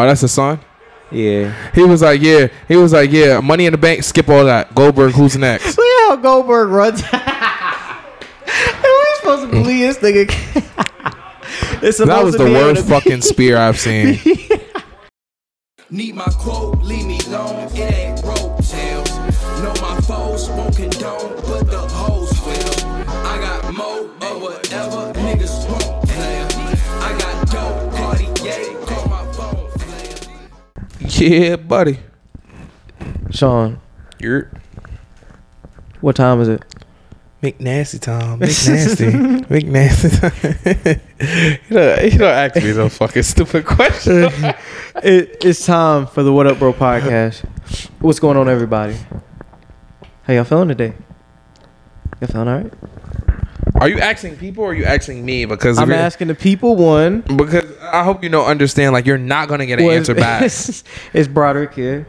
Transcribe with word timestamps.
Oh, 0.00 0.06
that's 0.06 0.22
his 0.22 0.32
son. 0.32 0.58
Yeah. 1.10 1.54
He 1.74 1.82
was 1.82 2.00
like, 2.00 2.22
yeah. 2.22 2.48
He 2.68 2.76
was 2.76 2.94
like, 2.94 3.10
yeah. 3.10 3.40
Money 3.40 3.66
in 3.66 3.72
the 3.72 3.78
bank. 3.78 4.02
Skip 4.02 4.30
all 4.30 4.46
that. 4.46 4.74
Goldberg. 4.74 5.12
Who's 5.12 5.36
next? 5.36 5.76
Look 5.78 5.84
at 5.84 6.08
how 6.08 6.16
Goldberg 6.16 6.70
runs. 6.70 7.02
and 7.12 8.82
we 8.82 9.16
supposed 9.16 9.42
to 9.42 9.48
believe 9.50 9.94
this 9.94 9.98
nigga. 9.98 11.82
it's 11.82 11.98
That 11.98 12.24
was 12.24 12.36
to 12.36 12.44
the 12.44 12.50
worst 12.50 12.88
fucking 12.88 13.20
spear 13.20 13.58
I've 13.58 13.78
seen. 13.78 14.18
Need 15.90 16.14
my 16.14 16.24
quote, 16.24 16.79
yeah, 31.20 31.56
buddy. 31.56 31.98
Sean, 33.30 33.80
You're 34.18 34.50
what 36.00 36.16
time 36.16 36.40
is 36.40 36.48
it? 36.48 36.62
McNasty 37.42 38.00
time. 38.00 38.40
McNasty. 38.40 39.40
McNasty. 39.48 41.00
you 41.68 41.76
know, 41.76 41.96
you 42.00 42.18
don't 42.18 42.22
ask 42.22 42.56
me 42.56 42.72
those 42.72 42.96
fucking 42.96 43.22
stupid 43.22 43.64
questions. 43.64 44.32
it, 45.02 45.36
it's 45.44 45.64
time 45.64 46.06
for 46.06 46.22
the 46.22 46.32
What 46.32 46.46
Up 46.46 46.58
Bro 46.58 46.74
podcast. 46.74 47.44
What's 47.98 48.18
going 48.18 48.36
on, 48.36 48.48
everybody? 48.48 48.96
How 50.22 50.34
y'all 50.34 50.44
feeling 50.44 50.68
today? 50.68 50.94
Y'all 52.20 52.30
feeling 52.30 52.48
all 52.48 52.60
right? 52.62 52.72
Are 53.80 53.88
you 53.88 53.98
asking 53.98 54.36
people 54.36 54.64
or 54.64 54.70
are 54.70 54.74
you 54.74 54.84
asking 54.84 55.24
me? 55.24 55.46
Because 55.46 55.78
I'm 55.78 55.90
asking 55.90 56.28
the 56.28 56.34
people 56.34 56.76
one. 56.76 57.22
Because 57.22 57.64
I 57.80 58.04
hope 58.04 58.22
you 58.22 58.28
know, 58.28 58.44
understand. 58.44 58.92
Like 58.92 59.06
you're 59.06 59.18
not 59.18 59.48
gonna 59.48 59.66
get 59.66 59.78
an 59.80 59.86
was- 59.86 59.96
answer 59.96 60.14
back. 60.14 60.42
it's, 60.42 60.84
it's 61.14 61.28
Broderick 61.28 61.74
here. 61.74 62.06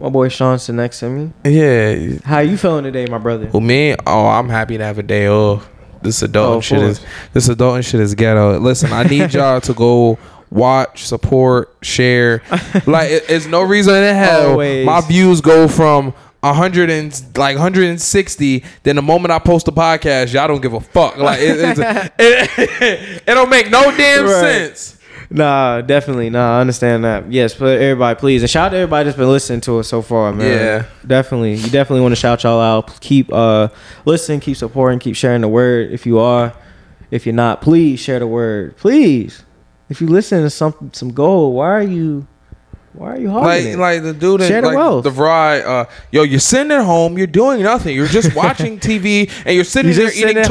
My 0.00 0.08
boy 0.08 0.28
Sean 0.28 0.58
sitting 0.58 0.78
next 0.78 0.98
to 1.00 1.08
me. 1.08 1.32
yeah. 1.44 2.18
How 2.24 2.40
you 2.40 2.56
feeling 2.56 2.82
today, 2.82 3.06
my 3.06 3.18
brother? 3.18 3.48
Well, 3.52 3.60
me, 3.60 3.94
oh, 4.04 4.26
I'm 4.26 4.48
happy 4.48 4.76
to 4.76 4.84
have 4.84 4.98
a 4.98 5.02
day 5.04 5.28
off. 5.28 5.68
This 6.02 6.22
oh, 6.22 6.26
adult 6.26 6.56
Oh, 6.56 6.60
shit 6.60 6.82
is 6.82 7.00
this 7.32 7.48
adult 7.48 7.84
shit 7.84 8.00
is 8.00 8.16
ghetto. 8.16 8.58
Listen, 8.58 8.92
I 8.92 9.04
need 9.04 9.32
y'all 9.34 9.60
to 9.60 9.72
go 9.72 10.18
watch, 10.50 11.04
support, 11.04 11.72
share. 11.82 12.42
like, 12.86 13.10
it, 13.10 13.24
it's 13.28 13.46
no 13.46 13.62
reason 13.62 13.94
in 13.94 14.14
hell 14.16 14.50
Always. 14.50 14.84
my 14.84 15.00
views 15.02 15.40
go 15.40 15.68
from. 15.68 16.12
100 16.42 16.90
and 16.90 17.22
like 17.36 17.56
160 17.56 18.64
then 18.82 18.96
the 18.96 19.02
moment 19.02 19.30
i 19.32 19.38
post 19.38 19.68
a 19.68 19.72
podcast 19.72 20.32
y'all 20.32 20.48
don't 20.48 20.60
give 20.60 20.72
a 20.72 20.80
fuck 20.80 21.16
like 21.16 21.40
it, 21.40 21.56
it's, 21.58 21.78
it, 22.18 23.22
it 23.28 23.34
don't 23.34 23.48
make 23.50 23.70
no 23.70 23.90
damn 23.96 24.24
Right. 24.24 24.30
sense 24.76 24.98
Nah, 25.34 25.80
definitely. 25.80 26.28
Nah, 26.28 26.58
I 26.58 26.60
understand 26.60 27.04
that. 27.04 27.32
Yes, 27.32 27.54
but 27.54 27.80
everybody, 27.80 28.20
please, 28.20 28.42
and 28.42 28.50
shout 28.50 28.66
out 28.66 28.70
to 28.72 28.76
everybody 28.76 29.04
that's 29.06 29.16
been 29.16 29.30
listening 29.30 29.62
to 29.62 29.78
us 29.78 29.88
so 29.88 30.02
far, 30.02 30.30
man. 30.30 30.46
Yeah. 30.46 30.84
definitely. 31.06 31.54
You 31.54 31.70
definitely 31.70 32.02
want 32.02 32.12
to 32.12 32.16
shout 32.20 32.42
y'all 32.42 32.60
out. 32.60 33.00
Keep 33.00 33.32
uh 33.32 33.68
listening, 34.04 34.40
keep 34.40 34.58
supporting, 34.58 34.98
keep 34.98 35.16
sharing 35.16 35.40
the 35.40 35.48
word. 35.48 35.90
If 35.90 36.04
you 36.04 36.18
are, 36.18 36.54
if 37.10 37.24
you're 37.24 37.34
not, 37.34 37.62
please 37.62 37.98
share 37.98 38.18
the 38.18 38.26
word. 38.26 38.76
Please. 38.76 39.42
If 39.88 40.02
you 40.02 40.06
listen 40.06 40.42
to 40.42 40.50
some 40.50 40.90
some 40.92 41.14
gold, 41.14 41.54
why 41.54 41.68
are 41.70 41.82
you 41.82 42.26
why 42.94 43.12
are 43.12 43.18
you 43.18 43.30
hogging 43.30 43.46
like 43.48 43.64
it? 43.64 43.78
like 43.78 44.02
the 44.02 44.12
dude 44.12 44.42
in 44.42 44.64
like 44.64 44.76
wealth. 44.76 45.04
the 45.04 45.10
ride 45.10 45.62
uh 45.62 45.86
yo 46.10 46.22
you're 46.22 46.38
sitting 46.38 46.70
at 46.72 46.84
home 46.84 47.16
you're 47.16 47.26
doing 47.26 47.62
nothing. 47.62 47.94
You're 47.96 48.06
just 48.06 48.34
watching 48.42 48.78
tv 48.78 49.30
and 49.46 49.54
you're 49.54 49.64
sitting 49.64 49.92
You 49.92 49.96
there 49.96 50.12
eating 50.12 50.42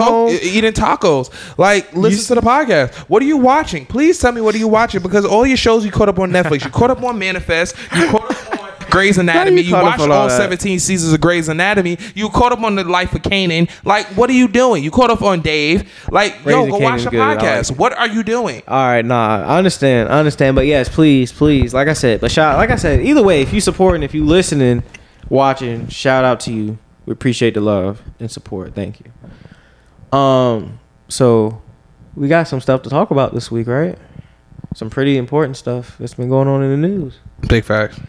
eating 0.41 0.73
tacos. 0.73 1.31
Like 1.57 1.93
listen 1.93 2.35
to 2.35 2.41
the 2.41 2.47
podcast. 2.47 2.93
What 3.09 3.21
are 3.21 3.25
you 3.25 3.37
watching? 3.37 3.85
Please 3.85 4.17
tell 4.19 4.31
me 4.31 4.41
what 4.41 4.55
are 4.55 4.59
you 4.59 4.67
watching 4.67 5.01
because 5.01 5.23
all 5.25 5.45
your 5.45 5.57
shows 5.57 5.85
you 5.85 5.91
caught 5.91 6.09
up 6.09 6.17
on 6.19 6.31
netflix 6.31 6.65
you 6.65 6.71
caught 6.71 6.89
up 6.89 7.03
on 7.03 7.17
manifest 7.19 7.75
you 7.95 8.07
caught 8.09 8.15
up 8.15 8.20
on 8.20 8.20
Grey's 8.91 9.17
Anatomy. 9.17 9.61
you 9.61 9.69
You 9.69 9.81
watched 9.81 9.99
all 9.99 10.11
all 10.11 10.29
17 10.29 10.79
seasons 10.79 11.13
of 11.13 11.21
Grey's 11.21 11.49
Anatomy. 11.49 11.97
You 12.13 12.29
caught 12.29 12.51
up 12.51 12.61
on 12.61 12.75
the 12.75 12.83
life 12.83 13.13
of 13.13 13.21
Kanan. 13.21 13.69
Like, 13.85 14.05
what 14.17 14.29
are 14.29 14.33
you 14.33 14.47
doing? 14.47 14.83
You 14.83 14.91
caught 14.91 15.09
up 15.09 15.21
on 15.21 15.41
Dave. 15.41 15.91
Like, 16.11 16.33
yo, 16.45 16.63
Raising 16.63 16.69
go 16.71 16.77
Kanan 16.77 16.83
watch 16.83 16.93
was 16.93 17.03
the 17.05 17.09
good. 17.11 17.19
Like 17.19 17.39
podcast. 17.39 17.77
What 17.77 17.97
are 17.97 18.07
you 18.07 18.23
doing? 18.23 18.61
All 18.67 18.85
right, 18.85 19.05
nah, 19.05 19.43
I 19.45 19.57
understand, 19.57 20.09
I 20.09 20.19
understand, 20.19 20.55
but 20.55 20.65
yes, 20.65 20.89
please, 20.89 21.31
please, 21.31 21.73
like 21.73 21.87
I 21.87 21.93
said, 21.93 22.21
but 22.21 22.31
shout, 22.31 22.57
like 22.57 22.69
I 22.69 22.75
said, 22.75 23.01
either 23.01 23.23
way, 23.23 23.41
if 23.41 23.53
you 23.53 23.61
supporting, 23.61 24.03
if 24.03 24.13
you 24.13 24.25
listening, 24.25 24.83
watching, 25.29 25.87
shout 25.87 26.23
out 26.25 26.39
to 26.41 26.53
you. 26.53 26.77
We 27.05 27.13
appreciate 27.13 27.55
the 27.55 27.61
love 27.61 28.01
and 28.19 28.29
support. 28.29 28.75
Thank 28.75 29.01
you. 29.01 30.17
Um, 30.17 30.79
so 31.07 31.61
we 32.15 32.27
got 32.27 32.47
some 32.47 32.61
stuff 32.61 32.83
to 32.83 32.89
talk 32.89 33.11
about 33.11 33.33
this 33.33 33.49
week, 33.49 33.67
right? 33.67 33.97
Some 34.75 34.89
pretty 34.89 35.17
important 35.17 35.57
stuff 35.57 35.97
that's 35.97 36.13
been 36.13 36.29
going 36.29 36.47
on 36.47 36.63
in 36.63 36.69
the 36.81 36.87
news 36.87 37.19
Big 37.47 37.65
facts. 37.65 37.99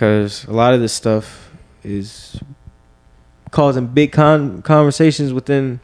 Because 0.00 0.46
a 0.46 0.50
lot 0.52 0.72
of 0.72 0.80
this 0.80 0.94
stuff 0.94 1.50
is 1.84 2.40
causing 3.50 3.86
big 3.86 4.12
con- 4.12 4.62
conversations 4.62 5.30
within 5.30 5.78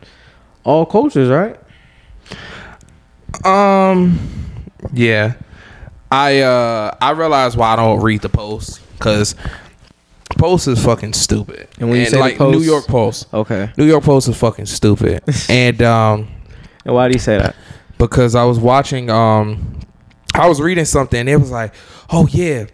all 0.64 0.86
cultures, 0.86 1.28
right? 1.28 1.60
Um, 3.44 4.18
yeah, 4.94 5.34
I 6.10 6.40
uh 6.40 6.96
I 6.98 7.10
realize 7.10 7.58
why 7.58 7.74
I 7.74 7.76
don't 7.76 8.00
read 8.00 8.22
the 8.22 8.30
post 8.30 8.80
because 8.94 9.34
post 10.38 10.66
is 10.66 10.82
fucking 10.82 11.12
stupid. 11.12 11.68
And 11.78 11.90
when 11.90 12.00
you 12.00 12.06
say 12.06 12.12
the 12.12 12.20
like 12.20 12.38
Post- 12.38 12.58
New 12.58 12.64
York 12.64 12.86
Post, 12.86 13.26
Okay. 13.34 13.70
New 13.76 13.84
York 13.84 14.02
Post 14.02 14.28
is 14.28 14.36
fucking 14.38 14.64
stupid, 14.64 15.22
and 15.50 15.82
um 15.82 16.26
And 16.86 16.94
why 16.94 17.08
do 17.08 17.12
you 17.12 17.18
say 17.20 17.36
that? 17.36 17.54
because 17.98 18.34
I 18.34 18.44
was 18.44 18.58
watching 18.58 19.10
um 19.10 19.78
I 20.34 20.48
was 20.48 20.58
reading 20.58 20.86
something 20.86 21.20
and 21.20 21.28
it 21.28 21.36
was 21.36 21.50
like, 21.50 21.74
oh 22.10 22.26
yeah, 22.30 22.64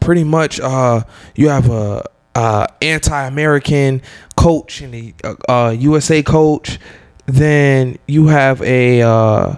pretty 0.00 0.24
much 0.24 0.58
uh 0.60 1.02
you 1.34 1.48
have 1.48 1.70
a 1.70 2.04
uh 2.34 2.66
anti-American 2.80 4.02
coach 4.36 4.80
and 4.80 4.94
the 4.94 5.14
uh, 5.22 5.34
uh 5.48 5.70
USA 5.70 6.22
coach, 6.22 6.78
then 7.26 7.98
you 8.06 8.28
have 8.28 8.62
a 8.62 9.02
uh 9.02 9.56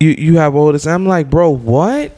you 0.00 0.10
you 0.10 0.36
have 0.36 0.54
all 0.54 0.72
this. 0.72 0.86
I'm 0.86 1.06
like, 1.06 1.30
bro, 1.30 1.50
what? 1.50 2.12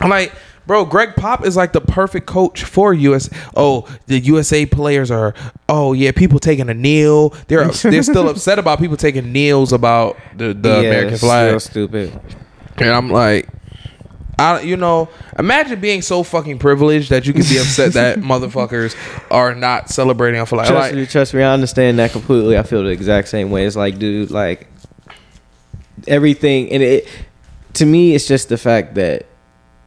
I'm 0.00 0.08
like, 0.08 0.32
bro, 0.66 0.84
Greg 0.84 1.14
Pop 1.16 1.44
is 1.44 1.56
like 1.56 1.72
the 1.72 1.80
perfect 1.80 2.26
coach 2.26 2.64
for 2.64 2.94
US. 2.94 3.28
Oh, 3.56 3.88
the 4.06 4.18
USA 4.20 4.66
players 4.66 5.10
are. 5.10 5.34
Oh 5.68 5.92
yeah, 5.92 6.12
people 6.12 6.38
taking 6.38 6.68
a 6.68 6.74
kneel. 6.74 7.30
They're 7.48 7.68
they're 7.68 8.02
still 8.02 8.28
upset 8.30 8.58
about 8.58 8.78
people 8.78 8.96
taking 8.96 9.32
kneels 9.32 9.72
about 9.72 10.16
the, 10.36 10.54
the 10.54 10.78
American 10.78 11.18
flag. 11.18 11.60
Stupid. 11.60 12.18
And 12.78 12.90
I'm 12.90 13.10
like, 13.10 13.48
I 14.40 14.60
you 14.62 14.76
know, 14.76 15.08
imagine 15.38 15.80
being 15.80 16.02
so 16.02 16.22
fucking 16.22 16.58
privileged 16.58 17.10
that 17.10 17.26
you 17.26 17.32
can 17.32 17.42
be 17.42 17.58
upset 17.58 17.92
that 17.92 18.18
motherfuckers 18.32 18.96
are 19.30 19.54
not 19.54 19.90
celebrating 19.90 20.40
a 20.40 20.46
flag. 20.46 20.68
Trust 20.68 20.92
Like, 20.92 20.94
me, 20.94 21.06
trust 21.06 21.34
me, 21.34 21.42
I 21.42 21.52
understand 21.52 21.98
that 21.98 22.12
completely. 22.12 22.56
I 22.56 22.62
feel 22.62 22.82
the 22.82 22.88
exact 22.90 23.28
same 23.28 23.50
way. 23.50 23.66
It's 23.66 23.76
like, 23.76 23.98
dude, 23.98 24.30
like 24.30 24.66
everything, 26.08 26.70
and 26.72 26.82
it 26.82 27.08
to 27.74 27.86
me, 27.86 28.14
it's 28.14 28.26
just 28.26 28.48
the 28.48 28.58
fact 28.58 28.94
that 28.94 29.26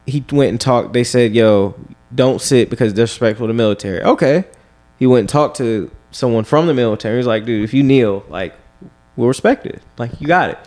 he 0.06 0.24
went 0.32 0.50
and 0.50 0.60
talked. 0.60 0.92
They 0.92 1.04
said, 1.04 1.34
"Yo, 1.34 1.74
don't 2.14 2.40
sit 2.40 2.70
because 2.70 2.92
disrespectful 2.92 3.46
to 3.46 3.52
the 3.52 3.56
military." 3.56 4.02
Okay, 4.02 4.44
he 4.98 5.06
went 5.06 5.20
and 5.20 5.28
talked 5.28 5.56
to 5.58 5.90
someone 6.10 6.44
from 6.44 6.66
the 6.66 6.74
military. 6.74 7.16
He's 7.16 7.26
like, 7.26 7.44
"Dude, 7.44 7.64
if 7.64 7.74
you 7.74 7.82
kneel, 7.82 8.24
like, 8.28 8.54
we'll 9.16 9.28
respect 9.28 9.66
it. 9.66 9.82
Like, 9.98 10.20
you 10.20 10.26
got 10.26 10.50
it." 10.50 10.58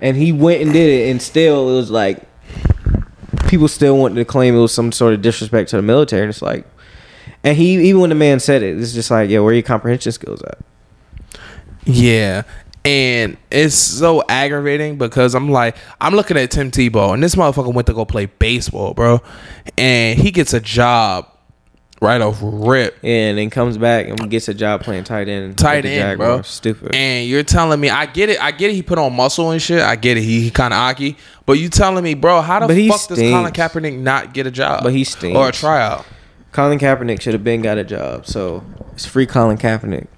And 0.00 0.16
he 0.16 0.32
went 0.32 0.62
and 0.62 0.72
did 0.72 0.88
it, 0.88 1.10
and 1.10 1.20
still, 1.20 1.68
it 1.70 1.74
was 1.74 1.90
like 1.90 2.22
people 3.52 3.68
still 3.68 3.98
wanted 3.98 4.14
to 4.14 4.24
claim 4.24 4.56
it 4.56 4.58
was 4.58 4.72
some 4.72 4.90
sort 4.90 5.12
of 5.12 5.20
disrespect 5.20 5.68
to 5.68 5.76
the 5.76 5.82
military. 5.82 6.22
And 6.22 6.30
it's 6.30 6.40
like, 6.40 6.64
and 7.44 7.54
he 7.54 7.74
even 7.88 8.00
when 8.00 8.08
the 8.08 8.16
man 8.16 8.40
said 8.40 8.62
it, 8.62 8.80
it's 8.80 8.94
just 8.94 9.10
like, 9.10 9.28
yeah, 9.28 9.40
where 9.40 9.52
your 9.52 9.62
comprehension 9.62 10.10
skills 10.10 10.40
at?" 10.42 10.58
Yeah. 11.84 12.44
And 12.82 13.36
it's 13.50 13.74
so 13.74 14.24
aggravating 14.26 14.96
because 14.96 15.34
I'm 15.34 15.50
like, 15.50 15.76
I'm 16.00 16.14
looking 16.14 16.38
at 16.38 16.50
Tim 16.50 16.70
Tebow, 16.70 17.12
and 17.12 17.22
this 17.22 17.34
motherfucker 17.34 17.72
went 17.74 17.86
to 17.88 17.92
go 17.92 18.06
play 18.06 18.24
baseball, 18.24 18.94
bro. 18.94 19.20
And 19.76 20.18
he 20.18 20.30
gets 20.30 20.54
a 20.54 20.60
job 20.60 21.28
right 22.02 22.20
off 22.20 22.40
rip. 22.42 22.98
and 23.02 23.38
then 23.38 23.48
comes 23.48 23.78
back 23.78 24.08
and 24.08 24.28
gets 24.28 24.48
a 24.48 24.54
job 24.54 24.82
playing 24.82 25.04
tight 25.04 25.28
end. 25.28 25.56
Tight 25.56 25.86
end, 25.86 26.18
bro. 26.18 26.42
Stupid. 26.42 26.94
And 26.94 27.28
you're 27.28 27.44
telling 27.44 27.80
me, 27.80 27.88
I 27.88 28.06
get 28.06 28.28
it, 28.28 28.42
I 28.42 28.50
get 28.50 28.70
it. 28.70 28.74
He 28.74 28.82
put 28.82 28.98
on 28.98 29.14
muscle 29.14 29.50
and 29.52 29.62
shit. 29.62 29.80
I 29.80 29.96
get 29.96 30.16
it. 30.16 30.22
He, 30.22 30.42
he 30.42 30.50
kind 30.50 30.74
of 30.74 30.78
aki. 30.78 31.16
But 31.46 31.54
you 31.54 31.68
telling 31.68 32.02
me, 32.04 32.14
bro, 32.14 32.40
how 32.40 32.66
the 32.66 32.66
But 32.66 32.98
fuck 32.98 33.08
does 33.08 33.18
Colin. 33.18 33.52
Kaepernick 33.52 33.98
not 33.98 34.34
get 34.34 34.46
a 34.46 34.50
job? 34.50 34.82
But 34.82 34.92
he 34.92 35.04
stinks. 35.04 35.36
or 35.38 35.48
a 35.48 35.52
tryout. 35.52 36.04
Colin 36.50 36.78
Kaepernick 36.78 37.20
should 37.20 37.32
have 37.32 37.44
been 37.44 37.62
got 37.62 37.78
a 37.78 37.84
job. 37.84 38.26
So 38.26 38.64
it's 38.92 39.06
free 39.06 39.26
Colin 39.26 39.56
Kaepernick. 39.56 40.08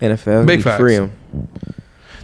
NFL, 0.00 0.46
Big 0.46 0.62
free 0.62 0.94
him. 0.94 1.12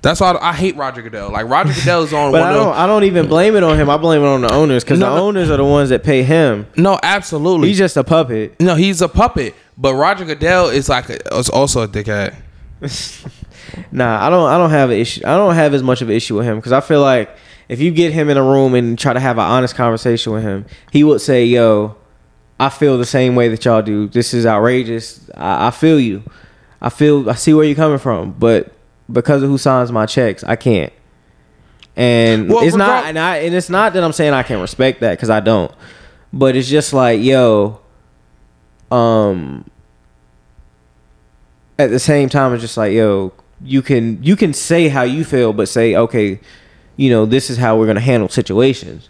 That's 0.02 0.20
why 0.20 0.32
I, 0.32 0.50
I 0.50 0.52
hate 0.52 0.76
Roger 0.76 1.02
Goodell. 1.02 1.30
Like 1.30 1.46
Roger 1.48 1.72
Goodell 1.72 2.02
is 2.04 2.12
on 2.12 2.32
But 2.32 2.40
one 2.40 2.50
I 2.50 2.52
don't. 2.54 2.74
I 2.74 2.86
don't 2.86 3.04
even 3.04 3.26
blame 3.28 3.56
it 3.56 3.62
on 3.62 3.78
him. 3.78 3.90
I 3.90 3.96
blame 3.96 4.22
it 4.22 4.26
on 4.26 4.40
the 4.42 4.52
owners 4.52 4.84
because 4.84 4.98
No, 4.98 5.14
the 5.14 5.20
owners 5.20 5.50
are 5.50 5.56
the 5.56 5.64
ones 5.64 5.88
that 5.90 6.02
pay 6.04 6.22
him. 6.22 6.66
no, 6.76 6.98
absolutely. 7.02 7.68
He's 7.68 7.78
just 7.78 7.96
a 7.96 8.04
puppet. 8.04 8.60
no, 8.60 8.74
he's 8.74 9.02
a 9.02 9.08
puppet. 9.08 9.54
But 9.76 9.94
Roger 9.94 10.24
Goodell 10.24 10.68
is 10.68 10.88
like 10.88 11.08
a, 11.10 11.34
is 11.36 11.48
also 11.48 11.82
a 11.82 11.88
dickhead. 11.88 12.34
Nah, 13.92 14.26
I 14.26 14.30
don't. 14.30 14.48
I 14.48 14.56
don't 14.56 14.70
have 14.70 14.88
an 14.90 14.96
issue. 14.96 15.20
I 15.26 15.36
don't 15.36 15.54
have 15.54 15.74
as 15.74 15.82
much 15.82 16.00
of 16.00 16.08
an 16.08 16.14
issue 16.16 16.36
with 16.36 16.46
him 16.46 16.56
because 16.56 16.72
I 16.72 16.80
feel 16.80 17.02
like 17.02 17.30
if 17.68 17.80
you 17.80 17.90
get 17.90 18.12
him 18.14 18.30
in 18.30 18.36
a 18.38 18.42
room 18.42 18.74
and 18.74 18.98
try 18.98 19.12
to 19.12 19.20
have 19.20 19.36
an 19.36 19.44
honest 19.44 19.74
conversation 19.74 20.32
with 20.32 20.42
him, 20.42 20.64
he 20.90 21.04
would 21.04 21.20
say, 21.20 21.44
"Yo, 21.44 21.94
I 22.58 22.70
feel 22.70 22.96
the 22.96 23.04
same 23.04 23.34
way 23.34 23.48
that 23.48 23.64
y'all 23.66 23.82
do. 23.82 24.08
This 24.08 24.32
is 24.32 24.46
outrageous. 24.46 25.28
I, 25.36 25.66
I 25.66 25.70
feel 25.70 26.00
you. 26.00 26.22
I 26.80 26.88
feel. 26.88 27.28
I 27.28 27.34
see 27.34 27.52
where 27.52 27.64
you're 27.66 27.76
coming 27.76 27.98
from, 27.98 28.32
but 28.32 28.72
because 29.10 29.43
of 29.43 29.50
who 29.50 29.58
signs 29.58 29.93
my 29.93 30.06
checks, 30.06 30.44
I 30.44 30.56
can't." 30.56 30.93
And 31.96 32.49
Well, 32.49 32.62
it's 32.62 32.76
not, 32.76 33.06
and 33.06 33.19
I, 33.19 33.38
and 33.38 33.55
it's 33.55 33.69
not 33.69 33.93
that 33.94 34.05
I'm 34.05 34.12
saying 34.12 34.32
I 34.32 34.44
can't 34.44 34.60
respect 34.60 35.00
that 35.00 35.12
because 35.16 35.31
I 35.31 35.40
don't, 35.40 35.72
but 36.32 36.55
it's 36.55 36.69
just 36.69 36.93
like, 36.93 37.20
yo, 37.20 37.81
um, 38.93 39.69
at 41.78 41.90
the 41.90 41.99
same 41.99 42.28
time, 42.28 42.52
it's 42.55 42.62
just 42.62 42.76
like, 42.76 42.93
yo, 42.93 43.32
you 43.64 43.82
can 43.82 44.22
you 44.22 44.37
can 44.37 44.52
say 44.52 44.88
how 44.88 45.02
you 45.02 45.25
feel, 45.25 45.52
but 45.52 45.69
say, 45.69 45.96
okay, 45.96 46.38
you 46.96 47.10
know, 47.10 47.26
this 47.26 47.50
is 47.50 47.56
how 47.56 47.76
we're 47.76 47.87
gonna 47.87 48.00
handle 48.00 48.28
situations. 48.28 49.08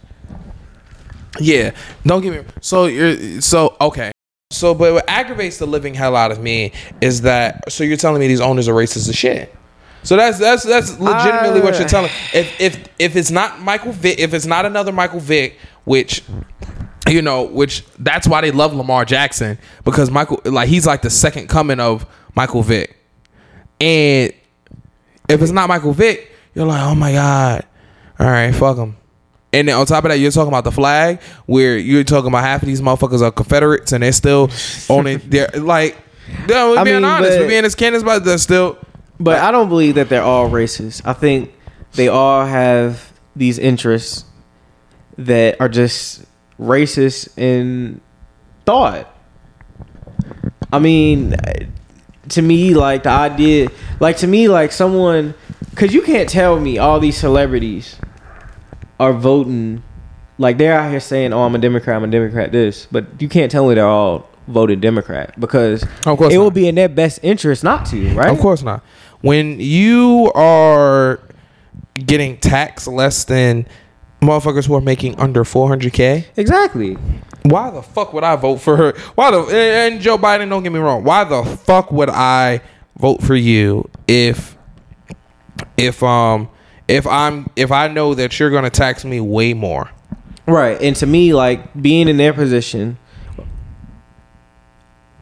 Yeah, 1.39 1.71
don't 2.05 2.21
get 2.21 2.33
me. 2.33 2.51
So 2.61 2.85
you're 2.85 3.41
so 3.41 3.77
okay. 3.79 4.11
So, 4.51 4.73
but 4.73 4.93
what 4.93 5.05
aggravates 5.07 5.59
the 5.59 5.67
living 5.67 5.93
hell 5.93 6.15
out 6.15 6.31
of 6.31 6.39
me 6.39 6.73
is 7.01 7.21
that. 7.21 7.71
So 7.71 7.83
you're 7.83 7.97
telling 7.97 8.19
me 8.19 8.27
these 8.27 8.41
owners 8.41 8.67
are 8.67 8.73
racist 8.73 9.07
as 9.07 9.15
shit. 9.15 9.55
So 10.03 10.15
that's 10.15 10.39
that's 10.39 10.63
that's 10.63 10.99
legitimately 10.99 11.61
what 11.61 11.73
you're 11.75 11.83
Uh. 11.85 11.89
telling. 11.89 12.11
If 12.33 12.59
if 12.61 12.83
if 12.99 13.15
it's 13.15 13.31
not 13.31 13.61
Michael 13.61 13.91
Vick, 13.91 14.19
if 14.19 14.33
it's 14.33 14.45
not 14.45 14.65
another 14.65 14.91
Michael 14.91 15.19
Vick, 15.19 15.57
which 15.85 16.23
you 17.07 17.21
know, 17.21 17.43
which 17.43 17.83
that's 17.99 18.27
why 18.27 18.41
they 18.41 18.51
love 18.51 18.73
Lamar 18.73 19.03
Jackson 19.05 19.57
because 19.83 20.09
Michael, 20.11 20.39
like 20.45 20.69
he's 20.69 20.85
like 20.85 21.01
the 21.01 21.09
second 21.09 21.47
coming 21.49 21.79
of 21.79 22.05
Michael 22.35 22.61
Vick, 22.63 22.95
and 23.81 24.31
if 25.27 25.41
it's 25.41 25.51
not 25.51 25.67
Michael 25.69 25.93
Vick, 25.93 26.31
you're 26.53 26.65
like, 26.65 26.81
oh 26.81 26.95
my 26.95 27.11
god, 27.13 27.65
all 28.19 28.27
right, 28.27 28.53
fuck 28.53 28.77
him. 28.77 28.95
And 29.51 29.67
then 29.67 29.75
on 29.75 29.85
top 29.87 30.03
of 30.05 30.09
that, 30.11 30.19
you're 30.19 30.31
talking 30.31 30.49
about 30.49 30.63
the 30.63 30.71
flag, 30.71 31.19
where 31.47 31.77
you're 31.77 32.03
talking 32.03 32.27
about 32.27 32.43
half 32.43 32.61
of 32.61 32.67
these 32.67 32.81
motherfuckers 32.81 33.21
are 33.21 33.31
Confederates, 33.31 33.91
and 33.91 34.03
they're 34.03 34.11
still 34.11 34.49
only 34.89 35.15
they're 35.17 35.49
like, 35.55 35.97
no, 36.47 36.71
we're 36.71 36.77
I 36.77 36.83
being 36.83 36.95
mean, 36.97 37.05
honest, 37.05 37.39
we're 37.39 37.47
being 37.47 37.65
as 37.65 37.75
candid, 37.75 38.05
but 38.05 38.23
they're 38.23 38.37
still. 38.37 38.77
But 39.19 39.39
I 39.39 39.51
don't 39.51 39.69
believe 39.69 39.95
that 39.95 40.09
they're 40.09 40.23
all 40.23 40.49
racist. 40.49 41.01
I 41.05 41.13
think 41.13 41.53
they 41.93 42.07
all 42.07 42.45
have 42.45 43.11
these 43.35 43.59
interests 43.59 44.25
that 45.17 45.59
are 45.59 45.69
just 45.69 46.23
racist 46.59 47.37
in 47.37 48.01
thought. 48.65 49.13
I 50.71 50.79
mean, 50.79 51.35
to 52.29 52.41
me, 52.41 52.73
like 52.73 53.03
the 53.03 53.09
idea, 53.09 53.69
like 53.99 54.17
to 54.17 54.27
me, 54.27 54.47
like 54.47 54.71
someone, 54.71 55.33
because 55.71 55.93
you 55.93 56.01
can't 56.01 56.29
tell 56.29 56.59
me 56.59 56.77
all 56.77 56.99
these 56.99 57.17
celebrities 57.17 57.97
are 58.99 59.13
voting, 59.13 59.83
like 60.37 60.57
they're 60.57 60.77
out 60.79 60.91
here 60.91 60.99
saying, 60.99 61.33
"Oh, 61.33 61.43
I'm 61.43 61.55
a 61.55 61.57
Democrat, 61.57 61.95
I'm 61.95 62.03
a 62.03 62.07
Democrat," 62.07 62.51
this, 62.51 62.87
but 62.91 63.21
you 63.21 63.27
can't 63.27 63.51
tell 63.51 63.67
me 63.67 63.75
they're 63.75 63.85
all 63.87 64.29
voted 64.47 64.81
Democrat 64.81 65.39
because 65.39 65.83
it 66.05 66.37
will 66.37 66.45
not. 66.45 66.53
be 66.53 66.67
in 66.67 66.75
their 66.75 66.89
best 66.89 67.19
interest 67.23 67.63
not 67.63 67.85
to, 67.87 68.13
right? 68.13 68.29
Of 68.29 68.39
course 68.39 68.61
not. 68.61 68.83
When 69.21 69.59
you 69.59 70.31
are 70.33 71.19
getting 71.93 72.37
taxed 72.37 72.87
less 72.87 73.25
than 73.25 73.67
motherfuckers 74.21 74.67
who 74.67 74.75
are 74.75 74.81
making 74.81 75.19
under 75.19 75.43
400k, 75.43 76.25
Exactly. 76.37 76.93
why 77.43 77.69
the 77.71 77.81
fuck 77.81 78.13
would 78.13 78.23
I 78.23 78.35
vote 78.37 78.57
for 78.57 78.77
her? 78.77 78.93
Why 79.15 79.31
the 79.31 79.39
and 79.53 79.99
Joe 80.01 80.17
Biden? 80.17 80.49
Don't 80.49 80.63
get 80.63 80.71
me 80.71 80.79
wrong. 80.79 81.03
Why 81.03 81.23
the 81.25 81.43
fuck 81.43 81.91
would 81.91 82.09
I 82.09 82.61
vote 82.97 83.21
for 83.21 83.35
you 83.35 83.89
if 84.07 84.57
if 85.77 86.01
um 86.03 86.49
if 86.87 87.05
I'm 87.07 87.49
if 87.55 87.71
I 87.71 87.87
know 87.89 88.13
that 88.13 88.39
you're 88.39 88.49
gonna 88.49 88.69
tax 88.69 89.03
me 89.05 89.19
way 89.19 89.53
more? 89.53 89.89
Right. 90.47 90.81
And 90.81 90.95
to 90.97 91.05
me, 91.05 91.33
like 91.33 91.79
being 91.81 92.07
in 92.07 92.17
their 92.17 92.33
position, 92.33 92.97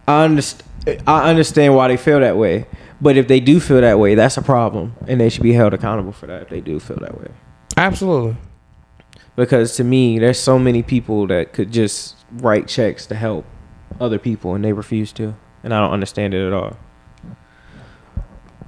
I 0.07 0.23
understand. 0.23 0.63
I 1.05 1.29
understand 1.29 1.75
why 1.75 1.89
they 1.89 1.97
feel 1.97 2.19
that 2.21 2.37
way. 2.37 2.65
But 2.99 3.17
if 3.17 3.27
they 3.27 3.39
do 3.39 3.59
feel 3.59 3.81
that 3.81 3.99
way, 3.99 4.15
that's 4.15 4.37
a 4.37 4.41
problem, 4.41 4.95
and 5.07 5.21
they 5.21 5.29
should 5.29 5.43
be 5.43 5.53
held 5.53 5.73
accountable 5.73 6.11
for 6.11 6.25
that 6.27 6.43
if 6.43 6.49
they 6.49 6.61
do 6.61 6.79
feel 6.79 6.97
that 6.97 7.19
way. 7.19 7.27
Absolutely. 7.75 8.37
Because 9.35 9.75
to 9.75 9.83
me, 9.83 10.17
there's 10.17 10.39
so 10.39 10.57
many 10.57 10.81
people 10.81 11.27
that 11.27 11.53
could 11.53 11.71
just 11.71 12.15
write 12.31 12.67
checks 12.67 13.05
to 13.07 13.15
help 13.15 13.45
other 13.99 14.17
people, 14.17 14.55
and 14.55 14.65
they 14.65 14.73
refuse 14.73 15.11
to, 15.13 15.35
and 15.63 15.73
I 15.73 15.79
don't 15.79 15.91
understand 15.91 16.33
it 16.33 16.45
at 16.45 16.53
all. 16.53 16.75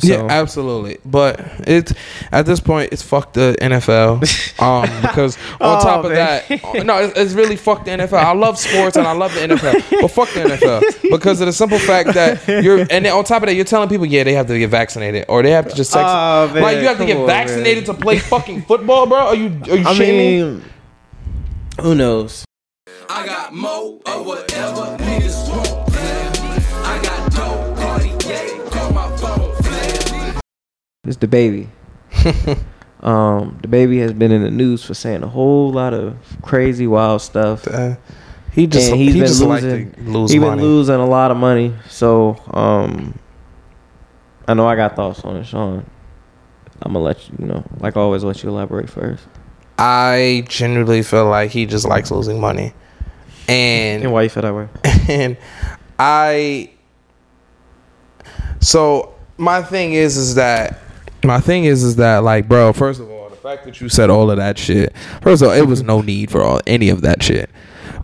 Yeah, 0.04 0.26
absolutely. 0.30 0.98
But 1.06 1.40
it's 1.68 1.94
at 2.32 2.46
this 2.46 2.60
point, 2.60 2.92
it's 2.92 3.02
fuck 3.02 3.34
the 3.34 3.56
NFL. 3.62 4.26
Um, 4.60 4.90
because 5.02 5.38
on 5.62 5.80
Oh, 5.80 5.82
top 5.82 6.04
of 6.04 6.12
man. 6.12 6.44
that, 6.50 6.86
no, 6.86 6.98
it's, 6.98 7.18
it's 7.18 7.34
really 7.34 7.56
fuck 7.56 7.86
the 7.86 7.92
NFL. 7.92 8.14
I 8.22 8.34
love 8.34 8.58
sports 8.60 8.98
and 8.98 9.08
I 9.08 9.14
love 9.14 9.34
the 9.34 9.40
NFL, 9.40 10.02
but 10.02 10.08
fuck 10.10 10.28
the 10.34 10.42
NFL 10.42 11.10
because 11.12 11.40
of 11.40 11.46
the 11.48 11.54
simple 11.54 11.80
fact 11.80 12.14
that 12.16 12.46
you're, 12.62 12.80
and 12.80 13.06
then 13.06 13.08
on 13.14 13.24
top 13.24 13.42
of 13.42 13.48
that, 13.48 13.54
you're 13.56 13.64
telling 13.64 13.88
people, 13.88 14.06
yeah, 14.06 14.26
they 14.26 14.34
have 14.34 14.48
to 14.48 14.60
get 14.60 14.70
vaccinated 14.70 15.24
or 15.30 15.44
they 15.44 15.52
have 15.52 15.70
to 15.70 15.76
just 15.76 15.92
sex. 15.92 16.04
Oh, 16.06 16.52
man, 16.54 16.62
like 16.62 16.78
you 16.80 16.88
have 16.90 16.98
to 16.98 17.06
get 17.06 17.16
on, 17.16 17.26
vaccinated 17.28 17.88
man. 17.88 17.96
to 17.96 18.02
play 18.02 18.20
fucking 18.20 18.64
football, 18.64 19.08
bro. 19.08 19.18
Are 19.28 19.36
you 19.36 19.48
are 19.72 19.78
you 19.78 19.88
I 19.88 19.94
shitting 19.94 19.98
me? 20.18 20.44
mean, 20.44 20.64
who 21.80 21.96
knows? 21.96 22.44
I 23.08 23.26
got 23.26 23.54
mo 23.54 24.02
or 24.06 24.24
whatever 24.26 24.98
niggas 24.98 25.48
It's 31.06 31.16
DaBaby. 31.16 31.70
um, 33.00 33.58
DaBaby 33.62 34.02
has 34.02 34.12
been 34.12 34.34
in 34.34 34.44
the 34.44 34.52
news 34.52 34.84
for 34.84 34.94
saying 34.94 35.24
a 35.24 35.28
whole 35.28 35.72
lot 35.72 35.94
of 35.94 36.18
crazy, 36.42 36.88
wild 36.88 37.22
stuff. 37.22 37.66
Uh, 37.68 37.96
he 38.52 38.68
just 38.68 38.92
and 38.92 39.00
he's 39.00 39.14
he 39.14 39.20
been 39.22 39.28
just 39.28 39.42
losing. 39.42 39.92
to 39.94 40.02
lose 40.02 40.32
He's 40.32 40.42
been 40.42 40.60
losing 40.60 40.96
a 40.96 41.06
lot 41.06 41.32
of 41.32 41.38
money. 41.38 41.74
So, 41.88 42.36
um, 42.52 43.18
I 44.46 44.54
know 44.56 44.68
I 44.68 44.76
got 44.76 44.98
thoughts 44.98 45.22
on 45.22 45.38
it, 45.38 45.46
Sean. 45.46 45.90
I'm 46.82 46.92
gonna 46.92 47.06
let 47.06 47.30
you, 47.30 47.36
you 47.40 47.46
know, 47.46 47.64
like 47.80 47.96
always, 47.96 48.26
let 48.26 48.44
you 48.44 48.50
elaborate 48.50 48.90
first. 48.90 49.24
I 49.78 50.44
genuinely 50.50 51.02
feel 51.04 51.30
like 51.30 51.52
he 51.52 51.66
just 51.66 51.88
likes 51.88 52.12
losing 52.12 52.42
money, 52.42 52.74
and 53.48 54.04
And 54.04 54.12
why 54.12 54.24
you 54.24 54.30
feel 54.30 54.44
that 54.44 54.54
way? 54.54 54.68
and 55.08 55.38
I 55.98 56.72
so 58.60 59.16
my 59.38 59.62
thing 59.62 59.94
is 59.94 60.18
is 60.18 60.36
that 60.36 60.82
my 61.24 61.40
thing 61.40 61.66
is 61.66 61.84
is 61.84 61.96
that 61.98 62.24
like 62.24 62.48
bro 62.48 62.72
first 62.74 63.00
of 63.00 63.10
all 63.10 63.30
the 63.30 63.36
fact 63.36 63.66
that 63.66 63.80
you 63.82 63.90
said 63.90 64.10
all 64.10 64.30
of 64.32 64.38
that 64.38 64.58
shit 64.58 64.94
first 65.22 65.42
of 65.42 65.50
all 65.50 65.54
it 65.54 65.68
was 65.68 65.82
no 65.84 66.02
need 66.02 66.30
for 66.32 66.42
all 66.42 66.60
any 66.68 66.90
of 66.90 67.02
that 67.02 67.22
shit 67.24 67.50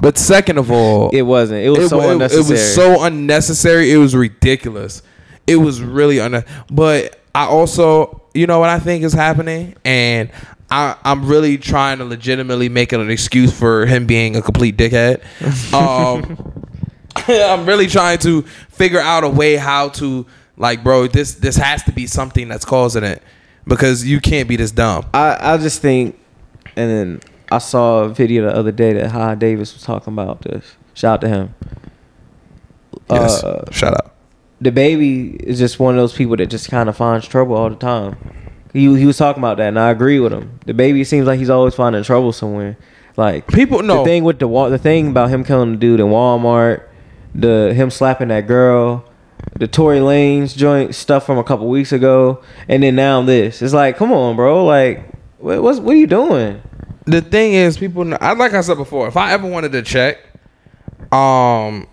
but 0.02 0.18
second 0.18 0.58
of 0.58 0.72
all 0.72 1.10
It 1.12 1.22
wasn't. 1.22 1.64
It 1.64 1.70
was 1.70 1.90
so 1.90 2.00
wa- 2.00 2.10
unnecessary. 2.12 2.46
It 2.46 2.52
was 2.52 2.76
so 2.76 3.04
unnecessary. 3.06 3.92
It 3.94 3.98
was 3.98 4.14
ridiculous. 4.14 5.02
It 5.48 5.56
was 5.56 5.82
really 5.82 6.20
un. 6.20 6.44
But 6.70 7.18
I 7.34 7.46
also, 7.46 8.22
you 8.34 8.46
know, 8.46 8.60
what 8.60 8.70
I 8.70 8.80
think 8.80 9.06
is 9.06 9.14
happening, 9.14 9.76
and 9.86 10.32
I, 10.70 10.98
I'm 11.06 11.26
really 11.28 11.58
trying 11.58 12.00
to 12.00 12.06
legitimately 12.06 12.68
make 12.68 12.92
it 12.92 13.00
an 13.00 13.10
excuse 13.10 13.58
for 13.58 13.86
him 13.86 14.06
being 14.06 14.36
a 14.36 14.42
complete 14.42 14.76
dickhead. 14.76 15.22
Um, 15.74 16.52
I'm 17.28 17.66
really 17.66 17.88
trying 17.88 18.18
to 18.20 18.42
figure 18.42 19.00
out 19.00 19.24
a 19.24 19.30
way 19.30 19.56
how 19.56 19.90
to 19.90 20.26
like, 20.58 20.84
bro. 20.84 21.08
This 21.08 21.36
this 21.36 21.56
has 21.58 21.84
to 21.84 21.92
be 21.92 22.08
something 22.08 22.48
that's 22.48 22.66
causing 22.66 23.04
it 23.04 23.22
because 23.68 24.06
you 24.06 24.20
can't 24.20 24.48
be 24.50 24.56
this 24.56 24.72
dumb. 24.72 25.06
I, 25.14 25.38
I 25.54 25.58
just 25.58 25.82
think, 25.82 26.20
and 26.76 26.90
then 26.90 27.22
I 27.52 27.58
saw 27.60 28.04
a 28.04 28.10
video 28.10 28.44
the 28.44 28.56
other 28.56 28.72
day 28.72 28.94
that 28.94 29.12
Ha 29.12 29.36
Davis 29.36 29.74
was 29.74 29.84
talking 29.84 30.14
about 30.14 30.42
this. 30.42 30.76
Shout 30.94 31.16
out 31.16 31.22
to 31.22 31.28
him. 31.30 31.54
Yes, 33.10 33.44
Uh, 33.44 33.70
shut 33.72 33.94
up. 33.94 34.16
DaBaby 34.64 35.36
is 35.44 35.60
just 35.60 35.80
one 35.80 35.96
of 35.96 36.00
those 36.02 36.14
people 36.14 36.36
that 36.38 36.48
just 36.48 36.70
kind 36.70 36.88
of 36.90 36.96
finds 36.96 37.28
trouble 37.28 37.56
all 37.56 37.70
the 37.70 37.76
time. 37.76 38.16
He 38.74 38.84
he 38.98 39.06
was 39.06 39.18
talking 39.18 39.42
about 39.42 39.58
that, 39.58 39.68
and 39.70 39.80
I 39.80 39.90
agree 39.92 40.20
with 40.20 40.34
him. 40.34 40.60
DaBaby 40.66 41.06
seems 41.06 41.28
like 41.28 41.40
he's 41.40 41.50
always 41.50 41.76
finding 41.76 42.04
trouble 42.04 42.32
somewhere. 42.32 42.78
Like 43.18 43.48
People 43.48 43.82
know 43.84 44.00
the 44.00 44.06
thing 44.10 44.24
with 44.24 44.40
the 44.40 44.48
the 44.70 44.78
thing 44.78 45.10
about 45.10 45.30
him 45.30 45.44
killing 45.44 45.72
the 45.72 45.78
dude 45.78 46.00
in 46.00 46.08
Walmart, 46.08 46.84
the 47.34 47.74
him 47.74 47.90
slapping 47.90 48.28
that 48.30 48.48
girl, 48.48 49.06
the 49.54 49.68
Tory 49.68 50.00
Lanez 50.00 50.56
joint 50.56 50.96
stuff 50.96 51.26
from 51.26 51.38
a 51.38 51.44
couple 51.44 51.68
weeks 51.68 51.92
ago, 51.92 52.44
and 52.68 52.84
then 52.84 52.96
now 52.96 53.22
this. 53.22 53.62
It's 53.62 53.74
like, 53.74 53.98
come 53.98 54.12
on, 54.12 54.36
bro. 54.36 54.66
Like, 54.66 55.10
what 55.38 55.62
what's, 55.62 55.80
what 55.80 55.94
are 55.94 56.00
you 56.00 56.08
doing? 56.08 56.62
the 57.06 57.22
thing 57.22 57.54
is, 57.54 57.78
people. 57.78 58.14
I 58.22 58.34
like 58.34 58.54
I 58.54 58.62
said 58.62 58.78
before. 58.78 59.08
If 59.08 59.18
I 59.18 59.32
ever 59.32 59.48
wanted 59.48 59.72
to 59.74 59.82
check, 59.82 60.18
um, 61.12 61.88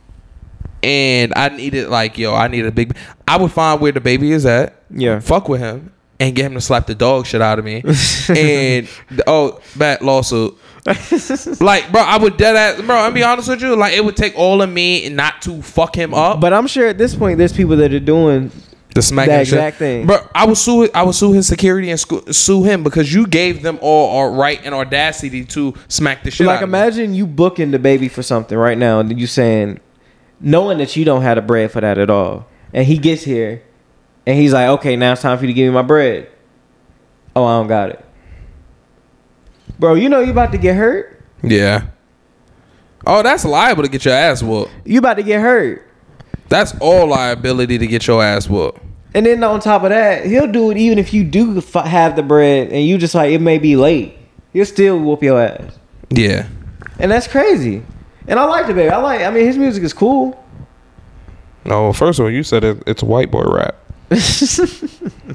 and 0.83 1.33
I 1.37 1.51
needed 1.51 1.89
like, 1.89 2.19
yo, 2.19 2.35
I 2.35 2.49
need 2.49 2.65
a 2.67 2.73
big. 2.73 2.97
I 3.29 3.37
would 3.37 3.53
find 3.53 3.81
where 3.81 3.93
DaBaby 3.93 4.31
is 4.31 4.47
at. 4.47 4.83
Yeah. 4.91 5.21
Fuck 5.21 5.49
with 5.49 5.61
him 5.61 5.93
and 6.23 6.35
get 6.35 6.47
him 6.47 6.55
to 6.55 6.61
slap 6.61 6.87
the 6.87 6.95
dog 6.95 7.27
shit 7.27 7.43
out 7.43 7.59
of 7.59 7.65
me. 7.65 7.83
and 8.29 8.89
oh, 9.27 9.61
bad 9.77 10.01
lawsuit. 10.03 10.57
like, 11.61 11.91
bro, 11.93 12.01
I 12.01 12.17
would 12.19 12.37
dead 12.37 12.57
ass, 12.57 12.81
bro. 12.81 12.97
I'll 12.97 13.11
be 13.13 13.23
honest 13.23 13.49
with 13.49 13.61
you. 13.63 13.77
Like, 13.77 13.95
it 13.95 14.05
would 14.05 14.17
take 14.17 14.37
all 14.37 14.63
of 14.63 14.71
me 14.71 15.09
not 15.09 15.43
to 15.43 15.63
fuck 15.63 15.95
him 15.97 16.15
up. 16.15 16.41
But 16.41 16.53
I'm 16.53 16.67
sure 16.67 16.87
at 16.89 16.99
this 16.99 17.15
point, 17.15 17.39
there's 17.39 17.53
people 17.53 17.77
that 17.77 17.93
are 17.93 18.01
doing 18.01 18.51
The 18.95 19.03
smack 19.03 19.29
That 19.29 19.39
and 19.41 19.49
shit. 19.49 19.59
exact 19.59 19.77
thing. 19.79 20.07
Bro, 20.07 20.29
I 20.35 20.47
would 20.47 20.57
sue. 20.59 20.89
I 20.95 21.03
would 21.03 21.15
sue 21.15 21.33
his 21.33 21.47
security 21.47 21.91
and 21.91 22.01
sue 22.35 22.63
him 22.65 22.83
because 22.83 23.13
you 23.13 23.27
gave 23.27 23.63
them 23.63 23.79
all 23.81 24.17
our 24.19 24.31
right 24.31 24.61
and 24.65 24.75
audacity 24.75 25.45
to 25.47 25.75
smack 25.89 26.25
the 26.25 26.31
shit. 26.31 26.47
like 26.47 26.59
out 26.59 26.63
of 26.65 26.69
me. 26.69 26.79
imagine 26.79 27.15
you 27.15 27.27
booking 27.27 27.71
DaBaby 27.73 28.11
for 28.11 28.23
something 28.23 28.57
right 28.59 28.77
now 28.79 29.01
and 29.01 29.19
you 29.19 29.27
saying 29.27 29.81
knowing 30.41 30.79
that 30.79 30.95
you 30.97 31.05
don't 31.05 31.23
have 31.23 31.37
the 31.37 31.43
bread 31.43 31.71
for 31.71 31.81
that 31.81 31.97
at 31.99 32.11
all 32.11 32.47
and 32.75 32.85
he 32.87 32.99
gets 32.99 33.23
here 33.23 33.63
and 34.27 34.39
he's 34.39 34.53
like 34.53 34.69
okay 34.69 34.97
now 34.97 35.13
it's 35.13 35.23
time 35.23 35.37
for 35.39 35.45
you 35.45 35.49
to 35.49 35.53
give 35.55 35.67
me 35.69 35.75
my 35.75 35.83
bread 35.83 36.29
oh 37.37 37.45
i 37.45 37.59
don't 37.59 37.69
got 37.69 37.91
it 37.91 38.05
bro 39.79 39.95
you 39.95 40.09
know 40.09 40.21
you 40.21 40.31
about 40.31 40.53
to 40.53 40.59
get 40.59 40.77
hurt 40.77 41.21
Yeah. 41.43 41.87
Oh, 43.05 43.21
that's 43.25 43.45
liable 43.45 43.83
to 43.83 43.89
get 43.89 44.05
your 44.05 44.15
ass 44.15 44.43
whooped. 44.45 44.71
you 44.85 44.99
about 45.01 45.15
to 45.15 45.23
get 45.25 45.41
hurt 45.41 45.85
That's 46.49 46.73
all 46.81 47.09
liability 47.09 47.79
to 47.79 47.87
get 47.87 48.07
your 48.07 48.23
ass 48.23 48.49
whooped. 48.49 48.81
and 49.15 49.27
then 49.27 49.43
on 49.43 49.59
top 49.61 49.83
of 49.83 49.91
that 49.91 50.25
he'll 50.27 50.47
do 50.51 50.71
it 50.71 50.77
even 50.77 50.99
if 50.99 51.13
you 51.13 51.25
do 51.25 51.59
f- 51.59 51.85
have 51.85 52.15
the 52.17 52.23
bread 52.23 52.69
and 52.69 52.87
you 52.87 52.99
just 52.99 53.15
like 53.15 53.33
it 53.33 53.41
may 53.41 53.59
be 53.59 53.75
late 53.77 54.17
he'll 54.53 54.65
still 54.67 54.99
whoop 55.01 55.23
your 55.23 55.41
ass 55.41 55.79
Yeah. 56.11 56.47
and 57.01 57.11
that's 57.11 57.27
crazy 57.27 57.83
and 58.29 58.39
i 58.39 58.45
like 58.45 58.67
DaBaby 58.67 58.93
i 58.93 58.99
like 58.99 59.23
i 59.23 59.31
mean 59.31 59.45
his 59.47 59.59
music 59.59 59.83
is 59.83 59.93
cool 59.93 60.39
No, 61.65 61.93
first 61.93 62.19
of 62.21 62.25
all, 62.25 62.31
you 62.31 62.43
said 62.45 62.63
it, 62.65 62.83
it's 62.89 63.03
a 63.03 63.07
white 63.07 63.31
boy 63.31 63.45
rap. 63.45 63.77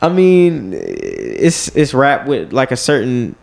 I 0.00 0.08
mean, 0.08 0.74
it's 0.74 1.68
it's 1.76 1.92
rap 1.92 2.26
with 2.26 2.52
like 2.52 2.70
a 2.70 2.76
certain 2.76 3.34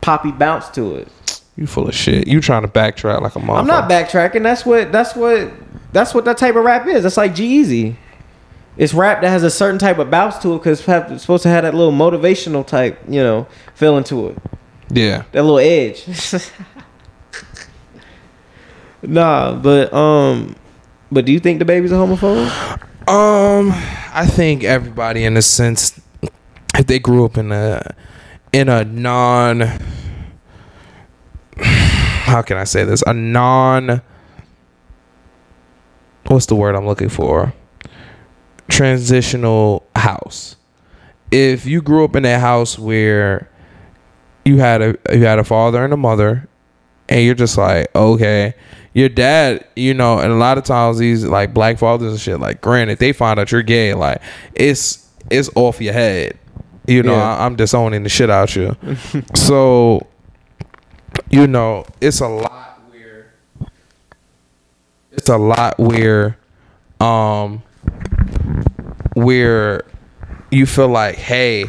poppy 0.00 0.32
bounce 0.32 0.68
to 0.70 0.96
it. 0.96 1.08
You 1.56 1.66
full 1.66 1.88
of 1.88 1.94
shit. 1.94 2.26
You 2.26 2.40
trying 2.40 2.62
to 2.62 2.68
backtrack 2.68 3.20
like 3.20 3.36
a 3.36 3.38
motherfucker. 3.38 3.58
I'm 3.58 3.66
not 3.66 3.88
backtracking. 3.88 4.42
That's 4.42 4.66
what 4.66 4.92
that's 4.92 5.14
what 5.14 5.50
that's 5.92 6.12
what 6.12 6.24
that 6.24 6.36
type 6.36 6.56
of 6.56 6.64
rap 6.64 6.86
is. 6.86 7.04
That's 7.04 7.16
like 7.16 7.34
G-Eazy. 7.34 7.96
It's 8.76 8.92
rap 8.92 9.20
that 9.20 9.28
has 9.28 9.44
a 9.44 9.50
certain 9.50 9.78
type 9.78 9.98
of 9.98 10.10
bounce 10.10 10.36
to 10.38 10.54
it 10.54 10.58
because 10.58 10.80
it's 10.86 11.22
supposed 11.22 11.44
to 11.44 11.48
have 11.48 11.62
that 11.62 11.74
little 11.74 11.92
motivational 11.92 12.66
type, 12.66 13.00
you 13.08 13.22
know, 13.22 13.46
feeling 13.74 14.02
to 14.04 14.30
it. 14.30 14.38
Yeah. 14.90 15.24
That 15.30 15.44
little 15.44 15.60
edge. 15.60 16.04
nah, 19.02 19.54
but 19.54 19.92
um, 19.92 20.56
but 21.10 21.24
do 21.24 21.32
you 21.32 21.40
think 21.40 21.60
DaBaby's 21.60 21.92
a 21.92 21.96
homophobe? 21.96 22.80
Um, 23.08 23.70
I 24.14 24.26
think 24.26 24.64
everybody, 24.64 25.24
in 25.24 25.36
a 25.36 25.42
sense, 25.42 26.00
if 26.78 26.86
they 26.86 26.98
grew 26.98 27.24
up 27.24 27.36
in 27.36 27.52
a 27.52 27.94
in 28.52 28.68
a 28.68 28.84
non, 28.84 29.60
how 31.56 32.42
can 32.42 32.56
I 32.56 32.64
say 32.64 32.84
this? 32.84 33.02
A 33.06 33.12
non. 33.12 34.00
What's 36.26 36.46
the 36.46 36.56
word 36.56 36.74
I'm 36.74 36.86
looking 36.86 37.10
for? 37.10 37.52
Transitional 38.68 39.86
house. 39.94 40.56
If 41.30 41.66
you 41.66 41.82
grew 41.82 42.04
up 42.04 42.16
in 42.16 42.24
a 42.24 42.38
house 42.38 42.78
where 42.78 43.50
you 44.44 44.58
had 44.58 44.80
a 44.80 44.96
you 45.12 45.24
had 45.24 45.38
a 45.38 45.44
father 45.44 45.84
and 45.84 45.92
a 45.92 45.98
mother, 45.98 46.48
and 47.08 47.22
you're 47.24 47.34
just 47.34 47.58
like, 47.58 47.94
okay, 47.94 48.54
your 48.94 49.08
dad, 49.08 49.66
you 49.76 49.92
know, 49.92 50.20
and 50.20 50.32
a 50.32 50.36
lot 50.36 50.56
of 50.56 50.64
times 50.64 50.98
these 50.98 51.24
like 51.24 51.52
black 51.52 51.78
fathers 51.78 52.12
and 52.12 52.20
shit, 52.20 52.40
like, 52.40 52.60
granted, 52.60 52.98
they 53.00 53.12
find 53.12 53.38
out 53.38 53.52
you're 53.52 53.62
gay, 53.62 53.92
like, 53.92 54.22
it's 54.54 55.08
it's 55.30 55.50
off 55.56 55.80
your 55.80 55.92
head. 55.92 56.38
You 56.86 57.02
know, 57.02 57.14
Yeah. 57.14 57.36
I, 57.36 57.44
I'm 57.46 57.56
disowning 57.56 58.02
the 58.02 58.08
shit 58.08 58.30
out 58.30 58.54
you. 58.54 58.76
so, 59.34 60.06
you 61.30 61.46
know, 61.46 61.84
it's 62.00 62.20
a 62.20 62.28
lot 62.28 62.80
where 62.90 63.32
it's 65.12 65.28
a 65.28 65.38
lot 65.38 65.78
where, 65.78 66.36
um, 67.00 67.62
where 69.14 69.84
you 70.50 70.66
feel 70.66 70.88
like, 70.88 71.16
hey, 71.16 71.64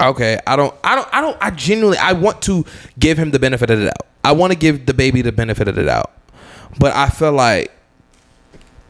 okay, 0.00 0.38
I 0.46 0.56
don't, 0.56 0.74
I 0.84 0.94
don't, 0.96 1.08
I 1.12 1.20
don't, 1.20 1.36
I 1.40 1.50
genuinely, 1.50 1.98
I 1.98 2.12
want 2.12 2.42
to 2.42 2.64
give 2.98 3.18
him 3.18 3.30
the 3.30 3.38
benefit 3.38 3.70
of 3.70 3.78
the 3.78 3.84
doubt. 3.86 4.06
I 4.28 4.32
want 4.32 4.52
to 4.52 4.58
give 4.58 4.80
DaBaby 4.80 5.24
the 5.24 5.32
benefit 5.32 5.68
of 5.68 5.74
the 5.74 5.84
doubt, 5.84 6.12
but 6.78 6.94
I 6.94 7.08
feel 7.08 7.32
like 7.32 7.72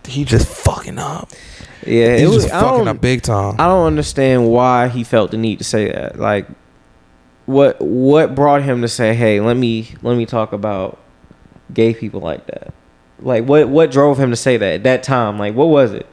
he 0.05 0.25
just 0.25 0.49
fucking 0.49 0.99
up. 0.99 1.31
Yeah, 1.87 2.17
He's 2.17 2.23
it 2.23 2.27
was 2.27 2.45
just 2.45 2.49
fucking 2.49 2.89
up 2.89 3.01
big 3.01 3.23
time. 3.23 3.55
I 3.57 3.69
don't 3.69 3.87
understand 3.87 4.49
why 4.49 4.89
he 4.89 5.05
felt 5.05 5.31
the 5.31 5.37
need 5.37 5.59
to 5.59 5.65
say 5.65 5.93
that. 5.93 6.19
Like, 6.19 6.49
what 7.47 7.81
what 7.81 8.35
brought 8.35 8.63
him 8.63 8.83
to 8.83 8.89
say, 8.89 9.15
"Hey, 9.15 9.41
let 9.41 9.57
me 9.57 9.95
let 10.03 10.17
me 10.17 10.27
talk 10.27 10.53
about 10.53 10.99
gay 11.73 11.95
people 11.95 12.21
like 12.21 12.45
that"? 12.47 12.75
Like, 13.21 13.45
what 13.45 13.69
what 13.69 13.93
drove 13.93 14.19
him 14.19 14.31
to 14.31 14.37
say 14.37 14.57
that 14.57 14.75
at 14.75 14.83
that 14.83 15.05
time? 15.05 15.39
Like, 15.39 15.55
what 15.55 15.69
was 15.69 15.93
it? 15.93 16.09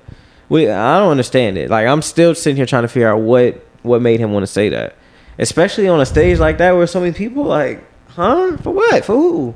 We 0.50 0.70
I 0.70 1.00
don't 1.00 1.10
understand 1.10 1.58
it. 1.58 1.72
Like, 1.72 1.88
I'm 1.88 2.04
still 2.04 2.36
sitting 2.36 2.58
here 2.58 2.68
trying 2.68 2.84
to 2.84 2.88
figure 2.88 3.10
out 3.10 3.22
what 3.22 3.66
what 3.82 4.04
made 4.04 4.20
him 4.20 4.34
want 4.34 4.44
to 4.44 4.52
say 4.52 4.70
that, 4.70 4.96
especially 5.40 5.88
on 5.88 6.00
a 6.00 6.06
stage 6.06 6.38
like 6.38 6.60
that 6.60 6.74
where 6.74 6.86
so 6.86 7.00
many 7.00 7.12
people 7.12 7.44
like, 7.44 7.84
huh? 8.16 8.58
For 8.58 8.72
what? 8.72 9.06
For 9.06 9.14
who? 9.14 9.56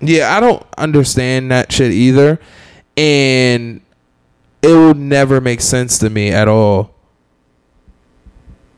Yeah, 0.00 0.36
I 0.36 0.40
don't 0.40 0.64
understand 0.78 1.50
that 1.50 1.72
shit 1.72 1.92
either. 1.92 2.38
And 2.96 3.80
it 4.62 4.74
would 4.74 4.98
never 4.98 5.40
make 5.40 5.60
sense 5.60 5.98
to 5.98 6.10
me 6.10 6.30
at 6.30 6.48
all. 6.48 6.94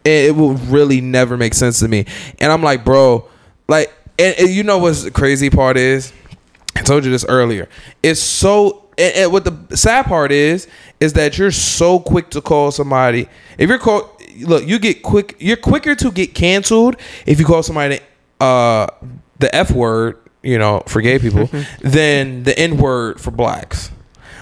It, 0.04 0.34
will 0.34 0.54
really 0.54 1.00
never 1.00 1.37
make 1.37 1.54
sense 1.54 1.80
to 1.80 1.88
me. 1.88 2.06
And 2.40 2.50
I'm 2.50 2.62
like, 2.62 2.84
bro, 2.84 3.28
like, 3.68 3.92
and, 4.18 4.34
and 4.38 4.48
you 4.48 4.62
know 4.62 4.78
what's 4.78 5.02
the 5.02 5.10
crazy 5.10 5.50
part 5.50 5.76
is? 5.76 6.12
I 6.76 6.82
told 6.82 7.04
you 7.04 7.10
this 7.10 7.26
earlier. 7.28 7.68
It's 8.02 8.20
so, 8.20 8.88
and, 8.96 9.14
and 9.16 9.32
what 9.32 9.44
the 9.44 9.76
sad 9.76 10.06
part 10.06 10.32
is, 10.32 10.66
is 10.98 11.12
that 11.12 11.37
you're 11.37 11.50
so 11.50 12.00
quick 12.00 12.30
to 12.30 12.40
call 12.40 12.70
somebody. 12.70 13.28
If 13.58 13.68
you're 13.68 13.78
called, 13.78 14.17
look, 14.47 14.66
you 14.66 14.78
get 14.78 15.02
quick, 15.02 15.37
you're 15.38 15.57
quicker 15.57 15.95
to 15.95 16.11
get 16.12 16.35
canceled 16.35 16.97
if 17.26 17.38
you 17.38 17.47
call 17.47 17.62
somebody 17.62 18.00
uh, 18.40 18.87
the 19.38 19.54
F 19.54 19.71
word, 19.71 20.18
you 20.42 20.59
know, 20.59 20.83
for 20.87 21.00
gay 21.00 21.18
people, 21.18 21.49
than 21.80 22.42
the 22.45 22.59
N 22.59 22.76
word 22.76 23.21
for 23.21 23.30
blacks. 23.30 23.90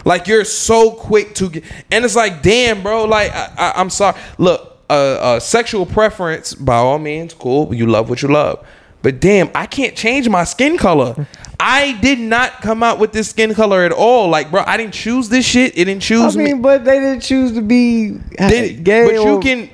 Like 0.05 0.29
you're 0.29 0.45
so 0.45 0.93
quick 0.93 1.35
to 1.37 1.51
get, 1.51 1.65
and 1.91 2.05
it's 2.05 2.15
like, 2.17 2.43
damn, 2.43 2.83
bro. 2.83 3.05
Like 3.07 3.33
I, 3.33 3.53
I, 3.59 3.73
I'm 3.81 3.91
sorry. 3.91 4.17
Look, 4.39 4.79
uh, 4.89 4.93
uh, 4.93 5.41
sexual 5.41 5.85
preference, 5.85 6.55
by 6.55 6.77
all 6.77 6.99
means, 6.99 7.35
cool. 7.35 7.75
You 7.75 7.87
love 7.87 8.09
what 8.09 8.23
you 8.23 8.29
love, 8.29 8.65
but 9.03 9.21
damn, 9.21 9.51
I 9.55 9.67
can't 9.67 9.97
change 9.97 10.29
my 10.29 10.45
skin 10.45 10.79
color. 10.79 11.27
I 11.59 11.99
did 12.03 12.21
not 12.21 12.61
come 12.61 12.83
out 12.83 12.99
with 12.99 13.13
this 13.13 13.31
skin 13.31 13.55
color 13.55 13.83
at 13.83 13.91
all. 13.91 14.29
Like, 14.29 14.51
bro, 14.51 14.63
I 14.67 14.77
didn't 14.77 14.95
choose 14.95 15.29
this 15.31 15.45
shit. 15.47 15.73
It 15.77 15.87
didn't 15.87 16.03
I 16.03 16.07
choose 16.07 16.37
me. 16.37 16.53
but 16.53 16.85
they 16.85 17.01
didn't 17.01 17.23
choose 17.23 17.53
to 17.53 17.63
be 17.63 18.11
They- 18.39 18.75
gay. 18.75 19.07
but 19.07 19.15
you 19.15 19.41
can 19.41 19.71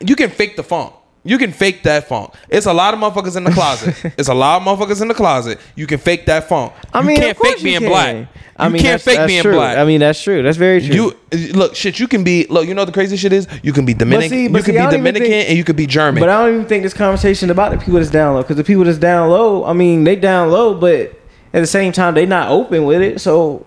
you 0.00 0.16
can 0.16 0.30
fake 0.30 0.56
the 0.56 0.62
funk. 0.62 0.92
You 1.24 1.38
can 1.38 1.50
fake 1.50 1.82
that 1.82 2.06
funk. 2.06 2.32
It's 2.48 2.66
a 2.66 2.72
lot 2.72 2.94
of 2.94 3.00
motherfuckers 3.00 3.36
in 3.36 3.42
the 3.42 3.50
closet. 3.50 3.96
it's 4.16 4.28
a 4.28 4.34
lot 4.34 4.62
of 4.62 4.66
motherfuckers 4.66 5.02
in 5.02 5.08
the 5.08 5.14
closet. 5.14 5.58
You 5.74 5.88
can 5.88 5.98
fake 5.98 6.26
that 6.26 6.48
funk. 6.48 6.72
I 6.94 7.02
mean, 7.02 7.16
you 7.16 7.22
can't 7.22 7.36
fake 7.38 7.58
you 7.58 7.64
being 7.64 7.80
can. 7.80 7.88
black. 7.88 8.14
You 8.16 8.28
I 8.56 8.68
mean, 8.68 8.80
can't 8.80 9.02
that's, 9.02 9.16
fake 9.18 9.26
being 9.26 9.42
true. 9.42 9.54
black. 9.54 9.76
I 9.76 9.84
mean, 9.84 9.98
that's 9.98 10.22
true. 10.22 10.42
That's 10.44 10.56
very 10.56 10.80
true. 10.80 10.94
you 11.32 11.52
look 11.52 11.74
shit. 11.74 11.98
You 11.98 12.06
can 12.06 12.22
be 12.22 12.46
look. 12.48 12.68
You 12.68 12.74
know 12.74 12.82
what 12.82 12.86
the 12.86 12.92
crazy 12.92 13.16
shit 13.16 13.32
is. 13.32 13.48
You 13.64 13.72
can 13.72 13.84
be 13.84 13.92
Dominican. 13.92 14.30
see- 14.30 14.48
but 14.48 14.58
you 14.58 14.64
can 14.64 14.74
see, 14.74 14.78
I 14.78 14.90
be 14.90 14.96
Dominican 14.98 15.28
think- 15.28 15.48
and 15.48 15.58
you 15.58 15.64
could 15.64 15.74
be 15.74 15.86
German. 15.86 16.20
But 16.20 16.28
I 16.28 16.44
don't 16.44 16.54
even 16.54 16.66
think 16.66 16.84
this 16.84 16.94
conversation 16.94 17.50
about 17.50 17.72
the 17.72 17.78
people 17.78 17.94
that's 17.94 18.08
down 18.10 18.36
low 18.36 18.42
because 18.42 18.56
the 18.56 18.64
people 18.64 18.84
that's 18.84 18.98
down 18.98 19.28
low, 19.28 19.64
I 19.64 19.72
mean, 19.72 20.04
they 20.04 20.14
down 20.14 20.52
low, 20.52 20.74
but 20.74 21.12
at 21.52 21.60
the 21.60 21.66
same 21.66 21.90
time, 21.90 22.14
they 22.14 22.24
not 22.24 22.50
open 22.50 22.84
with 22.84 23.02
it. 23.02 23.20
So 23.20 23.66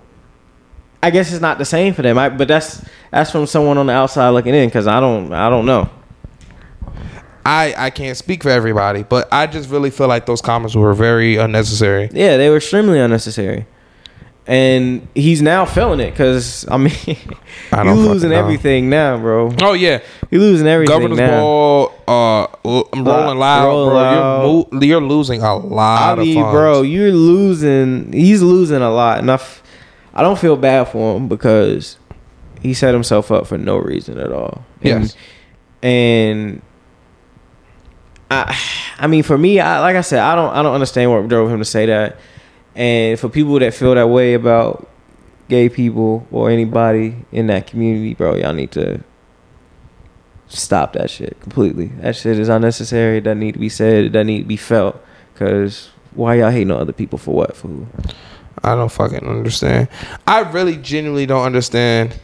I 1.04 1.10
guess 1.12 1.32
it's 1.32 1.42
not 1.42 1.58
the 1.58 1.66
same 1.66 1.94
for 1.94 2.04
them. 2.04 2.18
I, 2.18 2.30
but 2.30 2.48
that's 2.48 2.86
that's 3.12 3.32
from 3.32 3.46
someone 3.48 3.78
on 3.78 3.88
the 3.88 3.94
outside 3.94 4.30
looking 4.30 4.56
in 4.56 4.70
because 4.70 4.88
I 4.88 5.02
don't 5.02 5.34
I 5.34 5.50
don't 5.50 5.66
know. 5.66 5.90
I 7.46 7.74
I 7.78 7.90
can't 7.90 8.18
speak 8.18 8.44
for 8.44 8.50
everybody, 8.50 9.04
but 9.04 9.28
I 9.32 9.48
just 9.48 9.70
really 9.70 9.90
feel 9.90 10.08
like 10.08 10.26
those 10.26 10.42
comments 10.42 10.76
were 10.76 10.94
very 10.94 11.38
unnecessary. 11.38 12.10
Yeah, 12.12 12.38
they 12.38 12.50
were 12.50 12.58
extremely 12.58 13.00
unnecessary. 13.00 13.66
And 14.48 15.08
he's 15.14 15.44
now 15.44 15.66
feeling 15.66 16.00
it 16.00 16.10
because 16.10 16.68
I 16.70 16.78
mean, 16.78 16.92
I 17.72 17.84
you 17.84 17.92
losing 17.94 18.32
everything 18.32 18.90
now, 18.90 19.18
bro. 19.18 19.54
Oh 19.62 19.74
yeah, 19.74 20.00
You 20.32 20.40
losing 20.40 20.66
everything 20.66 20.96
Governor's 20.96 21.20
now. 21.20 21.40
ball, 21.40 21.92
uh, 22.08 22.48
l- 22.66 22.90
rolling 22.96 23.38
loud, 23.38 23.66
Rolling 23.68 23.90
bro. 23.92 23.96
Loud. 24.02 24.42
You're, 24.42 24.80
mo- 24.80 24.86
you're 24.86 25.02
losing 25.02 25.44
a 25.44 25.56
lot 25.56 26.18
mean, 26.18 26.36
of 26.38 26.44
funds. 26.44 26.54
bro, 26.56 26.82
you're 26.82 27.12
losing. 27.12 28.12
He's 28.12 28.42
losing 28.42 28.82
a 28.82 28.90
lot, 28.90 29.20
and 29.20 29.30
I, 29.30 29.36
f- 29.36 29.62
I 30.16 30.24
don't 30.24 30.40
feel 30.40 30.58
bad 30.58 30.86
for 30.88 31.18
him 31.18 31.28
because 31.28 31.98
he 32.60 32.74
set 32.74 32.96
himself 32.96 33.32
up 33.32 33.46
for 33.46 33.58
no 33.60 33.78
reason 33.78 34.18
at 34.20 34.32
all. 34.32 34.64
And, 34.82 35.04
Yes. 35.04 35.16
and 35.84 36.62
I, 38.32 38.58
I 38.98 39.08
mean, 39.08 39.24
for 39.24 39.38
me, 39.38 39.60
I 39.60 39.80
like 39.80 39.96
I 39.96 40.02
said, 40.02 40.20
I 40.20 40.36
don't, 40.36 40.54
I 40.54 40.62
don't 40.62 40.74
understand 40.74 41.12
what 41.12 41.28
drove 41.28 41.50
him 41.50 41.60
to 41.60 41.66
say 41.66 41.86
that. 41.88 42.18
And 42.76 43.20
for 43.20 43.30
people 43.30 43.58
that 43.60 43.74
feel 43.74 43.96
that 43.96 44.08
way 44.08 44.34
about 44.34 44.88
gay 45.48 45.68
people 45.70 46.28
or 46.32 46.50
anybody 46.50 47.16
in 47.32 47.48
that 47.48 47.68
community, 47.68 48.14
bro, 48.14 48.36
y'all 48.36 48.54
need 48.54 48.72
to 48.72 49.04
stop 50.48 50.94
that 50.94 51.10
shit 51.10 51.40
completely. 51.42 51.88
That 52.02 52.16
shit 52.16 52.40
is 52.40 52.50
unnecessary. 52.50 53.18
It 53.18 53.22
doesn't 53.22 53.40
need 53.40 53.54
to 53.54 53.60
be 53.60 53.70
said. 53.70 54.06
It 54.06 54.10
doesn't 54.10 54.28
need 54.28 54.42
to 54.42 54.48
be 54.48 54.58
felt. 54.58 55.04
Cause 55.36 55.90
why 56.14 56.36
y'all 56.36 56.52
hating 56.52 56.72
on 56.72 56.82
other 56.82 56.94
people 56.94 57.18
for 57.18 57.34
what? 57.34 57.56
For 57.56 57.68
who? 57.68 57.88
I 58.64 58.76
don't 58.76 58.92
fucking 58.92 59.28
understand. 59.28 59.88
I 60.28 60.40
really 60.40 60.76
genuinely 60.76 61.26
don't 61.26 61.46
understand. 61.46 62.20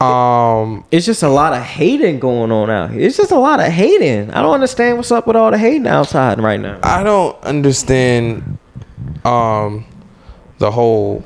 Um, 0.00 0.84
It's 0.90 1.04
just 1.06 1.22
a 1.22 1.28
lot 1.28 1.52
of 1.52 1.62
hating 1.62 2.20
going 2.20 2.50
on 2.50 2.70
out 2.70 2.90
here. 2.90 3.00
It's 3.06 3.16
just 3.16 3.32
a 3.32 3.38
lot 3.38 3.60
of 3.60 3.66
hating. 3.66 4.30
I 4.30 4.40
don't 4.42 4.54
understand 4.54 4.96
what's 4.96 5.10
up 5.12 5.26
with 5.26 5.36
all 5.36 5.50
the 5.50 5.58
hating 5.58 5.86
outside 5.86 6.40
right 6.40 6.58
now. 6.60 6.78
I 6.82 7.02
don't 7.02 7.36
understand. 7.44 8.58
Um, 9.24 9.84
the 10.58 10.70
whole. 10.70 11.24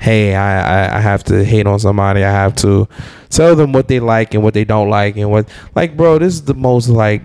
Hey, 0.00 0.34
I, 0.34 0.86
I 0.86 0.96
I 0.96 1.00
have 1.00 1.24
to 1.24 1.44
hate 1.44 1.66
on 1.66 1.78
somebody. 1.78 2.24
I 2.24 2.30
have 2.30 2.54
to 2.56 2.88
tell 3.30 3.56
them 3.56 3.72
what 3.72 3.88
they 3.88 4.00
like 4.00 4.34
and 4.34 4.42
what 4.42 4.52
they 4.54 4.64
don't 4.64 4.90
like 4.90 5.16
and 5.16 5.30
what 5.30 5.48
like, 5.74 5.96
bro. 5.96 6.18
This 6.18 6.34
is 6.34 6.42
the 6.42 6.54
most 6.54 6.88
like 6.88 7.22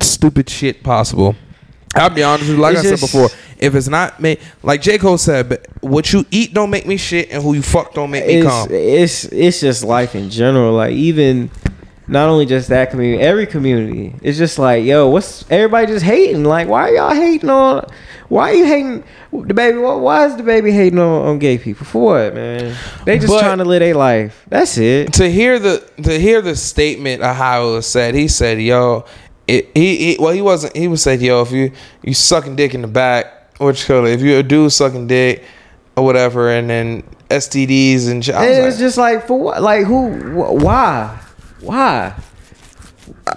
stupid 0.00 0.48
shit 0.48 0.82
possible. 0.82 1.34
I'll 1.96 2.10
be 2.10 2.22
honest 2.22 2.48
with 2.48 2.56
you. 2.56 2.62
Like 2.62 2.76
It's 2.76 2.86
I 2.86 2.90
just- 2.90 3.12
said 3.12 3.20
before, 3.28 3.38
if 3.64 3.74
it's 3.74 3.88
not 3.88 4.20
me, 4.20 4.38
like 4.62 4.80
J 4.82 4.98
Cole 4.98 5.18
said, 5.18 5.48
but 5.48 5.66
what 5.80 6.12
you 6.12 6.24
eat 6.30 6.54
don't 6.54 6.70
make 6.70 6.86
me 6.86 6.96
shit, 6.96 7.30
and 7.30 7.42
who 7.42 7.54
you 7.54 7.62
fuck 7.62 7.94
don't 7.94 8.10
make 8.10 8.26
me 8.26 8.34
It's 8.34 8.46
calm. 8.46 8.68
it's 8.70 9.24
it's 9.26 9.60
just 9.60 9.84
life 9.84 10.14
in 10.14 10.30
general. 10.30 10.72
Like 10.74 10.92
even 10.92 11.50
not 12.06 12.28
only 12.28 12.44
just 12.46 12.68
that 12.68 12.90
community, 12.90 13.22
every 13.22 13.46
community. 13.46 14.14
It's 14.22 14.36
just 14.36 14.58
like, 14.58 14.84
yo, 14.84 15.08
what's 15.08 15.44
everybody 15.50 15.86
just 15.86 16.04
hating? 16.04 16.44
Like, 16.44 16.68
why 16.68 16.90
are 16.90 16.92
y'all 16.94 17.14
hating 17.14 17.48
on? 17.48 17.86
Why 18.28 18.50
are 18.50 18.54
you 18.54 18.64
hating 18.66 19.04
DaBaby? 19.32 19.82
Why, 19.82 19.94
why 19.94 20.26
is 20.26 20.34
DaBaby 20.34 20.72
hating 20.72 20.98
on, 20.98 21.26
on 21.28 21.38
gay 21.38 21.56
people 21.58 21.86
for 21.86 22.02
what, 22.02 22.34
man? 22.34 22.76
They 23.06 23.18
just 23.18 23.28
But- 23.32 23.40
trying 23.40 23.58
to 23.58 23.64
live 23.64 23.80
their 23.80 23.94
life. 23.94 24.44
That's 24.48 24.76
it. 24.76 25.12
to 25.14 25.30
hear 25.30 25.58
the 25.58 25.82
to 26.02 26.18
hear 26.18 26.42
the 26.42 26.56
statement 26.56 27.22
of 27.22 27.34
how 27.36 27.68
it 27.68 27.72
was 27.72 27.86
said, 27.86 28.14
he 28.14 28.28
said, 28.28 28.60
"Yo, 28.60 29.04
it, 29.46 29.70
he, 29.74 29.96
he 29.96 30.16
well 30.18 30.32
he 30.32 30.42
wasn't 30.42 30.76
he 30.76 30.88
was 30.88 31.02
said, 31.02 31.20
yo, 31.22 31.40
if 31.42 31.52
you 31.52 31.70
you 32.02 32.12
sucking 32.14 32.56
dick 32.56 32.74
in 32.74 32.82
the 32.82 32.88
back, 32.88 33.26
you 33.60 33.72
call? 33.72 34.06
If 34.06 34.20
you're 34.20 34.40
a 34.40 34.42
dude 34.42 34.72
sucking 34.72 35.06
dick 35.06 35.44
or 35.96 36.04
whatever, 36.04 36.50
and 36.50 36.68
then 36.68 37.02
STDs 37.30 38.10
and 38.10 38.24
shit, 38.24 38.34
it's 38.38 38.76
like, 38.76 38.78
just 38.78 38.98
like 38.98 39.26
for 39.26 39.38
what? 39.38 39.62
Like 39.62 39.84
who? 39.86 40.10
Wh- 40.32 40.62
why? 40.62 41.20
Why? 41.60 42.14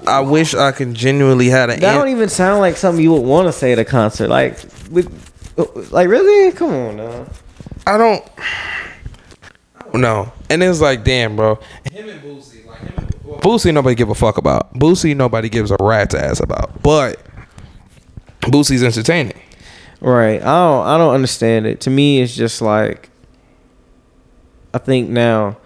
I 0.05 0.21
wish 0.21 0.53
I 0.53 0.71
could 0.71 0.93
genuinely 0.93 1.47
had 1.47 1.69
an 1.69 1.79
That 1.79 1.93
an- 1.95 1.99
don't 2.01 2.09
even 2.09 2.29
sound 2.29 2.59
like 2.59 2.77
something 2.77 3.03
you 3.03 3.11
would 3.11 3.23
want 3.23 3.47
to 3.47 3.51
say 3.53 3.71
at 3.73 3.79
a 3.79 3.85
concert. 3.85 4.29
Like 4.29 4.57
with, 4.89 5.11
like 5.91 6.07
really? 6.07 6.51
Come 6.53 6.71
on 6.73 6.97
now. 6.97 7.27
I 7.85 7.97
don't 7.97 8.23
no, 9.93 10.31
and 10.49 10.61
it's 10.63 10.81
like, 10.81 11.03
damn, 11.03 11.35
bro. 11.35 11.59
Him 11.91 12.09
and 12.09 12.21
Boosie, 12.21 12.65
like 12.65 12.79
him 12.79 12.93
and, 12.97 13.15
well, 13.23 13.39
Boosie, 13.39 13.73
nobody 13.73 13.95
give 13.95 14.09
a 14.09 14.15
fuck 14.15 14.37
about. 14.37 14.73
Boosie, 14.73 15.15
nobody 15.15 15.49
gives 15.49 15.71
a 15.71 15.77
rat's 15.79 16.15
ass 16.15 16.39
about. 16.39 16.81
But 16.83 17.19
Boosie's 18.41 18.83
entertaining. 18.83 19.39
Right. 19.99 20.41
I 20.41 20.45
don't 20.45 20.87
I 20.87 20.97
don't 20.97 21.13
understand 21.13 21.65
it. 21.65 21.81
To 21.81 21.89
me 21.89 22.21
it's 22.21 22.35
just 22.35 22.61
like 22.61 23.09
I 24.73 24.77
think 24.77 25.09
now 25.09 25.57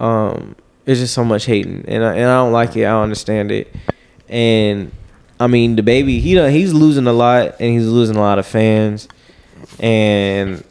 um 0.00 0.56
it's 0.86 0.98
just 0.98 1.14
so 1.14 1.24
much 1.24 1.44
hating 1.44 1.84
and 1.86 2.04
I, 2.04 2.14
and 2.14 2.24
I 2.28 2.36
don't 2.36 2.52
like 2.52 2.76
it. 2.76 2.84
I 2.84 2.90
don't 2.90 3.04
understand 3.04 3.52
it. 3.52 3.74
And 4.28 4.92
I 5.38 5.46
mean 5.46 5.76
DaBaby 5.76 6.20
he 6.20 6.34
done, 6.34 6.50
he's 6.50 6.72
losing 6.72 7.06
a 7.06 7.12
lot 7.12 7.56
and 7.60 7.72
he's 7.72 7.86
losing 7.86 8.16
a 8.16 8.20
lot 8.20 8.38
of 8.38 8.46
fans 8.46 9.08
and 9.78 10.64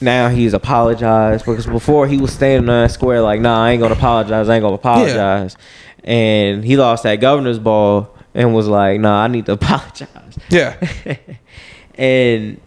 now 0.00 0.28
he's 0.28 0.54
apologized 0.54 1.44
because 1.44 1.66
before 1.66 2.06
he 2.06 2.18
was 2.18 2.32
standing 2.32 2.66
there 2.66 2.88
square 2.88 3.20
like 3.20 3.40
nah 3.40 3.64
I 3.64 3.72
ain't 3.72 3.80
gonna 3.82 3.94
apologize 3.94 4.48
I 4.48 4.54
ain't 4.54 4.62
gonna 4.62 4.74
apologize 4.76 5.56
and 6.04 6.64
he 6.64 6.76
lost 6.76 7.02
that 7.02 7.16
governor's 7.16 7.58
ball 7.58 8.14
and 8.32 8.54
was 8.54 8.68
like 8.68 9.00
nah 9.00 9.24
I 9.24 9.26
need 9.28 9.46
to 9.46 9.52
apologize 9.58 10.38
Yeah. 10.50 10.76
and 11.98 12.60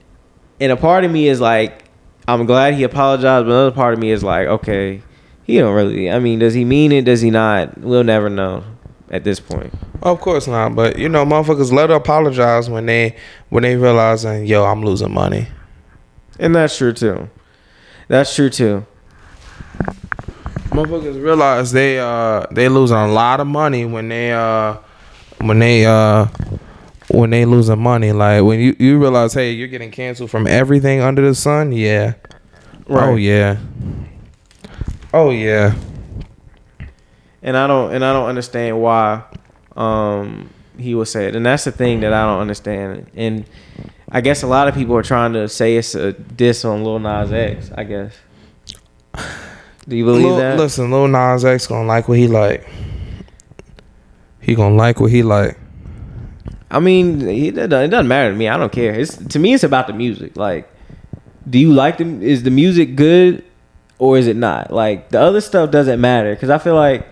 and 0.60 0.72
a 0.72 0.78
part 0.78 1.04
of 1.04 1.12
me 1.12 1.28
is 1.28 1.42
like 1.42 1.86
I'm 2.28 2.46
glad 2.46 2.76
he 2.76 2.84
apologized, 2.84 3.46
but 3.46 3.52
another 3.52 3.72
part 3.72 3.94
of 3.94 4.00
me 4.00 4.12
is 4.12 4.24
like, 4.24 4.48
okay, 4.48 5.02
he 5.44 5.58
don't 5.58 5.74
really. 5.74 6.12
I 6.12 6.20
mean, 6.20 6.40
does 6.40 6.54
he 6.54 6.64
mean 6.66 6.92
it? 6.92 7.06
Does 7.06 7.22
he 7.22 7.32
not? 7.32 7.78
We'll 7.80 8.04
never 8.04 8.30
know 8.30 8.64
at 9.10 9.24
this 9.24 9.40
point. 9.40 9.74
Of 10.02 10.20
course 10.20 10.48
not, 10.48 10.76
but 10.76 10.98
you 10.98 11.10
know, 11.10 11.26
motherfuckers 11.26 11.72
let 11.72 11.90
her 11.90 11.96
apologize 11.96 12.70
when 12.70 12.86
they 12.86 13.16
when 13.50 13.64
they 13.64 13.76
realizing, 13.76 14.46
yo, 14.46 14.66
I'm 14.66 14.84
losing 14.84 15.14
money. 15.14 15.48
And 16.40 16.56
that's 16.56 16.78
true 16.78 16.94
too. 16.94 17.30
That's 18.08 18.34
true 18.36 18.50
too. 18.50 18.86
Motherfuckers 20.70 21.22
realize 21.22 21.72
they 21.72 22.00
uh 22.00 22.46
they 22.52 22.70
losing 22.70 22.98
a 22.98 23.12
lot 23.12 23.40
of 23.40 23.48
money 23.48 23.86
when 23.86 24.10
they 24.10 24.32
uh 24.32 24.78
when 25.40 25.60
they 25.60 25.86
uh 25.86 26.28
when 27.14 27.30
they 27.30 27.46
losing 27.46 27.80
money. 27.80 28.12
Like 28.12 28.44
when 28.44 28.60
you 28.60 28.76
you 28.80 29.00
realize, 29.00 29.34
hey, 29.34 29.52
you're 29.52 29.68
getting 29.68 29.92
canceled 29.92 30.32
from 30.32 30.48
everything 30.48 31.02
under 31.02 31.22
the 31.22 31.36
sun. 31.36 31.72
Yeah. 31.72 32.14
Right. 32.88 33.10
Oh 33.10 33.16
yeah. 33.16 33.58
Oh 35.14 35.30
yeah. 35.32 35.76
And 37.42 37.58
I 37.58 37.68
don't 37.68 37.94
and 37.94 38.04
I 38.04 38.14
don't 38.14 38.30
understand 38.30 38.82
why 38.82 39.24
um 39.76 40.50
he 40.78 40.96
would 40.96 41.08
say 41.08 41.28
it. 41.28 41.36
And 41.36 41.46
that's 41.46 41.64
the 41.64 41.72
thing 41.72 42.00
that 42.02 42.14
I 42.14 42.26
don't 42.26 42.40
understand. 42.40 43.10
And 43.16 43.46
I 44.10 44.22
guess 44.22 44.44
a 44.44 44.48
lot 44.48 44.68
of 44.68 44.76
people 44.76 44.96
are 44.96 45.04
trying 45.04 45.34
to 45.34 45.48
say 45.48 45.78
it's 45.78 45.96
a 45.96 46.14
diss 46.14 46.66
on 46.66 46.84
Lil 46.84 47.00
Nas 47.00 47.32
X. 47.32 47.72
I 47.76 47.84
guess. 47.84 48.16
Do 49.88 49.98
you 49.98 50.06
believe 50.06 50.26
Lil, 50.26 50.38
that? 50.38 50.58
Listen, 50.58 50.92
Lil 50.92 51.08
Nas 51.08 51.44
X 51.44 51.68
gonna 51.68 51.88
like 51.88 52.08
what 52.08 52.18
he 52.18 52.28
like. 52.28 52.68
He 54.40 54.56
gonna 54.56 54.76
like 54.76 55.00
what 55.00 55.12
he 55.12 55.24
like. 55.24 55.58
I 56.72 56.80
mean, 56.80 57.22
it 57.28 57.52
doesn't, 57.56 57.74
it 57.74 57.88
doesn't 57.90 58.08
matter 58.08 58.32
to 58.32 58.38
me. 58.38 58.48
I 58.48 58.58
don't 58.58 58.72
care. 58.72 58.94
It's 58.94 59.18
to 59.18 59.40
me, 59.40 59.54
it's 59.54 59.64
about 59.64 59.88
the 59.88 59.94
music. 59.94 60.38
Like, 60.38 60.74
do 61.48 61.60
you 61.60 61.74
like 61.74 61.98
them? 61.98 62.24
Is 62.24 62.44
the 62.44 62.50
music 62.50 62.96
good 62.96 63.44
or 64.00 64.18
is 64.18 64.28
it 64.28 64.38
not? 64.38 64.72
Like 64.72 65.10
the 65.10 65.20
other 65.20 65.42
stuff 65.42 65.70
doesn't 65.70 66.00
matter 66.00 66.34
because 66.34 66.50
I 66.50 66.58
feel 66.58 66.76
like 66.76 67.08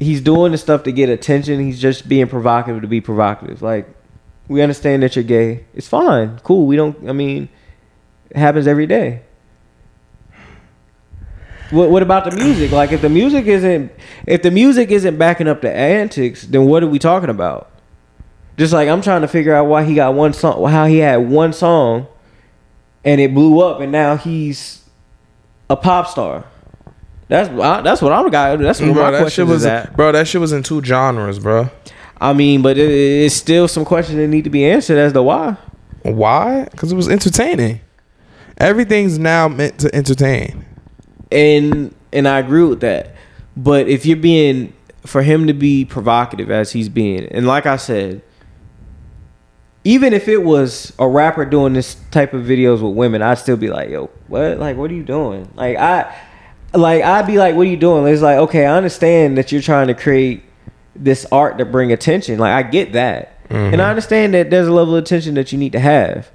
he's 0.00 0.20
doing 0.20 0.52
the 0.52 0.58
stuff 0.58 0.82
to 0.82 0.92
get 0.92 1.08
attention. 1.08 1.60
He's 1.60 1.80
just 1.80 2.08
being 2.08 2.26
provocative 2.26 2.82
to 2.82 2.88
be 2.88 3.00
provocative. 3.00 3.62
Like, 3.62 3.88
we 4.48 4.62
understand 4.62 5.02
that 5.04 5.14
you're 5.14 5.22
gay. 5.22 5.64
It's 5.72 5.88
fine, 5.88 6.40
cool. 6.40 6.66
We 6.66 6.74
don't. 6.74 7.08
I 7.08 7.12
mean, 7.12 7.48
it 8.30 8.36
happens 8.36 8.66
every 8.66 8.86
day. 8.86 9.22
What, 11.70 11.90
what 11.90 12.02
about 12.02 12.28
the 12.28 12.34
music? 12.34 12.72
Like, 12.72 12.92
if 12.92 13.02
the 13.02 13.10
music 13.10 13.44
isn't, 13.46 13.92
if 14.26 14.42
the 14.42 14.50
music 14.50 14.90
isn't 14.90 15.18
backing 15.18 15.46
up 15.46 15.60
the 15.60 15.70
antics, 15.70 16.42
then 16.46 16.64
what 16.64 16.82
are 16.82 16.88
we 16.88 16.98
talking 16.98 17.28
about? 17.28 17.70
Just 18.58 18.72
like 18.72 18.88
I'm 18.88 19.00
trying 19.00 19.22
to 19.22 19.28
figure 19.28 19.54
out 19.54 19.66
why 19.66 19.84
he 19.84 19.94
got 19.94 20.14
one 20.14 20.32
song, 20.32 20.68
how 20.68 20.86
he 20.86 20.98
had 20.98 21.16
one 21.28 21.52
song, 21.52 22.06
and 23.04 23.20
it 23.20 23.32
blew 23.32 23.60
up, 23.60 23.80
and 23.80 23.92
now 23.92 24.16
he's 24.16 24.82
a 25.70 25.76
pop 25.76 26.08
star. 26.08 26.44
That's 27.28 27.48
I, 27.50 27.82
that's 27.82 28.02
what 28.02 28.12
I'm 28.12 28.28
got. 28.30 28.58
That's 28.58 28.80
what 28.80 28.92
Bro, 28.94 29.02
my 29.04 29.10
that 29.12 29.20
question 29.20 29.46
was 29.48 29.62
is 29.62 29.66
at. 29.66 29.94
bro. 29.96 30.12
That 30.12 30.26
shit 30.26 30.40
was 30.40 30.52
in 30.52 30.62
two 30.62 30.82
genres, 30.82 31.38
bro. 31.38 31.70
I 32.20 32.32
mean, 32.32 32.62
but 32.62 32.76
it, 32.78 32.90
it's 32.90 33.34
still 33.36 33.68
some 33.68 33.84
questions 33.84 34.16
that 34.16 34.26
need 34.28 34.44
to 34.44 34.50
be 34.50 34.64
answered 34.64 34.98
as 34.98 35.12
to 35.12 35.22
why. 35.22 35.56
Why? 36.02 36.64
Because 36.70 36.90
it 36.90 36.96
was 36.96 37.08
entertaining. 37.08 37.80
Everything's 38.56 39.18
now 39.18 39.46
meant 39.46 39.78
to 39.80 39.94
entertain. 39.94 40.64
and 41.30 41.94
and 42.12 42.26
I 42.26 42.38
agree 42.40 42.64
with 42.64 42.80
that. 42.80 43.14
But 43.56 43.88
if 43.88 44.04
you're 44.06 44.16
being 44.16 44.72
for 45.04 45.22
him 45.22 45.46
to 45.46 45.52
be 45.52 45.84
provocative 45.84 46.50
as 46.50 46.72
he's 46.72 46.88
being, 46.88 47.26
and 47.26 47.46
like 47.46 47.66
I 47.66 47.76
said, 47.76 48.22
even 49.84 50.12
if 50.12 50.28
it 50.28 50.42
was 50.42 50.92
a 50.98 51.08
rapper 51.08 51.44
doing 51.44 51.72
this 51.72 51.96
type 52.10 52.34
of 52.34 52.44
videos 52.44 52.82
with 52.82 52.94
women, 52.94 53.22
I'd 53.22 53.38
still 53.38 53.56
be 53.56 53.68
like, 53.68 53.90
yo, 53.90 54.10
what? 54.26 54.58
Like, 54.58 54.76
what 54.76 54.90
are 54.90 54.94
you 54.94 55.04
doing? 55.04 55.50
Like, 55.54 55.76
I, 55.78 56.14
like, 56.74 57.02
I'd 57.02 57.26
be 57.26 57.38
like, 57.38 57.54
what 57.54 57.62
are 57.62 57.70
you 57.70 57.76
doing? 57.76 58.12
It's 58.12 58.22
like, 58.22 58.38
okay, 58.38 58.66
I 58.66 58.76
understand 58.76 59.38
that 59.38 59.52
you're 59.52 59.62
trying 59.62 59.86
to 59.86 59.94
create 59.94 60.42
this 60.94 61.24
art 61.32 61.58
to 61.58 61.64
bring 61.64 61.92
attention. 61.92 62.38
Like, 62.38 62.52
I 62.52 62.68
get 62.68 62.92
that, 62.92 63.38
and 63.48 63.80
I 63.80 63.88
understand 63.88 64.34
that 64.34 64.50
there's 64.50 64.68
a 64.68 64.72
level 64.72 64.96
of 64.96 65.04
attention 65.04 65.34
that 65.34 65.52
you 65.52 65.58
need 65.58 65.72
to 65.72 65.80
have. 65.80 66.30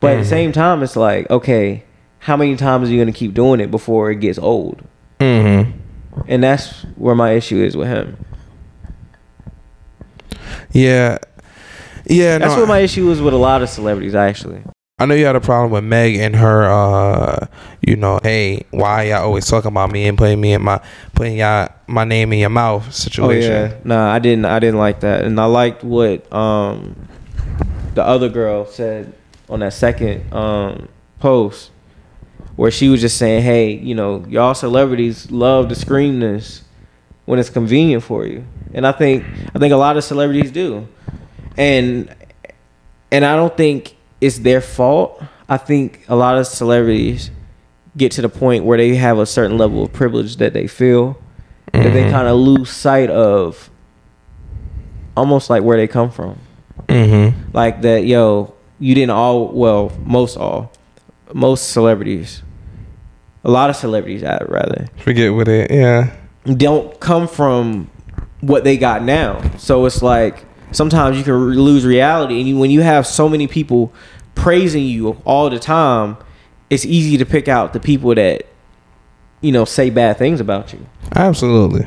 But 0.00 0.16
at 0.16 0.18
the 0.18 0.28
same 0.28 0.50
time, 0.52 0.82
it's 0.82 0.96
like, 0.96 1.30
okay, 1.30 1.84
how 2.18 2.36
many 2.36 2.56
times 2.56 2.88
are 2.88 2.92
you 2.92 2.98
gonna 3.00 3.12
keep 3.12 3.34
doing 3.34 3.60
it 3.60 3.70
before 3.70 4.10
it 4.10 4.16
gets 4.16 4.38
old? 4.38 4.82
Mm-hmm. 5.20 5.78
And 6.26 6.42
that's 6.42 6.82
where 6.96 7.14
my 7.14 7.32
issue 7.32 7.62
is 7.62 7.76
with 7.76 7.88
him. 7.88 8.16
Yeah. 10.72 11.18
Yeah. 12.06 12.38
That's 12.38 12.54
no, 12.54 12.60
what 12.60 12.68
my 12.68 12.80
issue 12.80 13.06
was 13.06 13.20
with 13.20 13.34
a 13.34 13.38
lot 13.38 13.62
of 13.62 13.68
celebrities, 13.68 14.14
actually. 14.14 14.62
I 14.98 15.06
know 15.06 15.14
you 15.14 15.24
had 15.24 15.34
a 15.34 15.40
problem 15.40 15.72
with 15.72 15.82
Meg 15.82 16.14
and 16.16 16.36
her, 16.36 16.64
uh, 16.64 17.46
you 17.80 17.96
know, 17.96 18.20
hey, 18.22 18.66
why 18.70 19.04
y'all 19.04 19.24
always 19.24 19.46
talking 19.46 19.68
about 19.68 19.90
me 19.90 20.06
and 20.06 20.16
putting 20.16 20.40
me 20.40 20.52
in 20.52 20.62
my, 20.62 20.80
putting 21.14 21.38
y'all 21.38 21.70
my 21.88 22.04
name 22.04 22.32
in 22.32 22.38
your 22.38 22.50
mouth 22.50 22.92
situation. 22.94 23.52
Oh, 23.52 23.66
yeah. 23.66 23.74
Nah, 23.82 24.12
I 24.12 24.20
didn't. 24.20 24.44
I 24.44 24.60
didn't 24.60 24.78
like 24.78 25.00
that, 25.00 25.24
and 25.24 25.40
I 25.40 25.46
liked 25.46 25.82
what 25.82 26.32
um 26.32 27.08
the 27.94 28.04
other 28.04 28.28
girl 28.28 28.64
said 28.64 29.12
on 29.48 29.60
that 29.60 29.72
second 29.72 30.32
um 30.32 30.88
post, 31.18 31.72
where 32.54 32.70
she 32.70 32.88
was 32.88 33.00
just 33.00 33.16
saying, 33.16 33.42
"Hey, 33.42 33.72
you 33.72 33.94
know, 33.94 34.24
y'all 34.28 34.54
celebrities 34.54 35.30
love 35.32 35.68
to 35.70 35.74
scream 35.74 36.20
this 36.20 36.62
when 37.24 37.40
it's 37.40 37.50
convenient 37.50 38.04
for 38.04 38.24
you," 38.24 38.44
and 38.72 38.86
I 38.86 38.92
think 38.92 39.24
I 39.54 39.58
think 39.58 39.72
a 39.72 39.76
lot 39.76 39.96
of 39.96 40.04
celebrities 40.04 40.52
do, 40.52 40.86
and 41.56 42.14
and 43.10 43.24
I 43.24 43.36
don't 43.36 43.56
think 43.56 43.96
it's 44.20 44.38
their 44.38 44.60
fault. 44.60 45.22
I 45.48 45.56
think 45.56 46.04
a 46.08 46.16
lot 46.16 46.38
of 46.38 46.46
celebrities 46.46 47.30
get 47.96 48.12
to 48.12 48.22
the 48.22 48.28
point 48.28 48.64
where 48.64 48.78
they 48.78 48.94
have 48.96 49.18
a 49.18 49.26
certain 49.26 49.58
level 49.58 49.84
of 49.84 49.92
privilege 49.92 50.36
that 50.36 50.54
they 50.54 50.66
feel 50.66 51.18
that 51.72 51.92
they 51.92 52.10
kind 52.10 52.28
of 52.28 52.36
lose 52.36 52.70
sight 52.70 53.10
of 53.10 53.70
almost 55.16 55.50
like 55.50 55.62
where 55.62 55.76
they 55.76 55.86
come 55.86 56.10
from. 56.10 56.38
Mm-hmm. 56.88 57.50
Like 57.52 57.82
that, 57.82 58.04
yo, 58.04 58.54
you 58.78 58.94
didn't 58.94 59.10
all 59.10 59.48
well, 59.48 59.92
most 60.04 60.36
all, 60.36 60.72
most 61.32 61.70
celebrities, 61.70 62.42
a 63.44 63.50
lot 63.50 63.70
of 63.70 63.76
celebrities, 63.76 64.22
uh, 64.22 64.44
rather, 64.48 64.88
Forget 64.98 65.32
what 65.32 65.48
it. 65.48 65.70
Yeah. 65.70 66.14
don't 66.44 66.98
come 67.00 67.28
from 67.28 67.90
what 68.40 68.64
they 68.64 68.76
got 68.76 69.02
now. 69.02 69.40
So 69.58 69.84
it's 69.86 70.02
like 70.02 70.44
sometimes 70.72 71.16
you 71.16 71.24
can 71.24 71.34
lose 71.34 71.84
reality, 71.84 72.38
and 72.38 72.48
you, 72.48 72.58
when 72.58 72.70
you 72.70 72.80
have 72.80 73.06
so 73.06 73.28
many 73.28 73.46
people 73.46 73.92
praising 74.34 74.84
you 74.84 75.20
all 75.24 75.50
the 75.50 75.58
time, 75.58 76.16
it's 76.70 76.84
easy 76.84 77.16
to 77.18 77.26
pick 77.26 77.48
out 77.48 77.72
the 77.72 77.80
people 77.80 78.14
that 78.14 78.46
you 79.40 79.52
know 79.52 79.64
say 79.64 79.90
bad 79.90 80.16
things 80.16 80.40
about 80.40 80.72
you. 80.72 80.86
Absolutely. 81.14 81.86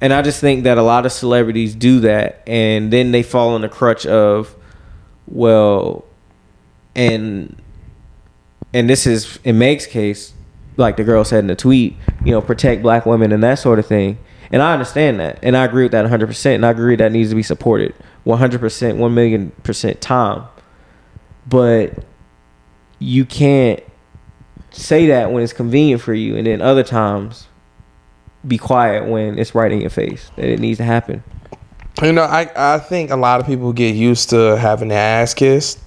And 0.00 0.12
I 0.12 0.22
just 0.22 0.40
think 0.40 0.64
that 0.64 0.78
a 0.78 0.82
lot 0.82 1.06
of 1.06 1.12
celebrities 1.12 1.74
do 1.74 2.00
that, 2.00 2.42
and 2.46 2.92
then 2.92 3.10
they 3.10 3.22
fall 3.22 3.56
in 3.56 3.62
the 3.62 3.68
crutch 3.68 4.06
of, 4.06 4.54
well, 5.26 6.04
and 6.94 7.60
and 8.72 8.88
this 8.88 9.06
is 9.06 9.38
in 9.44 9.58
Meg's 9.58 9.86
case, 9.86 10.34
like 10.76 10.96
the 10.96 11.04
girl 11.04 11.24
said 11.24 11.40
in 11.40 11.46
the 11.48 11.56
tweet, 11.56 11.96
you 12.24 12.32
know, 12.32 12.40
protect 12.40 12.82
black 12.82 13.06
women 13.06 13.32
and 13.32 13.42
that 13.42 13.58
sort 13.58 13.78
of 13.78 13.86
thing. 13.86 14.18
And 14.50 14.62
I 14.62 14.72
understand 14.72 15.20
that, 15.20 15.38
and 15.42 15.56
I 15.56 15.64
agree 15.64 15.84
with 15.84 15.92
that 15.92 16.02
100. 16.02 16.26
percent 16.26 16.54
And 16.56 16.66
I 16.66 16.70
agree 16.70 16.96
that 16.96 17.12
needs 17.12 17.30
to 17.30 17.36
be 17.36 17.42
supported 17.42 17.94
100 18.24 18.60
percent, 18.60 18.98
one 18.98 19.14
million 19.14 19.50
percent 19.62 20.00
time. 20.00 20.44
But 21.46 22.04
you 22.98 23.24
can't 23.24 23.82
say 24.70 25.06
that 25.06 25.32
when 25.32 25.42
it's 25.42 25.52
convenient 25.52 26.00
for 26.00 26.14
you, 26.14 26.36
and 26.36 26.46
then 26.46 26.62
other 26.62 26.82
times 26.82 27.46
be 28.46 28.56
quiet 28.56 29.06
when 29.06 29.38
it's 29.38 29.54
right 29.54 29.70
in 29.70 29.80
your 29.80 29.90
face 29.90 30.30
that 30.36 30.46
it 30.46 30.60
needs 30.60 30.78
to 30.78 30.84
happen. 30.84 31.22
You 32.02 32.12
know, 32.12 32.22
I 32.22 32.50
I 32.56 32.78
think 32.78 33.10
a 33.10 33.16
lot 33.16 33.40
of 33.40 33.46
people 33.46 33.72
get 33.72 33.94
used 33.94 34.30
to 34.30 34.56
having 34.56 34.88
their 34.88 35.22
ass 35.22 35.34
kissed, 35.34 35.80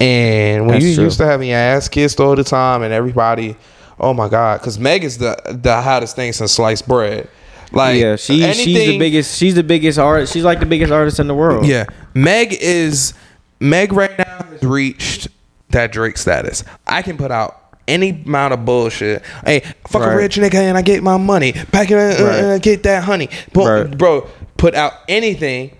and 0.00 0.66
when 0.66 0.80
you 0.80 0.88
used 0.88 1.18
to 1.18 1.26
having 1.26 1.48
your 1.48 1.58
ass 1.58 1.88
kissed 1.88 2.20
all 2.20 2.34
the 2.34 2.44
time, 2.44 2.82
and 2.82 2.92
everybody, 2.92 3.56
oh 4.00 4.12
my 4.12 4.28
god, 4.28 4.60
because 4.60 4.78
Meg 4.78 5.04
is 5.04 5.18
the 5.18 5.36
the 5.62 5.80
hottest 5.80 6.16
thing 6.16 6.32
since 6.32 6.52
sliced 6.52 6.86
bread. 6.88 7.28
Like 7.72 7.98
yeah, 8.00 8.16
she 8.16 8.40
she's 8.52 8.76
the 8.76 8.98
biggest. 8.98 9.38
She's 9.38 9.54
the 9.54 9.62
biggest 9.64 9.98
artist. 9.98 10.32
She's 10.32 10.44
like 10.44 10.60
the 10.60 10.66
biggest 10.66 10.92
artist 10.92 11.18
in 11.18 11.26
the 11.26 11.34
world. 11.34 11.66
Yeah, 11.66 11.86
Meg 12.14 12.52
is 12.60 13.12
Meg 13.60 13.92
right 13.92 14.16
now 14.18 14.44
has 14.50 14.62
reached 14.62 15.28
that 15.70 15.92
Drake 15.92 16.16
status. 16.16 16.64
I 16.86 17.02
can 17.02 17.16
put 17.16 17.30
out 17.30 17.60
any 17.88 18.10
amount 18.10 18.54
of 18.54 18.64
bullshit. 18.64 19.22
Hey, 19.44 19.60
fuck 19.86 20.02
a 20.02 20.08
Right. 20.08 20.14
rich 20.14 20.36
nigga 20.36 20.54
and 20.54 20.76
I 20.76 20.82
get 20.82 21.02
my 21.02 21.16
money. 21.16 21.52
Back 21.70 21.90
it 21.90 21.94
uh, 21.96 22.24
Right. 22.24 22.40
uh, 22.44 22.58
get 22.58 22.82
that 22.84 23.04
honey. 23.04 23.28
But, 23.52 23.64
Right. 23.66 23.98
Bro, 23.98 24.28
put 24.56 24.74
out 24.74 24.92
anything 25.08 25.70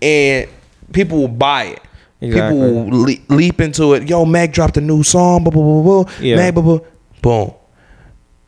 and 0.00 0.46
people 0.92 1.18
will 1.18 1.28
buy 1.28 1.64
it. 1.64 1.80
Exactly. 2.22 2.58
People 2.60 2.84
will 2.84 3.00
le- 3.02 3.34
leap 3.36 3.60
into 3.60 3.92
it. 3.94 4.08
Yo, 4.08 4.24
Meg 4.24 4.52
dropped 4.52 4.76
a 4.76 4.80
new 4.80 5.02
song. 5.02 5.44
Blah, 5.44 5.50
blah, 5.52 5.62
blah, 5.62 6.02
blah. 6.04 6.12
Yeah. 6.20 6.36
Meg, 6.36 6.54
blah, 6.54 6.62
blah. 6.62 6.80
Boom. 7.22 7.52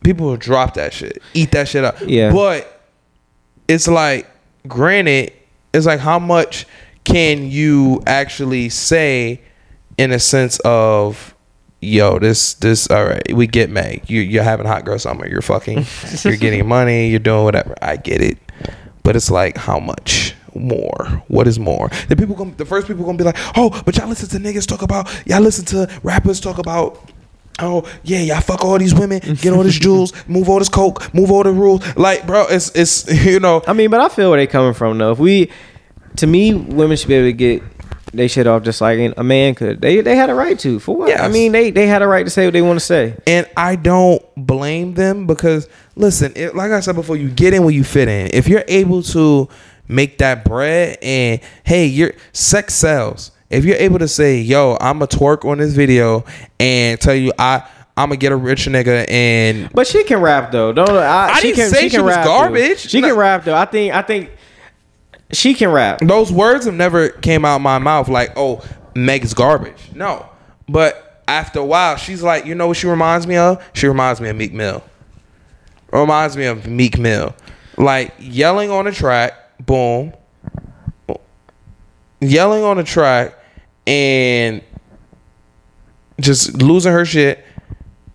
People 0.02 0.26
will 0.28 0.37
drop 0.37 0.74
that 0.74 0.92
shit. 0.92 1.22
Eat 1.35 1.50
that 1.52 1.68
shit 1.68 1.85
up. 1.85 1.96
Yeah. 2.07 2.33
But 2.33 2.71
it's 3.68 3.88
like 3.88 4.29
granted 4.66 5.33
it's 5.72 5.87
like 5.87 6.01
how 6.01 6.18
much 6.18 6.66
can 7.05 7.51
you 7.51 8.03
actually 8.07 8.68
say 8.68 9.40
in 9.98 10.12
a 10.12 10.18
sense 10.18 10.61
of 10.64 11.35
yo 11.81 12.18
this 12.18 12.55
this 12.55 12.88
all 12.90 13.05
right 13.05 13.33
we 13.35 13.46
get 13.46 13.68
Meg 13.70 14.09
you 14.09 14.20
you're 14.20 14.42
having 14.42 14.66
hot 14.66 14.85
girl 14.85 14.98
summer. 14.98 15.27
You're 15.27 15.42
fucking 15.42 15.85
you're 16.25 16.37
getting 16.37 16.66
money 16.66 17.09
you're 17.09 17.18
doing 17.18 17.44
whatever. 17.44 17.75
I 17.83 17.96
get 17.96 18.20
it. 18.20 18.38
But 19.03 19.16
it's 19.16 19.31
like 19.31 19.57
how 19.57 19.81
much 19.81 20.35
more? 20.55 21.22
What 21.29 21.48
is 21.48 21.59
more? 21.59 21.88
The 22.09 22.14
people 22.14 22.37
gonna 22.37 22.55
the 22.55 22.64
first 22.64 22.87
people 22.87 23.05
gonna 23.05 23.18
be 23.18 23.25
like 23.25 23.38
oh 23.57 23.83
but 23.85 23.96
y'all 23.96 24.09
listen 24.09 24.29
to 24.29 24.48
niggas 24.48 24.66
talk 24.66 24.83
about 24.83 25.09
y'all 25.27 25.40
listen 25.40 25.64
to 25.66 25.88
rappers 26.03 26.40
talk 26.40 26.59
about 26.59 27.11
Oh 27.58 27.88
yeah, 28.02 28.20
y'all 28.20 28.40
fuck 28.40 28.64
all 28.64 28.78
these 28.78 28.94
women, 28.94 29.20
get 29.40 29.52
all 29.52 29.62
this 29.62 29.78
jewels, 29.78 30.12
move 30.26 30.48
all 30.48 30.58
this 30.58 30.68
coke, 30.68 31.12
move 31.14 31.30
all 31.30 31.42
the 31.42 31.52
rules. 31.52 31.84
Like, 31.96 32.26
bro, 32.26 32.46
it's 32.48 32.70
it's 32.74 33.24
you 33.24 33.40
know, 33.40 33.62
I 33.66 33.72
mean, 33.72 33.90
but 33.90 34.00
I 34.00 34.08
feel 34.08 34.30
where 34.30 34.40
they 34.40 34.46
coming 34.46 34.74
from 34.74 34.98
though. 34.98 35.12
If 35.12 35.18
we, 35.18 35.50
to 36.16 36.26
me, 36.26 36.54
women 36.54 36.96
should 36.96 37.08
be 37.08 37.14
able 37.14 37.28
to 37.28 37.32
get 37.32 37.62
they 38.14 38.28
shit 38.28 38.46
off 38.46 38.62
just 38.62 38.80
like 38.80 39.14
a 39.16 39.24
man 39.24 39.54
could. 39.54 39.80
They 39.80 40.00
they 40.00 40.16
had 40.16 40.30
a 40.30 40.34
right 40.34 40.58
to. 40.60 40.78
For 40.78 40.94
what? 40.94 41.18
I 41.18 41.28
mean, 41.28 41.52
they 41.52 41.70
they 41.70 41.86
had 41.86 42.02
a 42.02 42.06
right 42.06 42.24
to 42.24 42.30
say 42.30 42.46
what 42.46 42.52
they 42.52 42.62
want 42.62 42.78
to 42.78 42.84
say. 42.84 43.16
and 43.26 43.48
I 43.56 43.76
don't 43.76 44.22
blame 44.36 44.94
them 44.94 45.26
because 45.26 45.68
listen, 45.96 46.32
it, 46.36 46.54
like 46.54 46.72
I 46.72 46.80
said 46.80 46.94
before, 46.94 47.16
you 47.16 47.30
get 47.30 47.54
in 47.54 47.62
where 47.62 47.72
you 47.72 47.84
fit 47.84 48.08
in. 48.08 48.28
If 48.32 48.48
you're 48.48 48.64
able 48.68 49.02
to 49.04 49.48
make 49.88 50.18
that 50.18 50.44
bread, 50.44 50.98
and 51.02 51.40
hey, 51.64 51.86
your 51.86 52.12
sex 52.32 52.74
sells. 52.74 53.30
If 53.52 53.64
you're 53.64 53.76
able 53.76 53.98
to 53.98 54.08
say, 54.08 54.38
"Yo, 54.38 54.76
I'm 54.80 55.02
a 55.02 55.06
twerk 55.06 55.44
on 55.44 55.58
this 55.58 55.72
video," 55.74 56.24
and 56.58 57.00
tell 57.00 57.14
you, 57.14 57.32
"I 57.38 57.62
I'm 57.96 58.08
gonna 58.08 58.16
get 58.16 58.32
a 58.32 58.36
rich 58.36 58.66
nigga," 58.66 59.04
and 59.10 59.68
But 59.72 59.86
she 59.86 60.02
can 60.04 60.20
rap 60.20 60.50
though. 60.52 60.72
Don't 60.72 60.88
I? 60.90 61.30
I 61.30 61.34
she 61.40 61.48
didn't 61.48 61.56
can, 61.56 61.70
say 61.70 61.80
she 61.82 61.88
she 61.90 61.96
can 61.96 62.04
was 62.06 62.14
rap, 62.16 62.24
though. 62.24 62.30
garbage. 62.38 62.78
She 62.88 63.00
No. 63.00 63.08
can 63.08 63.16
rap 63.16 63.44
though. 63.44 63.54
I 63.54 63.66
think 63.66 63.94
I 63.94 64.02
think 64.02 64.30
she 65.32 65.54
can 65.54 65.70
rap. 65.70 66.00
those 66.02 66.32
words 66.32 66.64
have 66.64 66.74
never 66.74 67.10
came 67.10 67.44
out 67.44 67.60
my 67.60 67.78
mouth 67.78 68.08
like, 68.08 68.32
"Oh, 68.36 68.62
Meg's 68.94 69.34
garbage." 69.34 69.90
No, 69.94 70.26
but 70.68 71.22
after 71.28 71.60
a 71.60 71.64
while, 71.64 71.96
she's 71.96 72.22
like, 72.22 72.44
you 72.46 72.54
know 72.54 72.66
what 72.66 72.76
she 72.76 72.86
reminds 72.86 73.26
me 73.26 73.36
of? 73.36 73.62
She 73.74 73.86
reminds 73.86 74.20
me 74.20 74.28
of 74.28 74.36
Meek 74.36 74.52
Mill. 74.52 74.82
Reminds 75.92 76.36
me 76.36 76.46
of 76.46 76.66
Meek 76.66 76.98
Mill, 76.98 77.34
like 77.76 78.12
yelling 78.18 78.70
on 78.70 78.86
a 78.86 78.92
track, 78.92 79.34
boom, 79.64 80.12
yelling 82.20 82.62
on 82.64 82.78
a 82.78 82.84
track, 82.84 83.34
and 83.87 84.62
just 86.21 86.62
losing 86.62 86.92
her 86.92 87.05
shit 87.05 87.45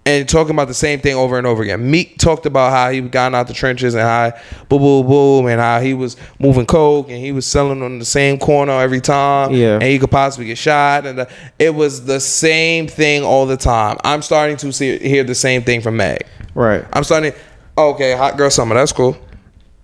and 0.07 0.29
talking 0.29 0.55
about 0.55 0.69
the 0.69 0.73
same 0.73 1.01
thing 1.01 1.15
over 1.15 1.37
and 1.37 1.45
over 1.45 1.61
again. 1.61 1.91
Meek 1.91 2.17
talked 2.17 2.45
about 2.45 2.71
how 2.71 2.89
he 2.89 3.01
gotten 3.01 3.35
out 3.35 3.47
the 3.47 3.53
trenches 3.53 3.93
and 3.93 4.03
how 4.03 4.31
boom, 4.69 4.79
boom, 4.81 5.05
boom, 5.05 5.47
and 5.47 5.59
how 5.59 5.81
he 5.81 5.93
was 5.93 6.15
moving 6.39 6.65
coke 6.65 7.09
and 7.09 7.17
he 7.17 7.33
was 7.33 7.45
selling 7.45 7.83
on 7.83 7.99
the 7.99 8.05
same 8.05 8.39
corner 8.39 8.71
every 8.71 9.01
time. 9.01 9.51
Yeah. 9.51 9.73
and 9.73 9.83
he 9.83 9.99
could 9.99 10.09
possibly 10.09 10.45
get 10.45 10.57
shot. 10.57 11.05
And 11.05 11.19
the, 11.19 11.29
it 11.59 11.75
was 11.75 12.05
the 12.05 12.21
same 12.21 12.87
thing 12.87 13.23
all 13.23 13.45
the 13.45 13.57
time. 13.57 13.97
I'm 14.05 14.21
starting 14.21 14.55
to 14.57 14.71
see 14.71 14.97
hear 14.97 15.25
the 15.25 15.35
same 15.35 15.63
thing 15.63 15.81
from 15.81 15.97
Meg. 15.97 16.25
Right. 16.55 16.85
I'm 16.93 17.03
starting. 17.03 17.33
Okay, 17.77 18.15
hot 18.15 18.37
girl 18.37 18.49
summer. 18.49 18.75
That's 18.75 18.93
cool. 18.93 19.17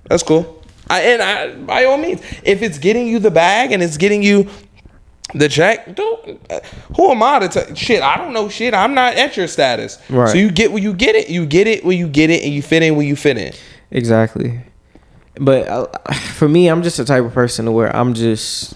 That's 0.10 0.24
cool. 0.24 0.64
I, 0.90 1.02
and 1.02 1.22
I, 1.22 1.54
by 1.54 1.84
all 1.84 1.98
means, 1.98 2.22
if 2.44 2.62
it's 2.62 2.78
getting 2.78 3.08
you 3.08 3.20
the 3.20 3.32
bag 3.32 3.72
and 3.72 3.84
it's 3.84 3.98
getting 3.98 4.24
you 4.24 4.50
the 5.34 5.50
check, 5.50 5.96
don't. 5.96 6.40
Who 6.96 7.12
am 7.12 7.24
I 7.24 7.40
to 7.40 7.50
tell? 7.50 7.76
Shit, 7.76 8.02
I 8.02 8.18
don't 8.18 8.34
know 8.34 8.50
shit. 8.50 8.74
I'm 8.74 8.94
not 8.94 9.16
at 9.16 9.36
your 9.38 9.48
status. 9.48 9.98
Right. 10.10 10.30
So 10.30 10.38
you 10.38 10.52
get 10.52 10.72
where 10.72 10.82
you 10.82 10.94
get 10.94 11.16
it. 11.16 11.30
You 11.30 11.46
get 11.46 11.68
it 11.68 11.84
where 11.84 11.96
you 11.96 12.08
get 12.08 12.30
it, 12.30 12.44
and 12.44 12.54
you 12.54 12.62
fit 12.62 12.84
in 12.84 12.96
where 12.96 13.06
you 13.06 13.16
fit 13.16 13.38
in. 13.38 13.54
Exactly. 13.92 14.62
But 15.36 15.68
uh, 15.68 16.14
for 16.14 16.48
me, 16.48 16.68
I'm 16.68 16.84
just 16.84 16.98
the 16.98 17.06
type 17.06 17.24
of 17.24 17.34
person 17.34 17.66
to 17.66 17.72
where 17.72 17.96
I'm 17.96 18.14
just. 18.14 18.76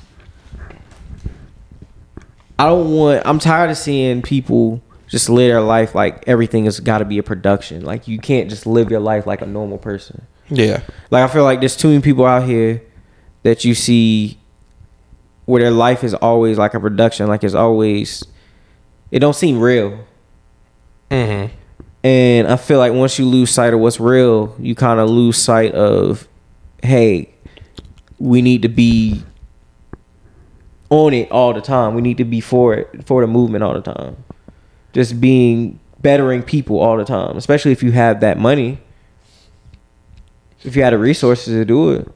I 2.57 2.65
don't 2.65 2.91
want. 2.91 3.23
I'm 3.25 3.39
tired 3.39 3.69
of 3.69 3.77
seeing 3.77 4.21
people 4.21 4.81
just 5.07 5.29
live 5.29 5.49
their 5.49 5.61
life 5.61 5.95
like 5.95 6.23
everything 6.27 6.65
has 6.65 6.79
got 6.79 6.99
to 6.99 7.05
be 7.05 7.17
a 7.17 7.23
production. 7.23 7.83
Like 7.85 8.07
you 8.07 8.19
can't 8.19 8.49
just 8.49 8.65
live 8.65 8.89
your 8.89 8.99
life 8.99 9.25
like 9.25 9.41
a 9.41 9.45
normal 9.45 9.77
person. 9.77 10.25
Yeah. 10.49 10.81
Like 11.11 11.29
I 11.29 11.33
feel 11.33 11.43
like 11.43 11.59
there's 11.59 11.77
too 11.77 11.89
many 11.89 12.01
people 12.01 12.25
out 12.25 12.43
here 12.43 12.81
that 13.43 13.63
you 13.63 13.75
see 13.75 14.39
where 15.47 15.61
their 15.61 15.71
life 15.71 16.03
is 16.03 16.13
always 16.13 16.59
like 16.59 16.75
a 16.75 16.79
production. 16.79 17.25
Like 17.25 17.43
it's 17.43 17.55
always. 17.55 18.23
It 19.09 19.19
don't 19.19 19.35
seem 19.35 19.59
real. 19.59 20.05
Mm-hmm. 21.09 21.55
And 22.03 22.47
I 22.47 22.57
feel 22.57 22.77
like 22.77 22.93
once 22.93 23.17
you 23.17 23.25
lose 23.25 23.49
sight 23.49 23.73
of 23.73 23.79
what's 23.79 23.99
real, 23.99 24.55
you 24.59 24.75
kind 24.75 24.99
of 24.99 25.09
lose 25.09 25.37
sight 25.37 25.73
of, 25.73 26.27
hey, 26.83 27.33
we 28.19 28.41
need 28.41 28.61
to 28.61 28.69
be 28.69 29.23
on 30.89 31.13
it 31.13 31.31
all 31.31 31.53
the 31.53 31.61
time. 31.61 31.95
We 31.95 32.01
need 32.01 32.17
to 32.17 32.25
be 32.25 32.41
for 32.41 32.73
it, 32.73 33.07
for 33.07 33.21
the 33.21 33.27
movement 33.27 33.63
all 33.63 33.73
the 33.73 33.81
time. 33.81 34.17
Just 34.93 35.19
being 35.21 35.79
bettering 36.01 36.43
people 36.43 36.79
all 36.79 36.97
the 36.97 37.05
time, 37.05 37.37
especially 37.37 37.71
if 37.71 37.81
you 37.81 37.93
have 37.93 38.19
that 38.19 38.37
money. 38.37 38.79
If 40.63 40.75
you 40.75 40.83
had 40.83 40.91
the 40.91 40.97
resources 40.97 41.53
to 41.53 41.63
do 41.63 41.91
it. 41.91 42.07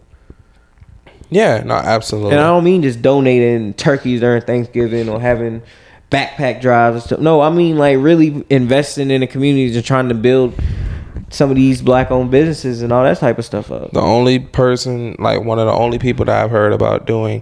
Yeah. 1.31 1.63
No. 1.65 1.73
Absolutely. 1.75 2.31
And 2.31 2.39
I 2.39 2.47
don't 2.47 2.63
mean 2.63 2.83
just 2.83 3.01
donating 3.01 3.73
turkeys 3.73 4.19
during 4.19 4.43
Thanksgiving 4.43 5.09
or 5.09 5.19
having 5.19 5.63
backpack 6.11 6.61
drives 6.61 6.95
and 6.95 7.03
stuff. 7.03 7.19
No, 7.19 7.41
I 7.41 7.49
mean 7.49 7.77
like 7.77 7.97
really 7.97 8.45
investing 8.49 9.09
in 9.09 9.21
the 9.21 9.27
communities 9.27 9.75
and 9.75 9.83
trying 9.83 10.09
to 10.09 10.13
build 10.13 10.53
some 11.29 11.49
of 11.49 11.55
these 11.55 11.81
black 11.81 12.11
owned 12.11 12.29
businesses 12.29 12.81
and 12.81 12.91
all 12.91 13.03
that 13.03 13.17
type 13.17 13.39
of 13.39 13.45
stuff 13.45 13.71
up. 13.71 13.91
the 13.91 14.01
only 14.01 14.37
person, 14.37 15.15
like 15.17 15.41
one 15.43 15.57
of 15.57 15.65
the 15.65 15.71
only 15.73 15.97
people 15.97 16.25
that 16.25 16.43
I've 16.43 16.51
heard 16.51 16.73
about 16.73 17.07
doing 17.07 17.41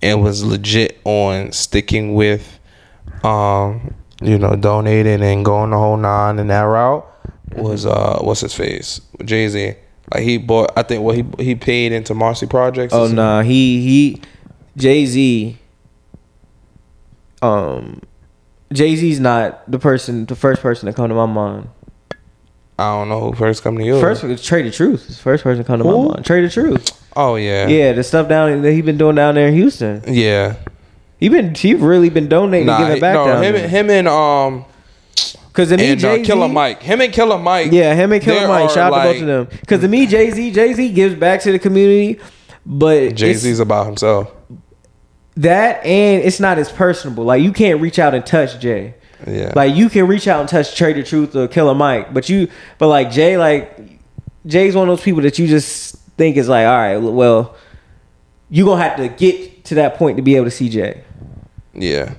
and 0.00 0.22
was 0.22 0.42
legit 0.42 0.98
on 1.04 1.52
sticking 1.52 2.14
with, 2.14 2.58
um, 3.22 3.94
you 4.22 4.38
know, 4.38 4.56
donating 4.56 5.22
and 5.22 5.44
going 5.44 5.70
the 5.70 5.76
whole 5.76 5.98
nine 5.98 6.38
and 6.38 6.48
that 6.48 6.62
route 6.62 7.06
was 7.52 7.84
uh, 7.84 8.18
what's 8.22 8.40
his 8.40 8.54
face, 8.54 9.00
Jay 9.24 9.48
Z. 9.48 9.74
Like 10.14 10.22
he 10.22 10.38
bought, 10.38 10.70
I 10.76 10.82
think, 10.82 11.02
what 11.02 11.16
he 11.16 11.24
he 11.38 11.54
paid 11.54 11.92
into 11.92 12.14
Marcy 12.14 12.46
Projects. 12.46 12.94
Oh 12.94 13.06
no, 13.08 13.14
nah, 13.14 13.42
he 13.42 13.80
he 13.82 14.22
Jay 14.76 15.04
Z. 15.06 15.58
Um, 17.42 18.00
Jay 18.72 18.96
Z's 18.96 19.20
not 19.20 19.70
the 19.70 19.78
person, 19.78 20.26
the 20.26 20.34
first 20.36 20.62
person 20.62 20.86
to 20.86 20.92
come 20.92 21.08
to 21.08 21.14
my 21.14 21.26
mind. 21.26 21.68
I 22.78 22.92
don't 22.92 23.08
know 23.08 23.20
who 23.20 23.32
first 23.32 23.62
come 23.62 23.78
to 23.78 23.84
you. 23.84 24.00
First, 24.00 24.22
Trae 24.22 24.62
tha 24.64 24.70
Truth. 24.70 25.06
It's 25.06 25.16
the 25.16 25.22
first 25.22 25.42
person 25.44 25.62
to 25.62 25.66
come 25.66 25.78
to 25.78 25.84
Who? 25.84 26.08
my 26.08 26.14
mind. 26.14 26.24
Trae 26.26 26.42
tha 26.46 26.50
Truth. 26.52 27.04
oh 27.16 27.36
yeah, 27.36 27.66
Yeah, 27.68 27.92
the 27.92 28.02
stuff 28.04 28.28
down 28.28 28.62
that 28.62 28.72
he 28.72 28.82
been 28.82 28.98
doing 28.98 29.16
down 29.16 29.34
there 29.34 29.48
in 29.48 29.54
Houston. 29.54 30.02
yeah. 30.06 30.56
He 31.18 31.30
been 31.30 31.54
he 31.54 31.72
really 31.74 32.10
been 32.10 32.28
donating 32.28 32.66
Nah, 32.66 32.76
and 32.76 32.86
giving 32.86 33.00
back 33.00 33.14
no, 33.14 33.24
down 33.26 33.42
him, 33.42 33.52
there. 33.54 33.68
him 33.68 33.88
and 33.90 34.06
um 34.08 34.66
Because 35.56 35.70
to 35.70 35.78
me, 35.78 35.92
and 35.92 36.04
uh, 36.04 36.18
Killer 36.22 36.48
Mike, 36.48 36.82
him 36.82 37.00
and 37.00 37.10
Killer 37.10 37.38
Mike. 37.38 37.72
Yeah, 37.72 37.94
him 37.94 38.12
and 38.12 38.22
Killer 38.22 38.46
Mike. 38.46 38.68
Shout 38.68 38.92
out 38.92 39.02
to 39.04 39.08
both 39.10 39.20
of 39.22 39.26
them. 39.26 39.58
Because 39.58 39.80
to 39.80 39.88
me, 39.88 40.06
Jay 40.06 40.30
Z, 40.30 40.50
Jay 40.50 40.74
Z 40.74 40.92
gives 40.92 41.14
back 41.14 41.40
to 41.40 41.52
the 41.52 41.58
community, 41.58 42.20
but 42.66 43.14
Jay 43.14 43.32
Z's 43.32 43.58
about 43.58 43.86
himself. 43.86 44.30
that 45.38 45.82
and 45.82 46.22
it's 46.22 46.40
not 46.40 46.58
as 46.58 46.70
personable. 46.70 47.24
Like 47.24 47.42
you 47.42 47.54
can't 47.54 47.80
reach 47.80 47.98
out 47.98 48.14
and 48.14 48.26
touch 48.26 48.60
Jay. 48.60 48.96
Yeah, 49.26 49.54
Like 49.56 49.74
you 49.74 49.88
can 49.88 50.06
reach 50.06 50.28
out 50.28 50.40
and 50.40 50.48
touch 50.48 50.78
Trae 50.78 50.94
tha 50.94 51.02
Truth 51.02 51.34
or 51.34 51.48
Killer 51.48 51.74
Mike, 51.74 52.12
but 52.12 52.28
you, 52.28 52.48
but 52.76 52.88
like 52.88 53.10
Jay, 53.10 53.38
like 53.38 53.98
Jay's 54.44 54.74
one 54.76 54.90
of 54.90 54.94
those 54.94 55.02
people 55.02 55.22
that 55.22 55.38
you 55.38 55.46
just 55.46 55.96
think 56.18 56.36
is 56.36 56.50
like, 56.50 56.66
all 56.66 56.76
right, 56.76 56.98
well, 56.98 57.56
you 58.50 58.66
gonna 58.66 58.82
have 58.82 58.98
to 58.98 59.08
get 59.08 59.64
to 59.64 59.76
that 59.76 59.94
point 59.94 60.18
to 60.18 60.22
be 60.22 60.36
able 60.36 60.44
to 60.44 60.50
see 60.50 60.68
Jay. 60.68 61.02
yeah, 61.72 62.12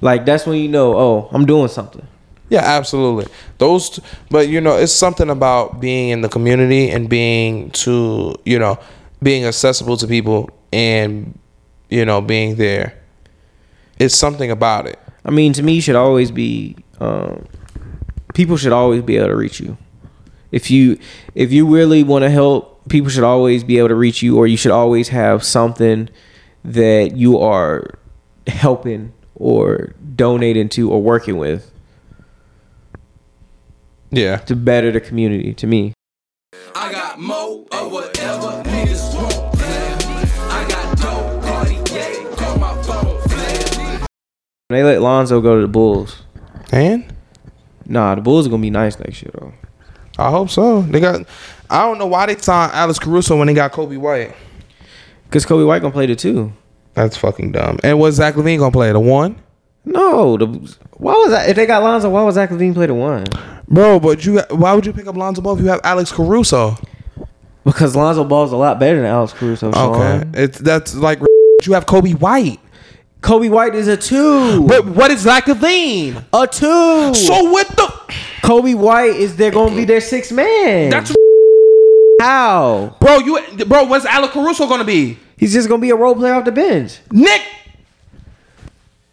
Like 0.00 0.26
that's 0.26 0.46
when 0.46 0.58
you 0.58 0.68
know, 0.68 0.96
oh, 0.96 1.28
I'm 1.32 1.46
doing 1.46 1.68
something. 1.68 2.06
yeah, 2.48 2.60
absolutely. 2.60 3.26
Those, 3.58 3.90
t- 3.90 4.02
but 4.30 4.48
you 4.48 4.60
know, 4.60 4.76
it's 4.76 4.92
something 4.92 5.30
about 5.30 5.80
being 5.80 6.10
in 6.10 6.20
the 6.20 6.28
community 6.28 6.90
and 6.90 7.08
being 7.08 7.70
to 7.70 8.34
you 8.44 8.58
know 8.58 8.78
being 9.22 9.44
accessible 9.44 9.96
to 9.96 10.06
people 10.06 10.50
and 10.72 11.38
you 11.88 12.04
know 12.04 12.20
being 12.20 12.56
there. 12.56 12.98
It's 13.98 14.16
something 14.16 14.50
about 14.50 14.86
it. 14.86 14.98
I 15.24 15.30
mean, 15.30 15.52
to 15.54 15.62
me, 15.62 15.74
you 15.74 15.80
should 15.80 15.96
always 15.96 16.30
be. 16.30 16.76
Um, 17.00 17.46
people 18.34 18.56
should 18.56 18.72
always 18.72 19.02
be 19.02 19.16
able 19.16 19.28
to 19.28 19.36
reach 19.36 19.60
you. 19.60 19.76
If 20.52 20.70
you 20.70 20.98
if 21.34 21.52
you 21.52 21.66
really 21.66 22.02
want 22.02 22.22
to 22.22 22.30
help, 22.30 22.88
people 22.88 23.10
should 23.10 23.24
always 23.24 23.64
be 23.64 23.78
able 23.78 23.88
to 23.88 23.94
reach 23.94 24.22
you, 24.22 24.36
or 24.36 24.46
you 24.46 24.56
should 24.56 24.72
always 24.72 25.08
have 25.08 25.42
something 25.42 26.08
that 26.64 27.16
you 27.16 27.38
are 27.38 27.98
helping 28.46 29.12
or 29.36 29.92
donating 30.14 30.68
to 30.70 30.90
or 30.90 31.00
working 31.02 31.36
with 31.38 31.70
Yeah, 34.10 34.36
to 34.38 34.56
better 34.56 34.90
the 34.92 35.00
community. 35.00 35.52
To 35.54 35.66
me, 35.66 35.92
I 36.74 36.90
got 36.92 37.18
mo 37.18 37.66
or 37.72 37.90
whatever 37.90 38.62
niggas 38.64 39.14
want. 39.14 39.60
I 40.50 40.66
got 40.68 40.96
dope, 40.98 41.42
Cartier, 41.42 42.30
call 42.36 42.58
my 42.58 42.82
phone. 42.82 44.06
They 44.68 44.82
let 44.82 45.00
Lonzo 45.02 45.40
go 45.40 45.56
to 45.56 45.62
the 45.62 45.68
Bulls. 45.68 46.22
and 46.72 47.04
Nah, 47.88 48.14
the 48.16 48.20
Bulls 48.20 48.46
are 48.46 48.50
gonna 48.50 48.62
be 48.62 48.70
nice 48.70 48.98
next 48.98 49.22
year 49.22 49.30
though. 49.38 49.52
I 50.18 50.30
hope 50.30 50.50
so. 50.50 50.82
They 50.82 50.98
got. 51.00 51.26
I 51.68 51.82
don't 51.82 51.98
know 51.98 52.06
why 52.06 52.26
they 52.26 52.36
signed 52.36 52.72
Alex 52.72 52.98
Caruso 52.98 53.36
when 53.36 53.48
they 53.48 53.54
got 53.54 53.72
Coby 53.72 53.98
White. 53.98 54.34
Cause 55.30 55.44
Coby 55.44 55.66
White 55.66 55.82
gonna 55.82 55.92
play 55.92 56.06
the 56.06 56.16
two. 56.16 56.52
That's 56.96 57.16
fucking 57.16 57.52
dumb. 57.52 57.78
And 57.84 58.00
what's 58.00 58.16
Zach 58.16 58.34
LaVine 58.34 58.58
gonna 58.58 58.72
play? 58.72 58.90
The 58.90 58.98
one? 58.98 59.36
No, 59.84 60.36
the 60.38 60.46
why 60.94 61.12
was 61.12 61.30
that? 61.30 61.48
If 61.48 61.56
they 61.56 61.66
got 61.66 61.82
Lonzo, 61.82 62.08
why 62.10 62.22
was 62.22 62.34
Zach 62.34 62.50
LaVine 62.50 62.74
play 62.74 62.86
the 62.86 62.94
one? 62.94 63.24
Bro, 63.68 64.00
but 64.00 64.24
you 64.24 64.40
why 64.50 64.74
would 64.74 64.86
you 64.86 64.92
pick 64.92 65.06
up 65.06 65.14
Lonzo 65.14 65.42
Ball 65.42 65.56
if 65.56 65.60
you 65.62 65.68
have 65.68 65.80
Alex 65.84 66.10
Caruso? 66.10 66.76
Because 67.64 67.94
Lonzo 67.94 68.24
Ball's 68.24 68.52
a 68.52 68.56
lot 68.56 68.80
better 68.80 68.96
than 68.96 69.04
Alex 69.04 69.34
Caruso. 69.34 69.70
Okay. 69.70 70.24
It's 70.34 70.58
that's 70.58 70.94
like 70.94 71.20
you 71.66 71.74
have 71.74 71.84
Coby 71.84 72.18
White. 72.18 72.60
Coby 73.20 73.50
White 73.50 73.74
is 73.74 73.88
a 73.88 73.96
two. 73.96 74.66
But 74.66 74.86
what 74.86 75.10
is 75.10 75.20
Zach 75.20 75.44
LaVine? 75.44 76.24
a 76.32 76.46
two. 76.46 77.14
So 77.14 77.50
what 77.50 77.68
the 77.68 77.92
Coby 78.42 78.74
White 78.74 79.16
is 79.16 79.36
they're 79.36 79.50
gonna 79.50 79.76
be 79.76 79.84
their 79.84 80.00
sixth 80.00 80.32
man. 80.32 80.90
that's 80.90 81.14
how. 82.22 82.96
bro, 83.00 83.18
you 83.18 83.38
bro, 83.66 83.84
what's 83.84 84.06
Alex 84.06 84.32
Caruso 84.32 84.66
gonna 84.66 84.84
be? 84.84 85.18
He's 85.36 85.52
just 85.52 85.68
gonna 85.68 85.80
be 85.82 85.90
a 85.90 85.96
role 85.96 86.14
player 86.14 86.34
off 86.34 86.44
the 86.44 86.52
bench. 86.52 86.98
Nick 87.10 87.42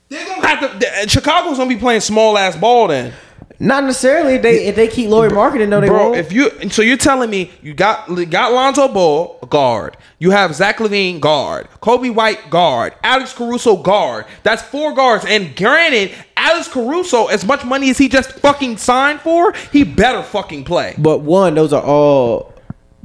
They're 0.09 0.25
gonna 0.25 0.47
have 0.47 0.59
to 0.79 0.88
and 0.99 1.07
uh, 1.07 1.07
Chicago's 1.07 1.57
gonna 1.57 1.69
be 1.69 1.77
playing 1.77 2.01
small 2.01 2.38
ass 2.38 2.55
ball 2.55 2.88
then. 2.88 3.13
Not 3.59 3.83
necessarily 3.86 4.36
if 4.36 4.41
they 4.41 4.65
if 4.65 4.75
they 4.75 4.88
keep 4.88 5.09
Lauri 5.09 5.29
Markkanen 5.29 5.69
though 5.69 5.79
they 5.79 5.88
Bro, 5.88 6.03
won't. 6.12 6.17
if 6.17 6.33
you 6.33 6.49
so 6.69 6.81
you're 6.81 6.97
telling 6.97 7.29
me 7.29 7.51
you 7.62 7.73
got 7.73 8.07
got 8.29 8.51
Lonzo 8.51 8.88
Ball 8.89 9.38
guard, 9.49 9.95
you 10.19 10.31
have 10.31 10.53
Zach 10.55 10.77
LaVine 10.79 11.21
guard, 11.21 11.67
Coby 11.81 12.13
White 12.13 12.49
guard, 12.49 12.93
Alex 13.03 13.31
Caruso 13.31 13.77
guard. 13.77 14.25
That's 14.41 14.62
four 14.62 14.93
guards. 14.93 15.23
And 15.25 15.55
granted, 15.55 16.12
Alex 16.36 16.67
Caruso, 16.67 17.27
as 17.27 17.45
much 17.45 17.63
money 17.63 17.89
as 17.89 17.97
he 17.97 18.09
just 18.09 18.33
fucking 18.33 18.77
signed 18.77 19.21
for, 19.21 19.53
he 19.71 19.83
better 19.83 20.23
fucking 20.23 20.65
play. 20.65 20.95
but 20.97 21.19
one, 21.19 21.55
those 21.55 21.71
are 21.71 21.83
all 21.83 22.53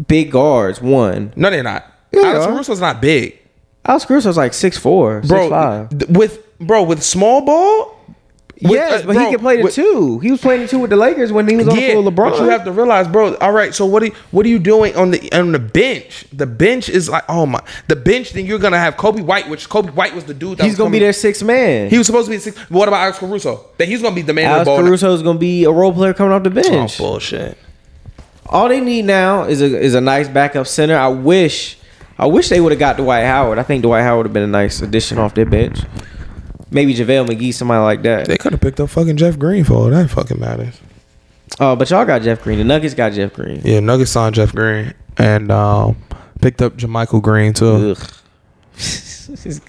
big 0.08 0.32
guards. 0.32 0.80
One. 0.80 1.32
No, 1.36 1.50
they're 1.50 1.62
not. 1.62 1.84
Yeah, 2.12 2.22
Alex 2.22 2.46
are. 2.46 2.52
Caruso's 2.52 2.80
not 2.80 3.00
big, 3.00 3.38
Alex 3.84 4.04
Caruso's 4.04 4.36
like 4.36 4.54
six 4.54 4.76
four, 4.78 5.20
six 5.22 5.28
bro. 5.28 5.48
five. 5.50 5.92
With 6.10 6.58
bro 6.58 6.82
with 6.82 7.02
small 7.02 7.40
ball. 7.42 7.94
with- 8.60 8.72
Yes, 8.72 9.04
uh, 9.04 9.06
but 9.06 9.14
bro, 9.14 9.24
he 9.24 9.30
can 9.30 9.38
play 9.40 9.56
the 9.58 9.62
with- 9.62 9.74
two. 9.74 10.18
He 10.18 10.32
was 10.32 10.40
playing 10.40 10.62
the 10.62 10.68
two 10.68 10.80
with 10.80 10.90
the 10.90 10.96
Lakers 10.96 11.30
when 11.30 11.46
he 11.46 11.54
was 11.54 11.68
on 11.68 11.76
the 11.76 11.90
floor 11.92 12.02
with 12.02 12.12
LeBron. 12.12 12.30
But 12.30 12.40
you 12.40 12.48
have 12.48 12.64
to 12.64 12.72
realize, 12.72 13.06
bro. 13.06 13.36
All 13.36 13.52
right, 13.52 13.72
so 13.72 13.86
what 13.86 14.02
are 14.02 14.06
you, 14.06 14.12
what 14.32 14.44
are 14.46 14.48
you 14.48 14.58
doing 14.58 14.96
on 14.96 15.12
the 15.12 15.30
on 15.32 15.52
the 15.52 15.60
bench? 15.60 16.24
The 16.32 16.44
bench 16.46 16.88
is 16.88 17.08
like, 17.08 17.22
oh 17.28 17.46
my, 17.46 17.60
the 17.86 17.94
bench. 17.94 18.32
Then 18.32 18.46
you're 18.46 18.58
gonna 18.58 18.78
have 18.80 18.96
Coby 18.96 19.20
White, 19.22 19.48
which 19.48 19.68
Coby 19.68 19.94
White 19.94 20.12
was 20.14 20.24
the 20.24 20.34
dude. 20.34 20.58
That 20.58 20.64
He's 20.64 20.76
gonna 20.76 20.90
be 20.90 20.98
their 20.98 21.12
sixth 21.12 21.44
man. 21.44 21.88
He 21.88 21.98
was 21.98 22.06
supposed 22.08 22.26
to 22.26 22.30
be. 22.30 22.36
a 22.36 22.40
Six, 22.40 22.58
what 22.68 22.88
about 22.88 23.02
Alex 23.02 23.18
Caruso? 23.18 23.64
That 23.76 23.86
he's 23.86 24.02
gonna 24.02 24.16
be 24.16 24.22
the 24.22 24.34
man 24.34 24.46
of 24.46 24.50
Alex 24.52 24.64
the 24.64 24.70
ball. 24.72 24.78
Caruso 24.82 25.12
is 25.14 25.22
gonna 25.22 25.38
be 25.38 25.62
a 25.64 25.70
role 25.70 25.92
player 25.92 26.12
coming 26.12 26.32
off 26.32 26.42
the 26.42 26.50
Oh 26.50 26.52
bench. 26.54 26.98
bullshit. 26.98 27.56
All 28.46 28.68
they 28.68 28.80
need 28.80 29.04
now 29.04 29.42
is 29.44 29.60
a 29.62 29.66
is 29.78 29.94
a 29.94 30.00
nice 30.00 30.26
backup 30.26 30.66
center. 30.66 30.96
I 30.96 31.06
wish, 31.08 31.78
I 32.18 32.26
wish 32.26 32.48
they 32.48 32.60
would 32.60 32.72
have 32.72 32.78
got 32.78 32.96
Dwight 32.96 33.24
Howard. 33.24 33.58
I 33.58 33.62
think 33.62 33.82
Dwight 33.82 34.02
Howard 34.02 34.18
would 34.18 34.26
have 34.26 34.32
been 34.34 34.42
a 34.42 34.46
nice 34.46 34.82
addition 34.82 35.18
off 35.18 35.34
their 35.34 35.46
bench. 35.46 35.80
Maybe 36.70 36.94
JaVale 36.94 37.28
McGee, 37.28 37.54
somebody 37.54 37.80
like 37.82 38.02
that. 38.02 38.26
They 38.26 38.36
could 38.36 38.52
have 38.52 38.60
picked 38.60 38.80
up 38.80 38.90
fucking 38.90 39.16
Jeff 39.16 39.38
Green 39.38 39.64
for 39.64 39.74
all 39.74 39.90
that 39.90 40.10
fucking 40.10 40.38
matters. 40.40 40.80
Oh, 41.60 41.76
but 41.76 41.88
y'all 41.90 42.04
got 42.04 42.22
Jeff 42.22 42.42
Green. 42.42 42.58
The 42.58 42.64
Nuggets 42.64 42.94
got 42.94 43.12
Jeff 43.12 43.32
Green. 43.32 43.60
Yeah, 43.64 43.80
Nuggets 43.80 44.10
signed 44.10 44.34
Jeff 44.34 44.52
Green 44.54 44.94
and 45.16 45.50
um, 45.50 45.96
picked 46.40 46.60
up 46.60 46.76
JaMychal 46.76 47.22
Green 47.22 47.52
too, 47.54 47.96
Ugh. 47.98 48.10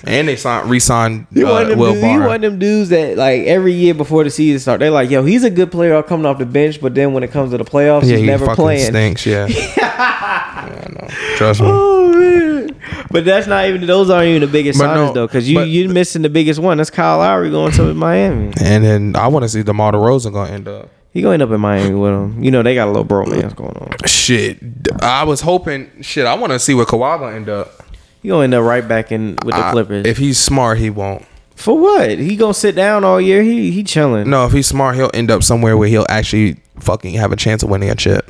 and 0.06 0.28
they 0.28 0.36
signed 0.36 0.70
re-signed 0.70 1.28
You 1.32 1.48
uh, 1.48 1.52
one 1.52 1.62
of 1.64 1.70
them 1.70 1.80
Will 1.80 1.94
dudes, 1.94 2.04
you 2.08 2.20
one 2.22 2.36
of 2.36 2.42
them 2.42 2.60
dudes 2.60 2.90
that 2.90 3.18
like 3.18 3.44
every 3.44 3.74
year 3.74 3.94
before 3.94 4.24
the 4.24 4.30
season 4.30 4.60
start, 4.60 4.80
they're 4.80 4.92
like, 4.92 5.10
"Yo, 5.10 5.24
he's 5.26 5.44
a 5.44 5.50
good 5.50 5.72
player 5.72 6.02
coming 6.04 6.26
off 6.26 6.38
the 6.40 6.46
bench," 6.46 6.80
but 6.82 6.96
then 6.96 7.14
when 7.14 7.24
it 7.24 7.32
comes 7.32 7.52
to 7.52 7.58
the 7.58 7.66
playoffs, 7.66 8.04
Yeah, 8.04 8.12
he's 8.12 8.20
he 8.22 8.26
never 8.26 8.56
playing. 8.56 8.86
stinks. 8.92 9.26
Yeah, 9.26 9.48
yeah, 9.78 10.88
know. 10.90 11.08
Trust 11.36 11.62
me. 11.62 11.68
Oh 11.70 12.12
man! 12.12 12.76
But 13.12 13.26
that's 13.26 13.48
not 13.48 13.68
even; 13.68 13.86
those 13.86 14.10
aren't 14.10 14.28
even 14.28 14.42
the 14.42 14.48
biggest 14.48 14.80
signings 14.80 14.96
no, 15.08 15.14
though, 15.14 15.28
because 15.28 15.50
you 15.50 15.62
you're 15.62 15.92
missing 15.92 16.22
the 16.22 16.30
biggest 16.30 16.60
one. 16.60 16.78
That's 16.78 16.90
Kyle 16.90 17.18
Lowry 17.20 17.50
going 17.50 17.72
to 17.74 17.94
Miami. 17.94 18.54
And 18.62 18.84
then 18.84 19.16
I 19.16 19.28
want 19.28 19.44
to 19.44 19.50
see 19.50 19.64
DeMar 19.64 19.94
DeRozan 19.94 20.34
gonna 20.34 20.52
end 20.52 20.68
up. 20.68 20.90
He 21.12 21.22
gonna 21.22 21.34
end 21.34 21.44
up 21.44 21.52
in 21.52 21.60
Miami 21.60 21.96
with 21.96 22.12
him. 22.12 22.44
You 22.44 22.52
know 22.52 22.62
they 22.62 22.76
got 22.76 22.88
a 22.88 22.92
little 22.92 23.06
bromance 23.06 23.56
going 23.56 23.76
on. 23.78 23.90
Shit, 24.06 24.60
I 25.02 25.24
was 25.24 25.42
hoping. 25.42 25.90
Shit, 26.02 26.28
I 26.28 26.36
want 26.36 26.54
to 26.54 26.60
see 26.60 26.74
where 26.76 26.86
Kawhi 26.86 27.20
gonna 27.20 27.36
end 27.36 27.50
up. 27.50 27.79
He 28.22 28.30
gonna 28.30 28.44
end 28.44 28.54
up 28.54 28.64
right 28.64 28.86
back 28.88 29.12
in 29.12 29.38
with 29.46 29.56
the 29.56 29.66
I- 29.66 29.72
Clippers. 29.72 30.06
if 30.06 30.18
he's 30.18 30.38
smart, 30.38 30.78
he 30.78 30.90
won't. 30.90 31.26
For 31.56 31.78
what? 31.78 32.18
He 32.20 32.36
gonna 32.38 32.54
sit 32.54 32.76
down 32.76 33.04
all 33.04 33.20
year? 33.20 33.44
He 33.44 33.72
he 33.72 33.84
chilling. 33.84 34.30
No, 34.30 34.46
if 34.46 34.52
he's 34.54 34.68
smart, 34.68 34.96
he'll 34.96 35.12
end 35.14 35.30
up 35.32 35.44
somewhere 35.44 35.76
where 35.78 35.88
he'll 35.90 36.06
actually 36.10 36.58
fucking 36.80 37.14
have 37.16 37.32
a 37.32 37.36
chance 37.36 37.64
of 37.64 37.70
winning 37.70 37.90
a 37.90 37.96
chip. 37.96 38.30